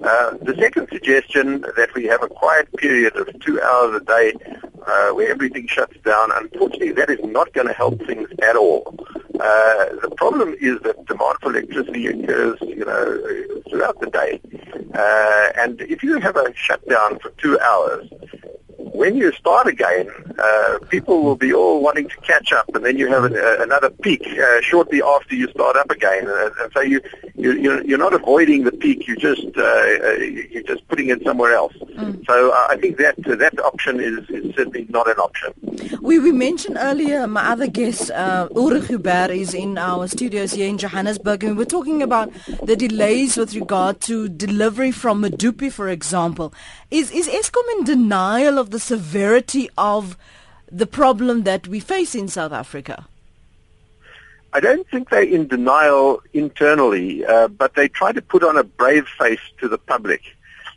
Uh, 0.02 0.37
the 0.42 0.56
second 0.58 0.88
suggestion 0.90 1.61
that 1.76 1.88
we 1.94 2.04
have 2.04 2.22
a 2.22 2.28
quiet 2.28 2.68
period 2.76 3.14
of 3.16 3.28
two 3.40 3.61
hours 3.62 4.00
a 4.00 4.04
day 4.04 4.32
uh, 4.87 5.11
where 5.11 5.30
everything 5.30 5.66
shuts 5.68 5.96
down, 6.04 6.30
unfortunately 6.35 6.92
that 6.92 7.08
is 7.08 7.20
not 7.22 7.52
going 7.52 7.66
to 7.66 7.72
help 7.72 8.04
things 8.06 8.28
at 8.42 8.56
all. 8.56 8.96
Uh, 9.42 9.96
the 10.02 10.11
problem 10.16 10.55
is 10.61 10.78
that 10.83 11.05
demand 11.07 11.37
for 11.42 11.50
electricity 11.50 12.07
occurs, 12.07 12.57
you 12.61 12.85
know, 12.85 13.61
throughout 13.68 13.98
the 13.98 14.07
day. 14.07 14.40
Uh, 14.94 15.48
and 15.57 15.81
if 15.81 16.00
you 16.05 16.20
have 16.20 16.37
a 16.37 16.55
shutdown 16.55 17.18
for 17.18 17.31
two 17.38 17.59
hours, 17.59 18.09
when 18.92 19.16
you 19.16 19.33
start 19.33 19.66
again, 19.66 20.09
uh, 20.38 20.78
people 20.88 21.22
will 21.22 21.37
be 21.37 21.52
all 21.52 21.83
wanting 21.83 22.09
to 22.09 22.16
catch 22.18 22.52
up, 22.52 22.68
and 22.74 22.85
then 22.85 22.96
you 22.96 23.09
have 23.09 23.24
an, 23.24 23.37
uh, 23.37 23.57
another 23.61 23.90
peak 23.90 24.22
uh, 24.26 24.61
shortly 24.61 25.02
after 25.02 25.35
you 25.35 25.48
start 25.50 25.76
up 25.76 25.90
again. 25.90 26.28
And, 26.28 26.52
and 26.61 26.72
so 26.72 26.81
you, 26.81 27.00
you 27.35 27.52
you're, 27.52 27.85
you're 27.85 27.98
not 27.98 28.14
avoiding 28.14 28.64
the 28.64 28.72
peak; 28.72 29.09
you 29.09 29.16
just 29.16 29.46
uh, 29.57 29.62
uh, 29.62 30.12
you're 30.52 30.62
just 30.62 30.87
putting 30.88 31.09
it 31.09 31.22
somewhere 31.22 31.55
else. 31.55 31.74
Mm. 31.96 32.24
So 32.26 32.50
uh, 32.50 32.66
I 32.68 32.76
think 32.76 32.98
that 32.98 33.14
uh, 33.26 33.35
that 33.37 33.59
option 33.61 34.00
is, 34.00 34.28
is 34.31 34.55
certainly 34.55 34.87
not 34.90 35.09
an 35.09 35.16
option. 35.18 35.52
We, 36.00 36.18
we 36.18 36.33
mentioned 36.33 36.76
earlier, 36.81 37.26
my 37.26 37.50
other 37.50 37.68
guest, 37.68 38.11
uh, 38.11 38.48
Ulrich 38.55 38.87
Hubert, 38.87 39.31
is 39.31 39.55
in 39.55 39.78
our 39.78 40.09
studios 40.09 40.52
here 40.52 40.68
in 40.68 40.78
Johannesburg, 40.78 41.44
and 41.44 41.57
we're 41.57 41.64
talking 41.64 42.02
about 42.02 42.33
the 42.62 42.76
delays 42.76 43.37
with 43.37 43.55
regard 43.55 44.00
to 44.02 44.28
delivery 44.28 44.90
from 44.90 45.22
Madupi, 45.22 45.70
for 45.72 45.88
example. 45.88 46.52
Is, 46.90 47.11
is 47.11 47.28
ESCOM 47.28 47.78
in 47.78 47.85
denial 47.85 48.59
of 48.59 48.70
the 48.70 48.78
severity 48.82 49.68
of 49.78 50.16
the 50.70 50.87
problem 50.87 51.44
that 51.44 51.68
we 51.68 51.80
face 51.80 52.14
in 52.14 52.28
South 52.28 52.52
Africa? 52.52 53.06
I 54.54 54.60
don't 54.60 54.87
think 54.88 55.08
they're 55.08 55.22
in 55.22 55.48
denial 55.48 56.22
internally, 56.35 57.24
uh, 57.24 57.48
but 57.48 57.74
they 57.74 57.88
try 57.88 58.12
to 58.12 58.20
put 58.20 58.42
on 58.44 58.56
a 58.56 58.64
brave 58.64 59.06
face 59.18 59.40
to 59.60 59.68
the 59.68 59.78
public. 59.78 60.22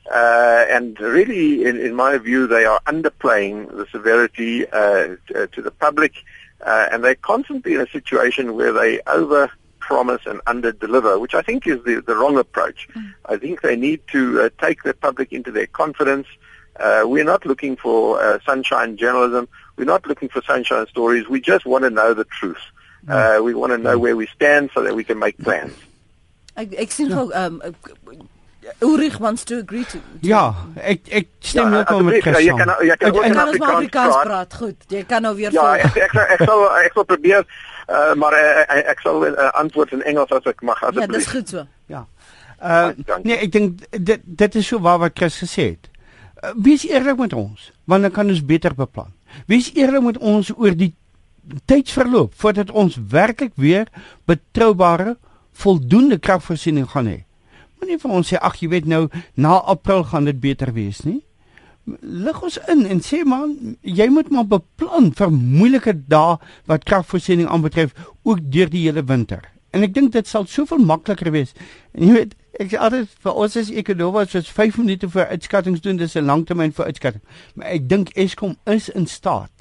Uh, 0.10 0.66
and 0.70 1.00
really, 1.00 1.66
in, 1.66 1.78
in, 1.78 1.94
my 1.96 2.18
view, 2.18 2.48
they 2.48 2.64
are 2.64 2.80
underplaying 2.86 3.76
the 3.76 3.88
severity 3.92 4.66
uh, 4.70 5.16
to, 5.28 5.48
to, 5.48 5.62
the 5.62 5.72
public, 5.72 6.14
uh, 6.62 6.88
and 6.92 7.04
they're 7.04 7.16
constantly 7.16 7.74
in 7.74 7.82
a 7.82 7.88
situation 7.88 8.56
where 8.56 8.72
they 8.72 9.02
over 9.08 9.52
promise 9.80 10.22
and 10.26 10.42
under 10.48 10.72
deliver, 10.72 11.20
which 11.20 11.36
I 11.36 11.42
think 11.42 11.68
is 11.68 11.84
the, 11.84 12.02
the 12.02 12.16
wrong 12.16 12.38
approach. 12.38 12.88
Mm. 12.96 13.14
I 13.26 13.38
think 13.38 13.62
they 13.62 13.76
need 13.76 14.02
to 14.12 14.42
uh, 14.42 14.50
take 14.60 14.84
the 14.84 14.94
public 14.94 15.34
into 15.34 15.52
their 15.52 15.68
confidence. 15.68 16.28
Uh, 16.80 17.04
we're 17.06 17.24
not 17.24 17.46
looking 17.46 17.76
for 17.76 18.22
uh, 18.22 18.40
sunshine 18.46 18.98
journalism. 18.98 19.48
We're 19.78 19.86
not 19.86 20.06
looking 20.06 20.30
for 20.30 20.42
sunshine 20.44 20.88
stories. 20.88 21.28
We 21.28 21.42
just 21.42 21.66
want 21.66 21.84
to 21.84 21.90
know 21.90 22.14
the 22.14 22.26
truth. 22.26 22.62
Mm. 23.06 23.40
Uh, 23.40 23.44
we 23.44 23.54
want 23.54 23.72
to 23.72 23.78
know 23.78 23.98
where 23.98 24.16
we 24.16 24.28
stand 24.28 24.72
so 24.74 24.84
that 24.84 24.96
we 24.96 25.04
can 25.04 25.20
make 25.20 25.38
plans. 25.38 25.74
Ek 26.56 26.72
ek 26.80 26.92
sien 26.96 27.12
gou 27.12 27.28
um 27.36 27.60
Ulrich 28.82 29.20
wants 29.20 29.44
to 29.46 29.60
agree 29.60 29.84
to, 29.84 30.00
to 30.00 30.28
Ja, 30.28 30.56
ek 30.80 31.10
ek 31.12 31.28
stem 31.44 31.74
ja, 31.74 31.84
ook 31.84 32.02
met 32.08 32.24
Chris. 32.24 32.40
Jy 32.48 32.56
kan 32.58 32.72
jy 32.80 32.96
kan 32.98 33.12
ook 33.12 33.26
in 33.28 33.38
Afrikaans 33.38 34.16
praat. 34.16 34.26
praat. 34.26 34.54
Goed, 34.62 34.86
jy 34.88 35.04
kan 35.04 35.22
nou 35.28 35.36
weer 35.36 35.52
Ja, 35.54 35.76
ek 35.76 36.00
ek, 36.08 36.16
ek 36.38 36.46
sal 36.48 36.64
ek 36.80 36.96
sal 36.96 37.08
probeer 37.12 37.44
uh, 37.44 38.14
maar 38.16 38.34
uh, 38.40 38.64
ek 38.90 39.04
sal 39.04 39.28
uh, 39.28 39.50
antwoord 39.62 39.94
in 40.00 40.06
Engels 40.08 40.32
as 40.32 40.48
ek 40.50 40.64
mag 40.66 40.80
asseblief. 40.82 41.12
Ja, 41.12 41.18
dis 41.20 41.30
goed 41.30 41.52
so. 41.52 41.66
Ja. 41.92 42.06
Uh 42.64 42.96
nee, 43.28 43.36
ek 43.36 43.52
dink 43.52 43.84
dit 43.92 44.24
dit 44.24 44.56
is 44.56 44.72
so 44.72 44.80
waar 44.80 45.04
wat 45.04 45.20
Chris 45.20 45.38
gesê 45.44 45.76
het. 45.76 45.92
Uh, 46.44 46.52
wees 46.56 46.84
eerlik 46.88 47.18
met 47.18 47.34
ons, 47.34 47.72
want 47.88 48.04
dan 48.04 48.12
kan 48.12 48.30
ons 48.30 48.44
beter 48.46 48.76
beplan. 48.76 49.14
Wees 49.48 49.72
eerlik 49.76 50.04
met 50.04 50.18
ons 50.18 50.52
oor 50.58 50.76
die 50.76 50.94
tydsverloop 51.70 52.34
voordat 52.42 52.72
ons 52.72 52.98
werklik 53.12 53.54
weer 53.56 53.88
betroubare 54.26 55.18
voldoende 55.56 56.18
kragvoorsiening 56.20 56.90
gaan 56.92 57.08
hê. 57.08 57.20
Moenie 57.80 58.00
vir 58.02 58.12
ons 58.18 58.32
sê 58.32 58.40
ag 58.42 58.58
jy 58.60 58.70
weet 58.72 58.90
nou 58.90 59.06
na 59.40 59.60
April 59.72 60.04
gaan 60.10 60.28
dit 60.28 60.40
beter 60.42 60.74
wees 60.76 61.04
nie. 61.06 61.22
Lig 62.02 62.40
ons 62.42 62.58
in 62.72 62.86
en 62.90 63.02
sê 63.06 63.22
man, 63.28 63.78
jy 63.82 64.08
moet 64.10 64.32
maar 64.34 64.48
beplan 64.50 65.12
vir 65.16 65.34
moeilike 65.34 65.94
dae 66.10 66.40
wat 66.72 66.88
kragvoorsiening 66.90 67.48
aanbetref 67.48 67.94
ook 68.26 68.42
deur 68.52 68.72
die 68.72 68.88
hele 68.88 69.06
winter. 69.06 69.44
En 69.76 69.84
ek 69.86 69.94
dink 69.94 70.14
dit 70.16 70.28
sal 70.28 70.48
soveel 70.50 70.82
makliker 70.82 71.30
wees. 71.36 71.54
En 71.94 72.08
jy 72.08 72.16
weet, 72.16 72.34
ek 72.60 72.72
sê 72.72 72.80
altyd 72.80 73.10
vir 73.24 73.40
ons 73.44 73.58
as 73.60 73.72
ekonomie 73.72 74.28
soos 74.32 74.52
5 74.52 74.78
minute 74.82 75.10
voor 75.10 75.32
uitskattings 75.34 75.82
doen, 75.82 75.98
dis 75.98 76.16
'n 76.16 76.26
langtermyn 76.26 76.74
vooruitskatting. 76.74 77.24
Maar 77.56 77.68
ek 77.68 77.90
dink 77.90 78.10
Eskom 78.16 78.56
is 78.66 78.90
in 78.90 79.08
staat 79.08 79.52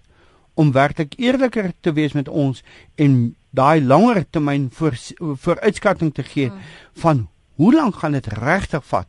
om 0.55 0.73
werklik 0.73 1.15
eerliker 1.19 1.73
te 1.81 1.93
wees 1.93 2.13
met 2.13 2.29
ons 2.29 2.63
en 2.95 3.35
daai 3.51 3.81
langer 3.83 4.25
termyn 4.31 4.69
voor 4.71 4.95
vooruitskatting 5.19 6.15
te 6.15 6.23
gee 6.23 6.49
hmm. 6.49 6.61
van 6.93 7.29
hoe 7.55 7.75
lank 7.75 7.95
gaan 7.95 8.13
dit 8.13 8.27
regtig 8.27 8.87
vat 8.87 9.09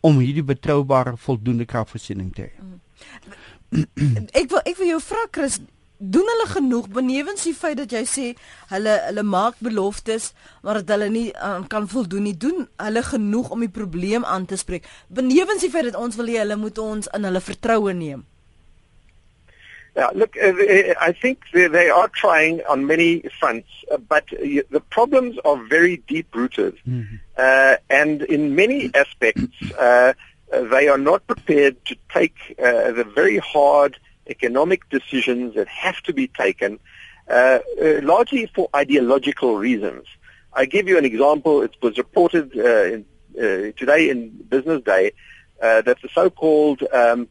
om 0.00 0.18
hierdie 0.18 0.46
betroubare 0.46 1.16
voldoende 1.16 1.64
kragvoorsiening 1.64 2.32
te 2.34 2.42
hê. 2.42 2.52
Hmm. 2.58 2.78
ek 4.40 4.50
wil 4.50 4.62
ek 4.64 4.76
wil 4.78 4.90
jou 4.94 5.00
vra 5.00 5.26
Chris 5.30 5.60
doen 6.00 6.28
hulle 6.32 6.48
genoeg 6.48 6.88
benewens 6.88 7.44
die 7.44 7.54
feit 7.54 7.76
dat 7.76 7.92
jy 7.92 8.02
sê 8.08 8.26
hulle 8.72 8.96
hulle 9.04 9.24
maak 9.28 9.60
beloftes 9.60 10.30
maar 10.64 10.80
dat 10.80 10.94
hulle 10.96 11.10
nie 11.12 11.26
uh, 11.36 11.60
kan 11.68 11.88
voldoen 11.88 12.24
nie 12.24 12.36
doen 12.36 12.64
hulle 12.80 13.02
genoeg 13.04 13.50
om 13.52 13.60
die 13.60 13.72
probleem 13.80 14.24
aan 14.24 14.48
te 14.48 14.56
spreek 14.56 14.88
benewens 15.08 15.60
die 15.66 15.72
feit 15.72 15.90
dat 15.90 16.00
ons 16.00 16.16
wil 16.16 16.32
hê 16.32 16.40
hulle 16.40 16.56
moet 16.56 16.80
ons 16.80 17.10
in 17.16 17.28
hulle 17.28 17.48
vertroue 17.52 17.94
neem 17.94 18.24
Yeah, 19.96 20.10
look, 20.14 20.36
uh, 20.36 20.54
uh, 20.54 20.94
I 21.00 21.12
think 21.12 21.40
they, 21.52 21.90
are 21.90 22.08
trying 22.08 22.62
on 22.68 22.86
many 22.86 23.22
fronts, 23.40 23.68
uh, 23.90 23.96
but 23.96 24.24
uh, 24.32 24.62
the 24.70 24.80
problems 24.88 25.36
are 25.44 25.56
very 25.66 25.96
deep-rooted. 26.06 26.78
Mm-hmm. 26.88 27.16
Uh, 27.36 27.76
and 27.90 28.22
in 28.22 28.54
many 28.54 28.90
aspects, 28.94 29.72
uh, 29.72 30.12
they 30.52 30.86
are 30.86 30.96
not 30.96 31.26
prepared 31.26 31.84
to 31.86 31.96
take 32.14 32.36
the 32.56 33.06
very 33.14 33.38
hard 33.38 33.98
economic 34.30 34.88
decisions 34.88 35.54
that 35.54 35.68
have 35.68 36.00
to 36.02 36.12
be 36.12 36.28
taken, 36.28 36.78
largely 37.28 38.46
for 38.54 38.68
ideological 38.74 39.58
reasons. 39.58 40.06
I 40.52 40.66
give 40.66 40.88
you 40.88 40.98
an 40.98 41.04
example. 41.04 41.62
It 41.62 41.76
was 41.82 41.98
reported 41.98 42.54
in, 42.54 43.04
today 43.34 44.10
in 44.10 44.30
Business 44.48 44.82
Day 44.82 45.12
that 45.60 45.96
the 46.02 46.08
so-called 46.12 46.82
um, 46.92 47.28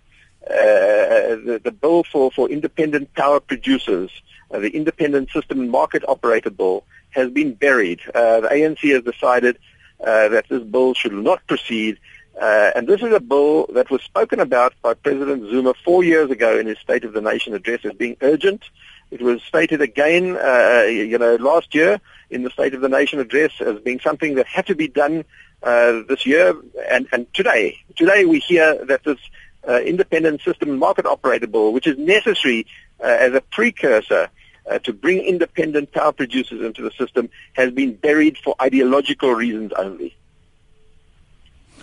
uh, 0.49 1.35
the, 1.45 1.61
the 1.63 1.71
bill 1.71 2.03
for, 2.03 2.31
for 2.31 2.49
independent 2.49 3.13
power 3.13 3.39
producers, 3.39 4.09
uh, 4.51 4.59
the 4.59 4.69
independent 4.69 5.29
system 5.31 5.67
market 5.67 6.03
operator 6.07 6.49
bill, 6.49 6.85
has 7.11 7.29
been 7.29 7.53
buried. 7.53 7.99
Uh, 8.15 8.39
the 8.41 8.47
ANC 8.47 8.79
has 8.93 9.03
decided 9.03 9.59
uh, 9.99 10.29
that 10.29 10.47
this 10.49 10.63
bill 10.63 10.93
should 10.93 11.13
not 11.13 11.45
proceed. 11.45 11.99
Uh, 12.39 12.71
and 12.73 12.87
this 12.87 13.01
is 13.01 13.11
a 13.11 13.19
bill 13.19 13.65
that 13.73 13.91
was 13.91 14.01
spoken 14.01 14.39
about 14.39 14.73
by 14.81 14.93
President 14.93 15.49
Zuma 15.51 15.73
four 15.83 16.05
years 16.05 16.31
ago 16.31 16.57
in 16.57 16.67
his 16.67 16.77
State 16.79 17.03
of 17.03 17.11
the 17.11 17.19
Nation 17.19 17.53
address 17.53 17.83
as 17.83 17.91
being 17.93 18.15
urgent. 18.21 18.63
It 19.11 19.21
was 19.21 19.41
stated 19.43 19.81
again, 19.81 20.37
uh, 20.37 20.85
you 20.87 21.17
know, 21.17 21.35
last 21.35 21.75
year 21.75 21.99
in 22.29 22.43
the 22.43 22.49
State 22.49 22.73
of 22.73 22.79
the 22.79 22.87
Nation 22.87 23.19
address 23.19 23.51
as 23.59 23.79
being 23.79 23.99
something 23.99 24.35
that 24.35 24.45
had 24.45 24.67
to 24.67 24.75
be 24.75 24.87
done 24.87 25.25
uh, 25.63 26.03
this 26.07 26.25
year. 26.25 26.55
And, 26.89 27.07
and 27.11 27.31
today, 27.33 27.79
today 27.97 28.23
we 28.23 28.39
hear 28.39 28.85
that 28.85 29.03
this 29.03 29.19
uh, 29.67 29.81
independent 29.81 30.41
system 30.41 30.79
market 30.79 31.03
operatable, 31.05 31.73
which 31.73 31.87
is 31.87 31.97
necessary 31.97 32.67
uh, 33.03 33.07
as 33.07 33.33
a 33.33 33.41
precursor 33.41 34.29
uh, 34.69 34.79
to 34.79 34.93
bring 34.93 35.19
independent 35.19 35.91
power 35.91 36.13
producers 36.13 36.61
into 36.61 36.83
the 36.83 36.91
system, 36.91 37.29
has 37.53 37.71
been 37.71 37.95
buried 37.95 38.37
for 38.37 38.55
ideological 38.61 39.33
reasons 39.33 39.73
only. 39.73 40.15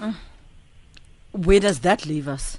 Uh, 0.00 0.14
where 1.36 1.60
does 1.60 1.80
that 1.80 2.06
leave 2.06 2.28
us? 2.28 2.58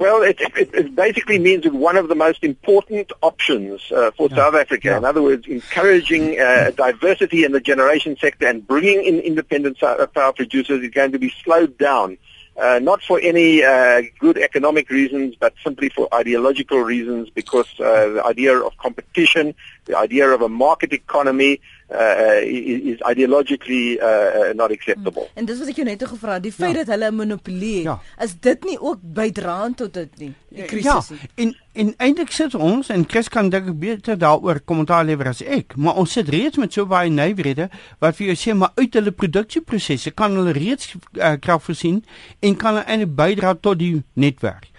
Well, 0.00 0.22
it, 0.22 0.40
it, 0.40 0.74
it, 0.74 0.94
basically 0.94 1.38
means 1.38 1.62
that 1.64 1.72
one 1.72 1.96
of 1.96 2.08
the 2.08 2.16
most 2.16 2.42
important 2.42 3.12
options 3.22 3.80
uh, 3.92 4.10
for 4.16 4.28
yeah. 4.28 4.36
South 4.36 4.54
Africa, 4.54 4.88
yeah. 4.88 4.98
in 4.98 5.04
other 5.04 5.22
words, 5.22 5.46
encouraging 5.46 6.40
uh, 6.40 6.72
diversity 6.74 7.44
in 7.44 7.52
the 7.52 7.60
generation 7.60 8.16
sector 8.20 8.48
and 8.48 8.66
bringing 8.66 9.04
in 9.04 9.20
independent 9.20 9.78
power 9.78 10.32
producers 10.32 10.82
is 10.82 10.90
going 10.90 11.12
to 11.12 11.18
be 11.18 11.32
slowed 11.44 11.78
down 11.78 12.18
uh, 12.56 12.78
not 12.80 13.02
for 13.02 13.18
any 13.20 13.64
uh, 13.64 14.02
good 14.20 14.38
economic 14.38 14.88
reasons, 14.88 15.34
but 15.34 15.54
simply 15.62 15.88
for 15.88 16.12
ideological 16.14 16.80
reasons, 16.80 17.28
because 17.30 17.66
uh, 17.80 18.08
the 18.08 18.22
idea 18.24 18.56
of 18.56 18.76
competition, 18.78 19.54
the 19.86 19.96
idea 19.96 20.28
of 20.28 20.40
a 20.40 20.48
market 20.48 20.92
economy, 20.92 21.60
uh, 21.90 22.40
is, 22.42 22.80
is 22.94 23.00
ideologically 23.10 23.98
uh, 23.98 24.52
not 24.54 24.70
acceptable. 24.70 25.22
Hmm. 25.22 25.42
En 25.42 25.48
dis 25.48 25.58
wat 25.58 25.68
ek 25.72 25.80
jou 25.80 25.86
net 25.88 26.04
gevra, 26.08 26.38
die 26.42 26.52
feit 26.54 26.72
ja. 26.72 26.82
dat 26.82 26.94
hulle 26.94 27.10
monopolie, 27.14 27.82
ja. 27.86 27.98
is 28.24 28.34
dit 28.44 28.64
nie 28.68 28.78
ook 28.80 29.02
bydraend 29.16 29.78
tot 29.82 29.94
dit 29.96 30.18
nie, 30.22 30.30
die 30.54 30.68
krisis 30.70 31.12
nie? 31.12 31.20
Ja, 31.20 31.30
en 31.44 31.54
en 31.74 31.88
eintlik 32.06 32.30
sit 32.30 32.52
ons 32.54 32.88
en 32.94 33.02
Chris 33.10 33.28
kan 33.28 33.48
dink 33.50 33.72
beter 33.82 34.18
daaroor 34.18 34.60
kommentaar 34.62 35.02
lewer 35.04 35.32
as 35.32 35.42
ek, 35.42 35.74
maar 35.74 35.98
ons 35.98 36.12
sit 36.14 36.28
reeds 36.30 36.60
met 36.62 36.72
so 36.72 36.86
baie 36.86 37.10
nywerhede 37.10 37.66
wat 38.04 38.20
vir 38.20 38.30
jou 38.30 38.36
sê 38.38 38.54
maar 38.54 38.70
uit 38.78 38.94
hulle 38.94 39.10
produksieprosesse 39.10 40.14
kan 40.14 40.38
hulle 40.38 40.54
reeds 40.54 40.94
uh, 40.94 41.34
krag 41.42 41.64
voorsien 41.66 42.04
en 42.40 42.54
kan 42.60 42.78
hulle 42.78 42.86
eintlik 42.86 43.16
bydra 43.18 43.56
tot 43.58 43.82
die 43.82 43.96
netwerk. 44.14 44.70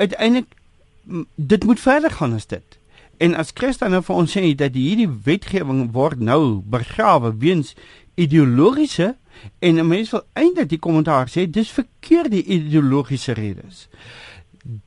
Uiteindelik 0.00 0.56
dit 1.36 1.64
moet 1.64 1.80
verder 1.80 2.10
gaan 2.10 2.34
as 2.36 2.48
dit. 2.48 2.78
En 3.18 3.34
as 3.34 3.50
Christen 3.54 3.90
nou 3.90 4.02
vir 4.06 4.16
ons 4.16 4.34
sê 4.36 4.52
dat 4.58 4.76
hierdie 4.78 5.08
wetgewing 5.26 5.88
word 5.94 6.20
nou 6.22 6.60
begrawe 6.62 7.32
weens 7.42 7.74
ideologiese 8.18 9.14
en 9.62 9.82
mense 9.86 10.14
wil 10.14 10.24
eintlik 10.38 10.70
die 10.70 10.82
kommentaar 10.82 11.30
sê 11.30 11.46
dis 11.50 11.70
verkeerde 11.74 12.42
ideologiese 12.42 13.34
redes. 13.38 13.86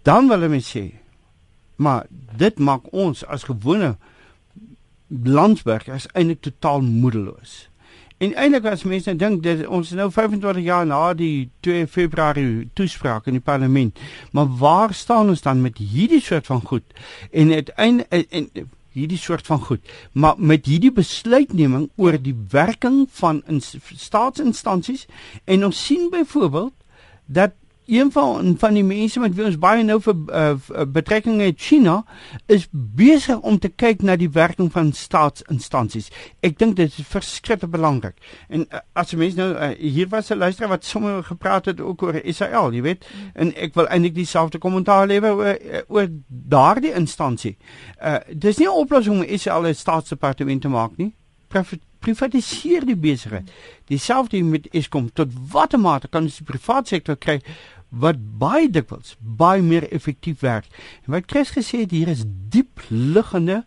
Dan 0.07 0.32
wil 0.32 0.47
hulle 0.47 0.63
sê 0.63 0.89
maar 1.82 2.05
dit 2.38 2.59
maak 2.59 2.91
ons 2.93 3.23
as 3.25 3.47
gewone 3.49 3.95
landsburgers 5.09 6.07
eintlik 6.13 6.43
totaal 6.45 6.84
moedeloos. 6.86 7.70
En 8.22 8.36
eintlik 8.38 8.67
as 8.69 8.84
mense 8.86 9.09
nou 9.09 9.17
dink 9.17 9.39
dat 9.45 9.63
ons 9.65 9.91
nou 9.97 10.05
25 10.13 10.61
jaar 10.61 10.86
na 10.86 10.99
die 11.17 11.49
2 11.65 11.88
Februarie 11.89 12.67
toespraak 12.78 13.26
in 13.32 13.39
die 13.39 13.41
parlement, 13.41 13.97
maar 14.32 14.51
waar 14.59 14.93
staan 14.93 15.32
ons 15.34 15.41
dan 15.41 15.63
met 15.63 15.82
hierdie 15.82 16.22
soort 16.22 16.45
van 16.45 16.61
goed? 16.61 16.86
En 17.32 17.49
uiteindelik 17.49 18.30
en, 18.30 18.45
en 18.53 18.69
hierdie 18.93 19.17
soort 19.17 19.47
van 19.47 19.63
goed, 19.63 19.82
maar 20.11 20.38
met 20.38 20.69
hierdie 20.69 20.91
besluitneming 20.93 21.88
oor 21.95 22.19
die 22.22 22.36
werking 22.51 23.07
van 23.22 23.41
staatsinstansies 23.95 25.07
en 25.45 25.65
ons 25.65 25.86
sien 25.86 26.09
byvoorbeeld 26.13 26.76
dat 27.26 27.57
een 27.91 28.11
van 28.11 28.55
van 28.57 28.73
die 28.73 28.83
mense 28.83 29.19
met 29.19 29.35
wie 29.35 29.45
ons 29.45 29.57
baie 29.59 29.83
nou 29.83 29.97
vir 30.01 30.15
uh, 30.31 30.85
betrekking 30.87 31.41
het 31.43 31.59
China 31.59 31.97
is 32.47 32.67
besig 32.71 33.39
om 33.39 33.59
te 33.59 33.69
kyk 33.69 34.05
na 34.07 34.15
die 34.15 34.29
werking 34.31 34.71
van 34.71 34.93
staatsinstansies. 34.95 36.07
Ek 36.39 36.55
dink 36.59 36.77
dit 36.79 36.87
is 36.87 37.09
verskriklik 37.11 37.73
belangrik. 37.73 38.15
En 38.47 38.63
uh, 38.63 38.81
as 38.95 39.11
jy 39.11 39.19
mens 39.19 39.35
nou 39.35 39.49
uh, 39.51 39.73
hier 39.75 40.07
was 40.07 40.31
'n 40.31 40.39
luisteraar 40.39 40.77
wat 40.77 40.85
sommer 40.87 41.23
gepraat 41.23 41.65
het 41.65 41.81
ook 41.81 42.03
oor 42.03 42.15
Israel, 42.15 42.71
jy 42.71 42.81
weet, 42.81 43.05
en 43.35 43.53
ek 43.55 43.75
wil 43.75 43.87
eintlik 43.87 44.15
dieselfde 44.15 44.57
kommentaar 44.57 45.07
lewer 45.07 45.35
oor, 45.35 45.57
oor 45.87 46.07
daardie 46.27 46.93
instansie. 46.93 47.57
Uh 47.99 48.19
dis 48.31 48.57
nie 48.57 48.67
'n 48.67 48.81
oplossing 48.85 49.15
om 49.15 49.23
Israel 49.23 49.67
'n 49.67 49.75
staatsdepartement 49.75 50.61
te 50.61 50.69
maak 50.69 50.97
nie. 50.97 51.13
Profit 51.47 51.81
privatiseer 52.01 52.85
die 52.85 52.97
besigheid. 52.97 53.51
Dieselfde 53.85 54.41
met 54.43 54.67
Eskom 54.73 55.11
tot 55.13 55.33
watter 55.51 55.79
mate 55.79 56.09
kan 56.09 56.23
ons 56.23 56.39
die 56.41 56.47
private 56.47 56.95
sektor 56.95 57.15
kry 57.15 57.39
wat 57.91 58.19
baie 58.39 58.69
dikwels 58.71 59.17
baie 59.19 59.61
meer 59.61 59.87
effektief 59.91 60.39
werk. 60.39 60.67
En 61.05 61.11
wat 61.17 61.27
Chris 61.27 61.51
gesê 61.51 61.83
het 61.83 61.91
hier 61.91 62.07
is 62.07 62.23
diep 62.25 62.83
liggende 62.89 63.63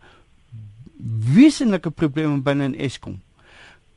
wesenlike 1.34 1.90
probleme 1.90 2.40
binne 2.40 2.64
in 2.72 2.78
Eskom. 2.80 3.20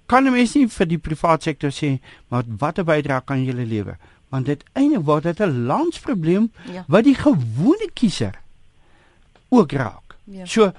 Kan 0.06 0.28
'n 0.28 0.32
mens 0.32 0.56
nie 0.56 0.68
vir 0.68 0.88
die 0.88 0.98
private 0.98 1.44
sektor 1.44 1.72
sê 1.72 2.00
maar 2.28 2.44
watter 2.48 2.84
bydrae 2.84 3.22
kan 3.26 3.44
julle 3.44 3.66
lewer? 3.66 3.98
Want 4.30 4.46
dit 4.46 4.64
eintlik 4.74 5.06
word 5.06 5.24
dit 5.24 5.40
'n 5.40 5.66
landsprobleem 5.66 6.52
ja. 6.72 6.84
wat 6.88 7.04
die 7.04 7.16
gewone 7.16 7.90
kiezer 7.94 8.40
ook 9.50 9.72
raak. 9.72 10.16
Ja. 10.24 10.46
So 10.46 10.74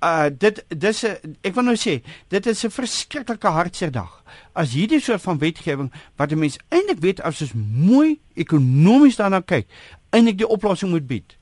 uh 0.00 0.28
dit 0.32 0.64
dis 0.68 1.04
'n 1.04 1.36
ek 1.42 1.54
wil 1.54 1.64
nou 1.64 1.76
sê 1.76 2.02
dit 2.28 2.46
is 2.46 2.64
'n 2.64 2.70
verskriklike 2.70 3.48
hartseer 3.48 3.90
dag. 3.90 4.22
As 4.52 4.72
hierdie 4.72 5.00
soort 5.00 5.22
van 5.22 5.38
wetgewing 5.38 5.92
wat 6.16 6.32
'n 6.32 6.38
mens 6.38 6.58
eintlik 6.68 7.00
weet 7.00 7.20
as 7.20 7.40
ons 7.40 7.52
mooi 7.54 8.20
ekonomies 8.34 9.16
daarna 9.16 9.40
kyk, 9.40 9.66
eintlik 10.10 10.38
die 10.38 10.48
oplossing 10.48 10.90
moet 10.90 11.06
bied 11.06 11.40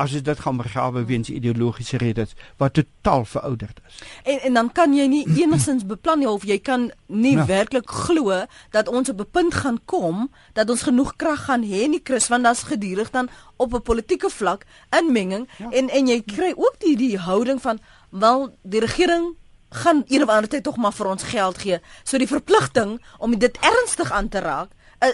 as 0.00 0.14
dit 0.22 0.40
gaan 0.40 0.56
begrawe 0.56 1.04
weens 1.04 1.28
ideologiese 1.28 1.98
redes 2.00 2.32
wat 2.56 2.74
totaal 2.74 3.24
verouderd 3.24 3.80
is. 3.88 3.98
En 4.22 4.40
en 4.40 4.54
dan 4.54 4.72
kan 4.72 4.94
jy 4.94 5.06
nie 5.06 5.24
enigstens 5.42 5.86
beplan 5.86 6.22
nie 6.22 6.28
of 6.30 6.46
jy 6.48 6.58
kan 6.58 6.90
nie 7.06 7.36
ja. 7.36 7.46
werklik 7.46 7.90
glo 7.90 8.44
dat 8.70 8.88
ons 8.88 9.08
op 9.08 9.20
'n 9.20 9.30
punt 9.30 9.54
gaan 9.54 9.78
kom 9.84 10.30
dat 10.52 10.70
ons 10.70 10.82
genoeg 10.82 11.16
krag 11.16 11.44
gaan 11.44 11.62
hê 11.62 11.88
nie 11.88 12.00
Chris 12.04 12.28
want 12.28 12.44
daar's 12.44 12.62
gedurig 12.62 13.10
dan 13.10 13.28
op 13.56 13.74
'n 13.74 13.82
politieke 13.82 14.30
vlak 14.30 14.66
inmenging 14.90 15.48
ja. 15.58 15.70
en 15.70 15.88
en 15.88 16.06
jy 16.06 16.22
kry 16.22 16.52
ook 16.56 16.76
die 16.78 16.96
die 16.96 17.18
houding 17.18 17.60
van 17.60 17.78
wel 18.10 18.50
die 18.62 18.80
regering 18.80 19.36
gaan 19.70 20.04
een 20.08 20.22
of 20.22 20.28
ander 20.28 20.48
tyd 20.48 20.62
tog 20.62 20.76
maar 20.76 20.92
vir 20.92 21.06
ons 21.06 21.22
geld 21.22 21.58
gee. 21.58 21.78
So 22.02 22.18
die 22.18 22.26
verpligting 22.30 22.98
om 23.18 23.38
dit 23.38 23.58
ernstig 23.60 24.12
aan 24.12 24.28
te 24.28 24.38
raak 24.38 24.70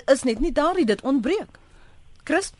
is 0.07 0.23
net 0.23 0.41
nie 0.41 0.53
daar 0.53 0.75
nie, 0.75 0.87
dit 0.87 1.03
ontbreek. 1.03 1.59
Chris 2.25 2.53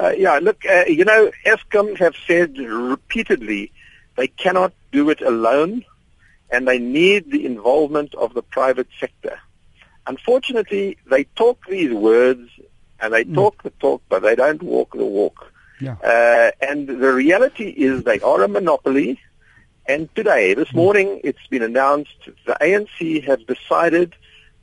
Uh, 0.00 0.12
yeah, 0.16 0.38
look, 0.38 0.64
uh, 0.64 0.84
you 0.86 1.04
know, 1.04 1.30
ESCOM 1.44 1.98
have 1.98 2.16
said 2.26 2.56
repeatedly 2.56 3.70
they 4.16 4.28
cannot 4.28 4.72
do 4.92 5.10
it 5.10 5.20
alone 5.20 5.84
and 6.50 6.66
they 6.66 6.78
need 6.78 7.30
the 7.30 7.44
involvement 7.44 8.14
of 8.14 8.32
the 8.32 8.42
private 8.42 8.88
sector. 8.98 9.38
Unfortunately, 10.06 10.96
they 11.10 11.24
talk 11.36 11.66
these 11.66 11.92
words 11.92 12.48
and 12.98 13.12
they 13.12 13.24
mm. 13.24 13.34
talk 13.34 13.62
the 13.62 13.70
talk, 13.78 14.00
but 14.08 14.22
they 14.22 14.34
don't 14.34 14.62
walk 14.62 14.92
the 14.92 15.04
walk. 15.04 15.49
Yeah. 15.80 15.96
Uh, 16.02 16.50
and 16.60 16.88
the 16.88 17.12
reality 17.12 17.68
is 17.68 18.04
they 18.04 18.20
are 18.20 18.42
a 18.42 18.48
monopoly. 18.48 19.20
And 19.86 20.14
today, 20.14 20.54
this 20.54 20.68
mm. 20.68 20.74
morning, 20.74 21.20
it's 21.24 21.46
been 21.48 21.62
announced 21.62 22.28
the 22.46 22.56
ANC 22.60 23.24
have 23.24 23.46
decided 23.46 24.14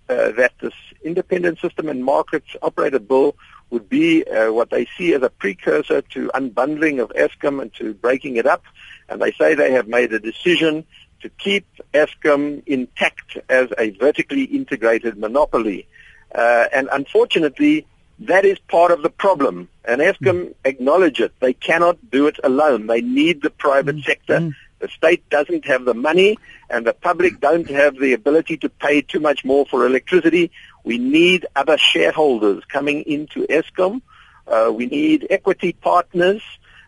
uh, 0.09 0.31
that 0.31 0.53
this 0.61 0.73
independent 1.03 1.59
system 1.59 1.89
and 1.89 2.03
markets 2.03 2.55
operator 2.61 2.99
bill 2.99 3.35
would 3.69 3.89
be 3.89 4.23
uh, 4.23 4.51
what 4.53 4.69
they 4.69 4.87
see 4.97 5.13
as 5.13 5.21
a 5.21 5.29
precursor 5.29 6.01
to 6.01 6.31
unbundling 6.33 7.01
of 7.01 7.09
ESCOM 7.09 7.61
and 7.61 7.73
to 7.73 7.93
breaking 7.93 8.37
it 8.37 8.45
up. 8.45 8.63
And 9.09 9.21
they 9.21 9.31
say 9.33 9.55
they 9.55 9.73
have 9.73 9.87
made 9.87 10.13
a 10.13 10.19
decision 10.19 10.85
to 11.21 11.29
keep 11.29 11.65
ESCOM 11.93 12.63
intact 12.65 13.37
as 13.49 13.69
a 13.77 13.89
vertically 13.91 14.43
integrated 14.43 15.17
monopoly. 15.17 15.87
Uh, 16.33 16.65
and 16.73 16.87
unfortunately, 16.91 17.85
that 18.19 18.45
is 18.45 18.57
part 18.59 18.91
of 18.91 19.03
the 19.03 19.09
problem. 19.09 19.69
And 19.85 20.01
ESCOM 20.01 20.17
mm. 20.19 20.53
acknowledge 20.65 21.19
it. 21.19 21.33
They 21.39 21.53
cannot 21.53 22.09
do 22.09 22.27
it 22.27 22.39
alone. 22.43 22.87
They 22.87 23.01
need 23.01 23.41
the 23.41 23.49
private 23.49 23.97
mm. 23.97 24.05
sector. 24.05 24.39
Mm. 24.39 24.55
The 24.79 24.87
state 24.89 25.27
doesn't 25.29 25.65
have 25.65 25.85
the 25.85 25.93
money 25.93 26.37
and 26.69 26.85
the 26.85 26.93
public 26.93 27.39
don't 27.39 27.69
have 27.69 27.97
the 27.97 28.13
ability 28.13 28.57
to 28.57 28.69
pay 28.69 29.01
too 29.01 29.19
much 29.19 29.43
more 29.43 29.65
for 29.65 29.85
electricity. 29.85 30.51
We 30.83 30.97
need 30.97 31.45
other 31.55 31.77
shareholders 31.77 32.63
coming 32.65 33.03
into 33.03 33.47
ESCOM. 33.47 34.01
Uh, 34.47 34.71
we 34.73 34.85
need 34.85 35.27
equity 35.29 35.73
partners. 35.73 36.41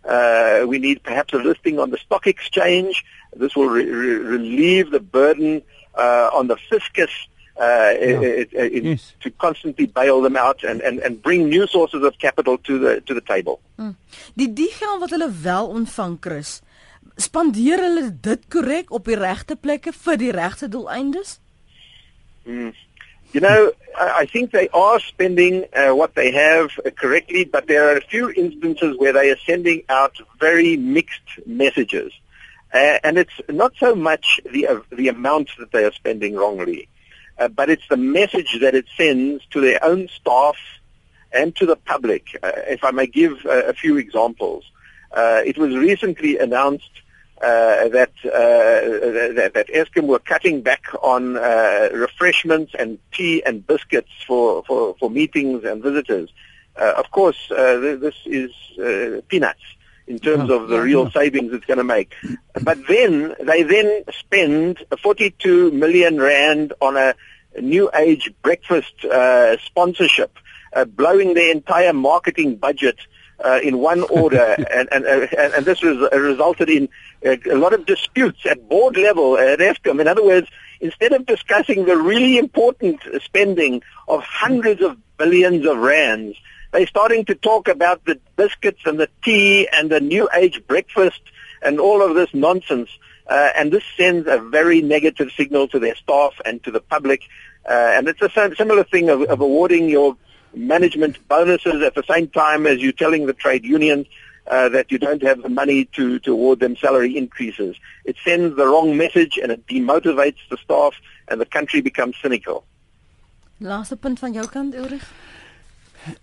Uh, 0.04 0.66
we 0.68 0.80
need 0.80 1.04
perhaps 1.04 1.34
a 1.34 1.38
listing 1.38 1.80
on 1.80 1.90
the 1.90 1.98
stock 1.98 2.28
exchange. 2.28 3.04
This 3.36 3.56
will 3.56 3.70
re- 3.70 3.90
re- 3.90 4.16
relieve 4.16 4.92
the 4.92 5.00
burden 5.00 5.62
uh, 5.96 6.30
on 6.34 6.48
the 6.48 6.58
fiscus 6.70 7.12
uh, 7.60 7.92
yeah. 7.92 8.22
it, 8.22 8.54
it, 8.54 8.84
yes. 8.84 9.14
to 9.20 9.30
constantly 9.32 9.86
bail 9.86 10.22
them 10.22 10.36
out 10.36 10.64
and, 10.64 10.82
and, 10.82 11.00
and 11.00 11.22
bring 11.22 11.50
new 11.50 11.68
sources 11.68 12.04
of 12.04 12.18
capital 12.18 12.58
to 12.58 12.80
the 12.80 13.02
to 13.02 13.14
the 13.14 13.22
table. 13.22 13.60
Mm. 13.78 13.96
Die 14.34 14.54
die 14.54 14.72
geld 14.72 15.00
wat 15.04 15.12
hulle 15.16 15.32
wel 15.44 15.68
ontvang, 15.68 16.18
Chris, 16.24 16.62
spandeer 17.20 17.84
hulle 17.84 18.10
dit 18.22 18.48
korrek 18.48 18.94
op 18.96 19.06
die 19.06 19.20
regte 19.20 19.60
plekke 19.60 19.94
vir 20.06 20.22
die 20.22 20.32
regte 20.32 20.72
doeleindes? 20.72 21.40
Mm. 22.46 22.72
You 23.32 23.42
know, 23.42 23.72
I 23.96 24.26
think 24.26 24.52
they 24.52 24.70
are 24.70 25.00
spending 25.00 25.66
uh, 25.76 25.94
what 25.94 26.16
they 26.16 26.32
have 26.32 26.72
correctly, 26.96 27.46
but 27.46 27.68
there 27.68 27.92
are 27.92 27.98
a 27.98 28.02
few 28.02 28.32
instances 28.32 28.98
where 28.98 29.14
they 29.14 29.30
are 29.30 29.38
sending 29.46 29.84
out 29.88 30.18
very 30.40 30.78
mixed 30.78 31.46
messages. 31.46 32.12
Uh, 32.74 32.98
and 33.04 33.20
it's 33.20 33.40
not 33.48 33.74
so 33.78 33.94
much 33.94 34.40
the, 34.52 34.68
uh, 34.68 34.80
the 34.92 35.10
amount 35.10 35.50
that 35.60 35.72
they 35.72 35.84
are 35.84 35.92
spending 35.92 36.36
wrongly, 36.36 36.88
uh, 37.40 37.48
but 37.48 37.70
it's 37.70 37.88
the 37.90 37.98
message 37.98 38.60
that 38.62 38.76
it 38.76 38.86
sends 38.98 39.46
to 39.48 39.62
their 39.62 39.84
own 39.84 40.08
staff 40.10 40.58
and 41.32 41.56
to 41.56 41.66
the 41.66 41.76
public. 41.76 42.38
Uh, 42.44 42.52
if 42.68 42.84
I 42.84 42.92
may 42.92 43.08
give 43.08 43.46
a 43.46 43.74
few 43.74 43.98
examples. 43.98 44.64
Uh, 45.12 45.42
it 45.46 45.58
was 45.58 45.76
recently 45.76 46.38
announced 46.38 46.92
uh, 47.42 47.88
that, 47.90 48.12
uh, 48.26 49.34
that 49.34 49.52
that 49.54 49.68
Eskom 49.70 50.08
were 50.08 50.20
cutting 50.20 50.62
back 50.62 50.84
on 51.02 51.38
uh, 51.38 51.90
refreshments 51.94 52.74
and 52.78 53.00
tea 53.14 53.42
and 53.44 53.66
biscuits 53.66 54.12
for, 54.28 54.64
for, 54.66 54.96
for 55.00 55.10
meetings 55.10 55.64
and 55.64 55.82
visitors. 55.82 56.30
Uh, 56.76 56.94
of 56.98 57.10
course, 57.12 57.50
uh, 57.52 57.80
th- 57.80 58.00
this 58.02 58.16
is 58.26 58.52
uh, 58.78 59.22
peanuts 59.30 59.62
in 60.10 60.20
terms 60.20 60.50
of 60.50 60.68
the 60.68 60.82
real 60.82 61.10
savings 61.12 61.54
it's 61.54 61.66
going 61.66 61.78
to 61.78 61.84
make. 61.84 62.14
But 62.62 62.86
then 62.88 63.36
they 63.40 63.64
then 63.64 64.04
spend 64.12 64.84
42 65.02 65.72
million 65.72 66.20
rand 66.20 66.74
on 66.82 66.98
a 66.98 67.16
new 67.62 67.90
age 67.96 68.34
breakfast 68.42 68.94
sponsorship, 69.66 70.38
blowing 70.96 71.36
their 71.36 71.52
entire 71.52 71.94
marketing 71.94 72.58
budget 72.58 72.98
uh, 73.44 73.60
in 73.64 73.78
one 73.78 74.02
order, 74.10 74.56
and, 74.72 74.90
and, 74.92 75.06
uh, 75.06 75.28
and, 75.38 75.54
and 75.54 75.66
this 75.66 75.84
res- 75.84 76.12
resulted 76.12 76.70
in 76.70 76.90
uh, 77.26 77.36
a 77.50 77.56
lot 77.56 77.74
of 77.74 77.86
disputes 77.86 78.40
at 78.46 78.68
board 78.68 78.98
level 78.98 79.38
at 79.38 79.60
ESCOM. 79.60 80.00
In 80.02 80.08
other 80.08 80.26
words, 80.26 80.48
instead 80.82 81.14
of 81.14 81.26
discussing 81.26 81.86
the 81.86 81.98
really 81.98 82.38
important 82.38 83.02
spending 83.24 83.82
of 84.08 84.24
hundreds 84.24 84.82
of 84.82 84.98
billions 85.18 85.66
of 85.66 85.78
rands, 85.78 86.38
they're 86.72 86.88
starting 86.88 87.26
to 87.26 87.36
talk 87.36 87.68
about 87.68 88.06
the 88.06 88.20
biscuits 88.36 88.82
and 88.86 89.00
the 89.00 89.10
tea 89.24 89.68
and 89.72 89.90
the 89.90 90.00
new 90.00 90.30
age 90.34 90.62
breakfast 90.68 91.22
and 91.62 91.80
all 91.80 92.02
of 92.02 92.16
this 92.16 92.30
nonsense. 92.34 92.90
Uh, 93.28 93.50
and 93.56 93.72
this 93.72 93.84
sends 93.96 94.28
a 94.28 94.38
very 94.38 94.82
negative 94.82 95.30
signal 95.36 95.68
to 95.68 95.80
their 95.80 95.96
staff 95.96 96.34
and 96.46 96.64
to 96.64 96.72
the 96.72 96.80
public. 96.80 97.22
Uh, 97.68 97.94
and 97.96 98.08
it's 98.08 98.22
a 98.22 98.56
similar 98.56 98.84
thing 98.84 99.10
of, 99.10 99.22
of 99.24 99.42
awarding 99.42 99.90
your 99.90 100.18
management 100.54 101.28
bonuses 101.28 101.84
at 101.84 101.96
the 101.96 102.04
same 102.04 102.28
time 102.28 102.66
as 102.66 102.80
you're 102.80 102.92
telling 102.92 103.26
the 103.26 103.34
trade 103.34 103.64
unions 103.64 104.08
uh, 104.48 104.70
that 104.70 104.92
you 104.92 104.98
don't 104.98 105.22
have 105.22 105.42
the 105.44 105.50
money 105.50 105.86
to, 105.86 106.18
to 106.20 106.32
award 106.32 106.60
them 106.60 106.76
salary 106.76 107.16
increases. 107.16 107.76
It 108.06 108.16
sends 108.24 108.56
the 108.56 108.66
wrong 108.66 108.98
message 108.98 109.38
and 109.42 109.52
it 109.52 109.66
demotivates 109.68 110.40
the 110.50 110.58
staff 110.58 110.96
and 111.28 111.40
the 111.40 111.46
country 111.46 111.82
becomes 111.82 112.16
cynical. 112.22 112.66
Laaste 113.62 114.00
punt 114.00 114.20
van 114.20 114.34
jou 114.34 114.48
kant, 114.48 114.74
Ulrich. 114.74 115.04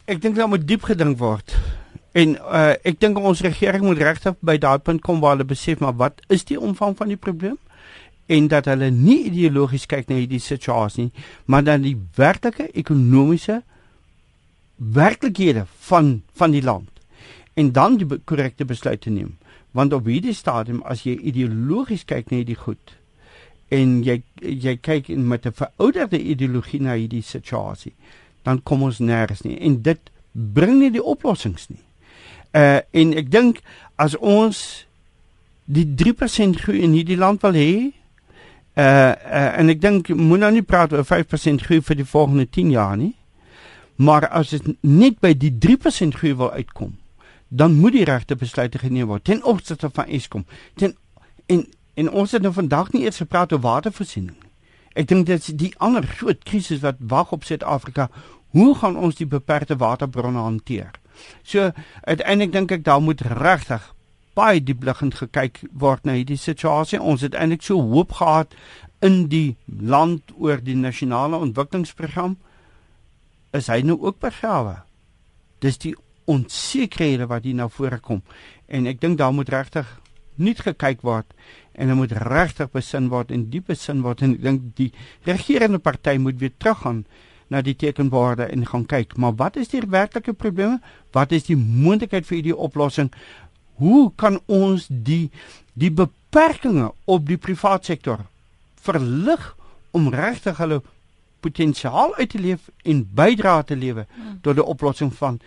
Ek 0.06 0.22
dink 0.22 0.36
daar 0.36 0.48
moet 0.48 0.66
diep 0.66 0.82
gedink 0.82 1.18
word. 1.18 1.56
En 2.12 2.36
uh, 2.40 2.74
ek 2.82 3.00
dink 3.00 3.18
ons 3.18 3.40
regering 3.40 3.84
moet 3.84 3.98
regtig 3.98 4.34
by 4.40 4.56
daai 4.56 4.78
punt 4.78 5.02
kom 5.02 5.20
waar 5.20 5.36
hulle 5.36 5.44
besef 5.44 5.78
maar 5.80 5.96
wat 5.96 6.22
is 6.28 6.44
die 6.44 6.60
omvang 6.60 6.96
van 6.96 7.08
die 7.08 7.20
probleem? 7.20 7.58
en 8.26 8.48
dat 8.48 8.66
hulle 8.70 8.90
nie 8.90 9.20
ideologies 9.28 9.86
kyk 9.90 10.08
na 10.10 10.18
hierdie 10.18 10.42
situasie 10.42 11.06
nie, 11.06 11.24
maar 11.46 11.64
dan 11.66 11.84
die 11.86 11.96
werklike 12.18 12.68
ekonomiese 12.74 13.60
werklikhede 14.76 15.64
van 15.88 16.20
van 16.36 16.52
die 16.52 16.62
land 16.62 16.90
en 17.54 17.72
dan 17.72 17.96
die 18.00 18.08
korrekte 18.24 18.66
besluite 18.68 19.10
neem 19.10 19.36
want 19.76 19.94
op 19.94 20.08
hierdie 20.10 20.34
stadium 20.34 20.82
as 20.84 21.04
jy 21.06 21.14
ideologies 21.30 22.04
kyk 22.08 22.30
na 22.30 22.40
hierdie 22.40 22.58
goed 22.58 22.96
en 23.72 24.00
jy 24.06 24.20
jy 24.42 24.76
kyk 24.76 25.08
met 25.16 25.46
'n 25.46 25.56
verouderde 25.62 26.20
ideologie 26.20 26.80
na 26.80 26.98
hierdie 26.98 27.22
situasie 27.22 27.94
dan 28.46 28.62
kom 28.62 28.86
ons 28.86 29.02
nêrens 29.02 29.44
nie 29.44 29.58
en 29.58 29.80
dit 29.82 30.12
bring 30.32 30.78
nie 30.80 30.92
die 30.94 31.04
oplossings 31.04 31.68
nie 31.72 31.82
uh 32.56 32.80
en 32.96 33.12
ek 33.18 33.30
dink 33.34 33.60
as 34.00 34.16
ons 34.16 34.62
die 35.66 35.86
3% 35.98 36.62
groei 36.62 36.84
in 36.86 36.94
hierdie 36.94 37.18
land 37.18 37.42
wil 37.42 37.58
hê 37.58 37.70
uh, 37.82 39.12
uh 39.12 39.52
en 39.60 39.72
ek 39.74 39.82
dink 39.82 40.08
moet 40.14 40.44
nou 40.46 40.52
nie 40.54 40.66
praat 40.66 40.94
oor 40.94 41.06
5% 41.06 41.66
groei 41.66 41.82
vir 41.82 42.02
die 42.02 42.10
volgende 42.16 42.46
10 42.46 42.74
jaar 42.76 42.96
nie 42.96 43.14
Maar 43.96 44.28
as 44.28 44.52
dit 44.52 44.76
net 44.80 45.20
by 45.24 45.32
die 45.32 45.52
3% 45.58 46.16
groei 46.20 46.34
wil 46.36 46.50
uitkom, 46.52 46.96
dan 47.48 47.78
moet 47.80 47.92
die 47.92 48.04
regte 48.04 48.36
besluite 48.36 48.78
geneem 48.78 49.08
word 49.08 49.24
ten 49.24 49.42
opsigte 49.44 49.90
van 49.90 50.06
Eskom. 50.06 50.44
Ten 50.74 50.96
en 51.46 51.66
en 51.96 52.10
ons 52.10 52.32
het 52.32 52.42
nou 52.42 52.52
vandag 52.52 52.90
nie 52.92 53.06
eers 53.06 53.22
gepraat 53.22 53.52
oor 53.52 53.60
watervoorsiening 53.64 54.34
nie. 54.36 54.50
Ek 55.00 55.06
dink 55.08 55.24
dit 55.26 55.40
is 55.40 55.54
die 55.56 55.72
ander 55.80 56.04
groot 56.04 56.42
krisis 56.44 56.82
wat 56.82 57.00
wag 57.00 57.32
op 57.32 57.44
Suid-Afrika. 57.44 58.10
Hoe 58.54 58.74
gaan 58.74 58.96
ons 58.96 59.18
die 59.18 59.26
beperkte 59.26 59.76
waterbronne 59.76 60.38
hanteer? 60.38 60.94
So 61.42 61.72
uiteindelik 62.04 62.52
dink 62.52 62.72
ek 62.72 62.84
daar 62.84 63.02
moet 63.02 63.20
regtig 63.20 63.92
baie 64.36 64.60
diepliggend 64.60 65.16
gekyk 65.16 65.62
word 65.72 66.04
na 66.04 66.16
hierdie 66.18 66.38
situasie. 66.40 67.00
Ons 67.00 67.24
het 67.24 67.34
eintlik 67.34 67.64
so 67.64 67.80
hoop 67.80 68.18
gehad 68.20 68.52
in 69.04 69.26
die 69.32 69.56
land 69.66 70.32
oor 70.36 70.60
die 70.62 70.76
nasionale 70.76 71.40
ontwikkelingsprogram 71.40 72.36
is 73.56 73.70
hy 73.72 73.80
nou 73.84 73.96
ook 74.02 74.20
begrawe. 74.20 74.82
Dis 75.64 75.80
die 75.80 75.94
onsekerhede 76.26 77.28
wat 77.30 77.46
hier 77.46 77.56
na 77.56 77.68
vore 77.72 77.98
kom 78.02 78.22
en 78.66 78.88
ek 78.90 79.00
dink 79.00 79.18
daar 79.20 79.34
moet 79.34 79.52
regtig 79.52 79.88
nie 80.36 80.54
gekyk 80.58 81.04
word 81.06 81.32
en 81.72 81.88
daar 81.88 81.98
moet 81.98 82.12
regtig 82.26 82.72
besin 82.74 83.08
word 83.12 83.30
en 83.32 83.46
diep 83.52 83.70
besin 83.70 84.02
word 84.04 84.24
en 84.26 84.34
ek 84.36 84.42
dink 84.44 84.66
die 84.80 84.90
regerende 85.28 85.80
party 85.80 86.16
moet 86.20 86.40
weer 86.42 86.52
teruggaan 86.58 87.04
na 87.48 87.62
die 87.62 87.76
tekenborde 87.78 88.48
en 88.50 88.66
gaan 88.66 88.86
kyk 88.86 89.16
maar 89.16 89.36
wat 89.40 89.56
is 89.56 89.68
die 89.72 89.82
werklike 89.88 90.32
probleme 90.32 90.80
wat 91.16 91.32
is 91.32 91.48
die 91.50 91.56
moontlikheid 91.56 92.26
vir 92.26 92.36
hierdie 92.40 92.56
oplossing 92.68 93.12
hoe 93.82 94.10
kan 94.16 94.40
ons 94.46 94.86
die 94.88 95.30
die 95.74 95.92
beperkings 95.92 96.92
op 97.04 97.26
die 97.28 97.38
private 97.38 97.92
sektor 97.92 98.26
verlig 98.86 99.52
om 99.96 100.10
regtig 100.12 100.58
hulle 100.62 100.82
potensiaal 101.44 102.14
uit 102.16 102.30
te 102.30 102.40
leef 102.42 102.68
en 102.82 103.04
bydra 103.14 103.62
te 103.62 103.76
lewe 103.76 104.06
hmm. 104.06 104.38
tot 104.42 104.58
die 104.58 104.64
oplossing 104.74 105.12
van 105.14 105.40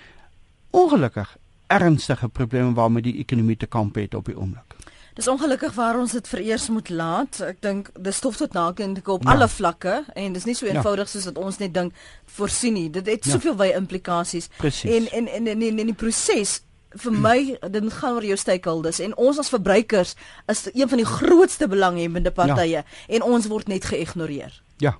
ongelukkig 0.70 1.36
ernstige 1.70 2.30
probleme 2.30 2.74
waarmee 2.74 3.06
die 3.06 3.18
ekonomie 3.22 3.58
te 3.58 3.68
kamp 3.68 3.96
het 3.96 4.16
op 4.18 4.26
die 4.26 4.38
oomblik. 4.38 4.79
Dis 5.18 5.28
ongelukkig 5.28 5.74
waar 5.74 6.00
ons 6.00 6.12
dit 6.12 6.28
vereers 6.28 6.70
moet 6.70 6.90
laat. 6.90 7.42
Ek 7.42 7.62
dink 7.62 7.90
dis 8.00 8.16
stof 8.22 8.38
tot 8.38 8.54
nakendik 8.54 9.08
op 9.08 9.24
ja. 9.24 9.34
alle 9.34 9.48
vlakke 9.48 10.04
en 10.14 10.34
dis 10.34 10.46
nie 10.46 10.56
so 10.56 10.68
ja. 10.68 10.78
eenvoudig 10.78 11.10
ja. 11.10 11.12
soos 11.12 11.28
wat 11.32 11.38
ons 11.42 11.60
net 11.60 11.74
dink 11.74 11.94
voorsien 12.38 12.78
nie. 12.78 12.90
Dit 12.90 13.10
het 13.10 13.26
ja. 13.26 13.36
soveel 13.36 13.58
wye 13.60 13.76
implikasies 13.78 14.50
en 14.84 15.12
en 15.12 15.28
en 15.28 15.48
in 15.48 15.80
in 15.80 15.94
die 15.94 15.98
proses 15.98 16.62
vir 16.98 17.14
my 17.14 17.38
dit 17.76 17.94
gaan 17.94 18.18
oor 18.18 18.26
jou 18.26 18.38
stakeholders 18.38 19.02
en 19.06 19.16
ons 19.18 19.40
as 19.40 19.52
verbruikers 19.54 20.16
is 20.50 20.68
een 20.74 20.90
van 20.90 21.02
die 21.02 21.10
grootste 21.10 21.68
belanghebbende 21.70 22.32
partye 22.32 22.82
ja. 22.82 22.84
en 23.08 23.26
ons 23.26 23.48
word 23.48 23.68
net 23.68 23.86
geïgnoreer. 23.86 24.62
Ja. 24.78 24.98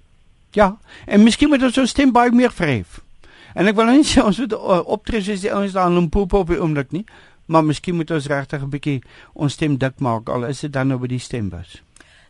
Ja, 0.54 0.80
en 1.06 1.24
miskien 1.24 1.50
moet 1.50 1.62
ons 1.64 1.76
so 1.78 1.86
stem 1.86 2.12
baie 2.12 2.32
meer 2.34 2.54
verhef. 2.54 3.00
En 3.54 3.70
ek 3.70 3.76
wil 3.78 3.90
nie 3.92 4.06
sê 4.06 4.22
ons 4.22 4.38
moet 4.42 4.54
uh, 4.54 4.80
optree 4.94 5.22
soos 5.26 5.44
die 5.44 5.52
ouens 5.54 5.76
daar 5.76 5.90
in 5.90 5.98
Limpopo 5.98 6.42
op 6.44 6.50
die 6.54 6.60
oomblik 6.62 6.94
nie, 6.94 7.04
maar 7.50 7.66
miskien 7.66 7.96
moet 7.96 8.12
ons 8.12 8.28
regtig 8.30 8.62
'n 8.62 8.70
bietjie 8.70 9.02
ons 9.34 9.54
stem 9.54 9.78
dik 9.78 10.00
maak 10.00 10.30
al 10.30 10.46
is 10.46 10.60
dit 10.60 10.74
dan 10.74 10.88
nou 10.88 11.00
by 11.00 11.08
die 11.08 11.20
stembus. 11.20 11.82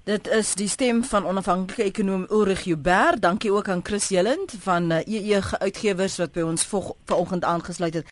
Dit 0.04 0.28
is 0.28 0.54
die 0.56 0.68
stem 0.68 1.04
van 1.04 1.26
onafhanklike 1.26 1.84
ekonom 1.84 2.26
Ulrich 2.32 2.64
Huber. 2.64 3.20
Dankie 3.20 3.52
ook 3.52 3.68
aan 3.70 3.84
Chris 3.84 4.08
Jelland 4.08 4.56
van 4.60 4.92
EE 4.92 5.36
uh, 5.38 5.52
Uitgewers 5.60 6.18
wat 6.18 6.32
by 6.32 6.42
ons 6.42 6.64
vanoggend 7.06 7.44
aangesluit 7.44 7.94
het. 7.94 8.08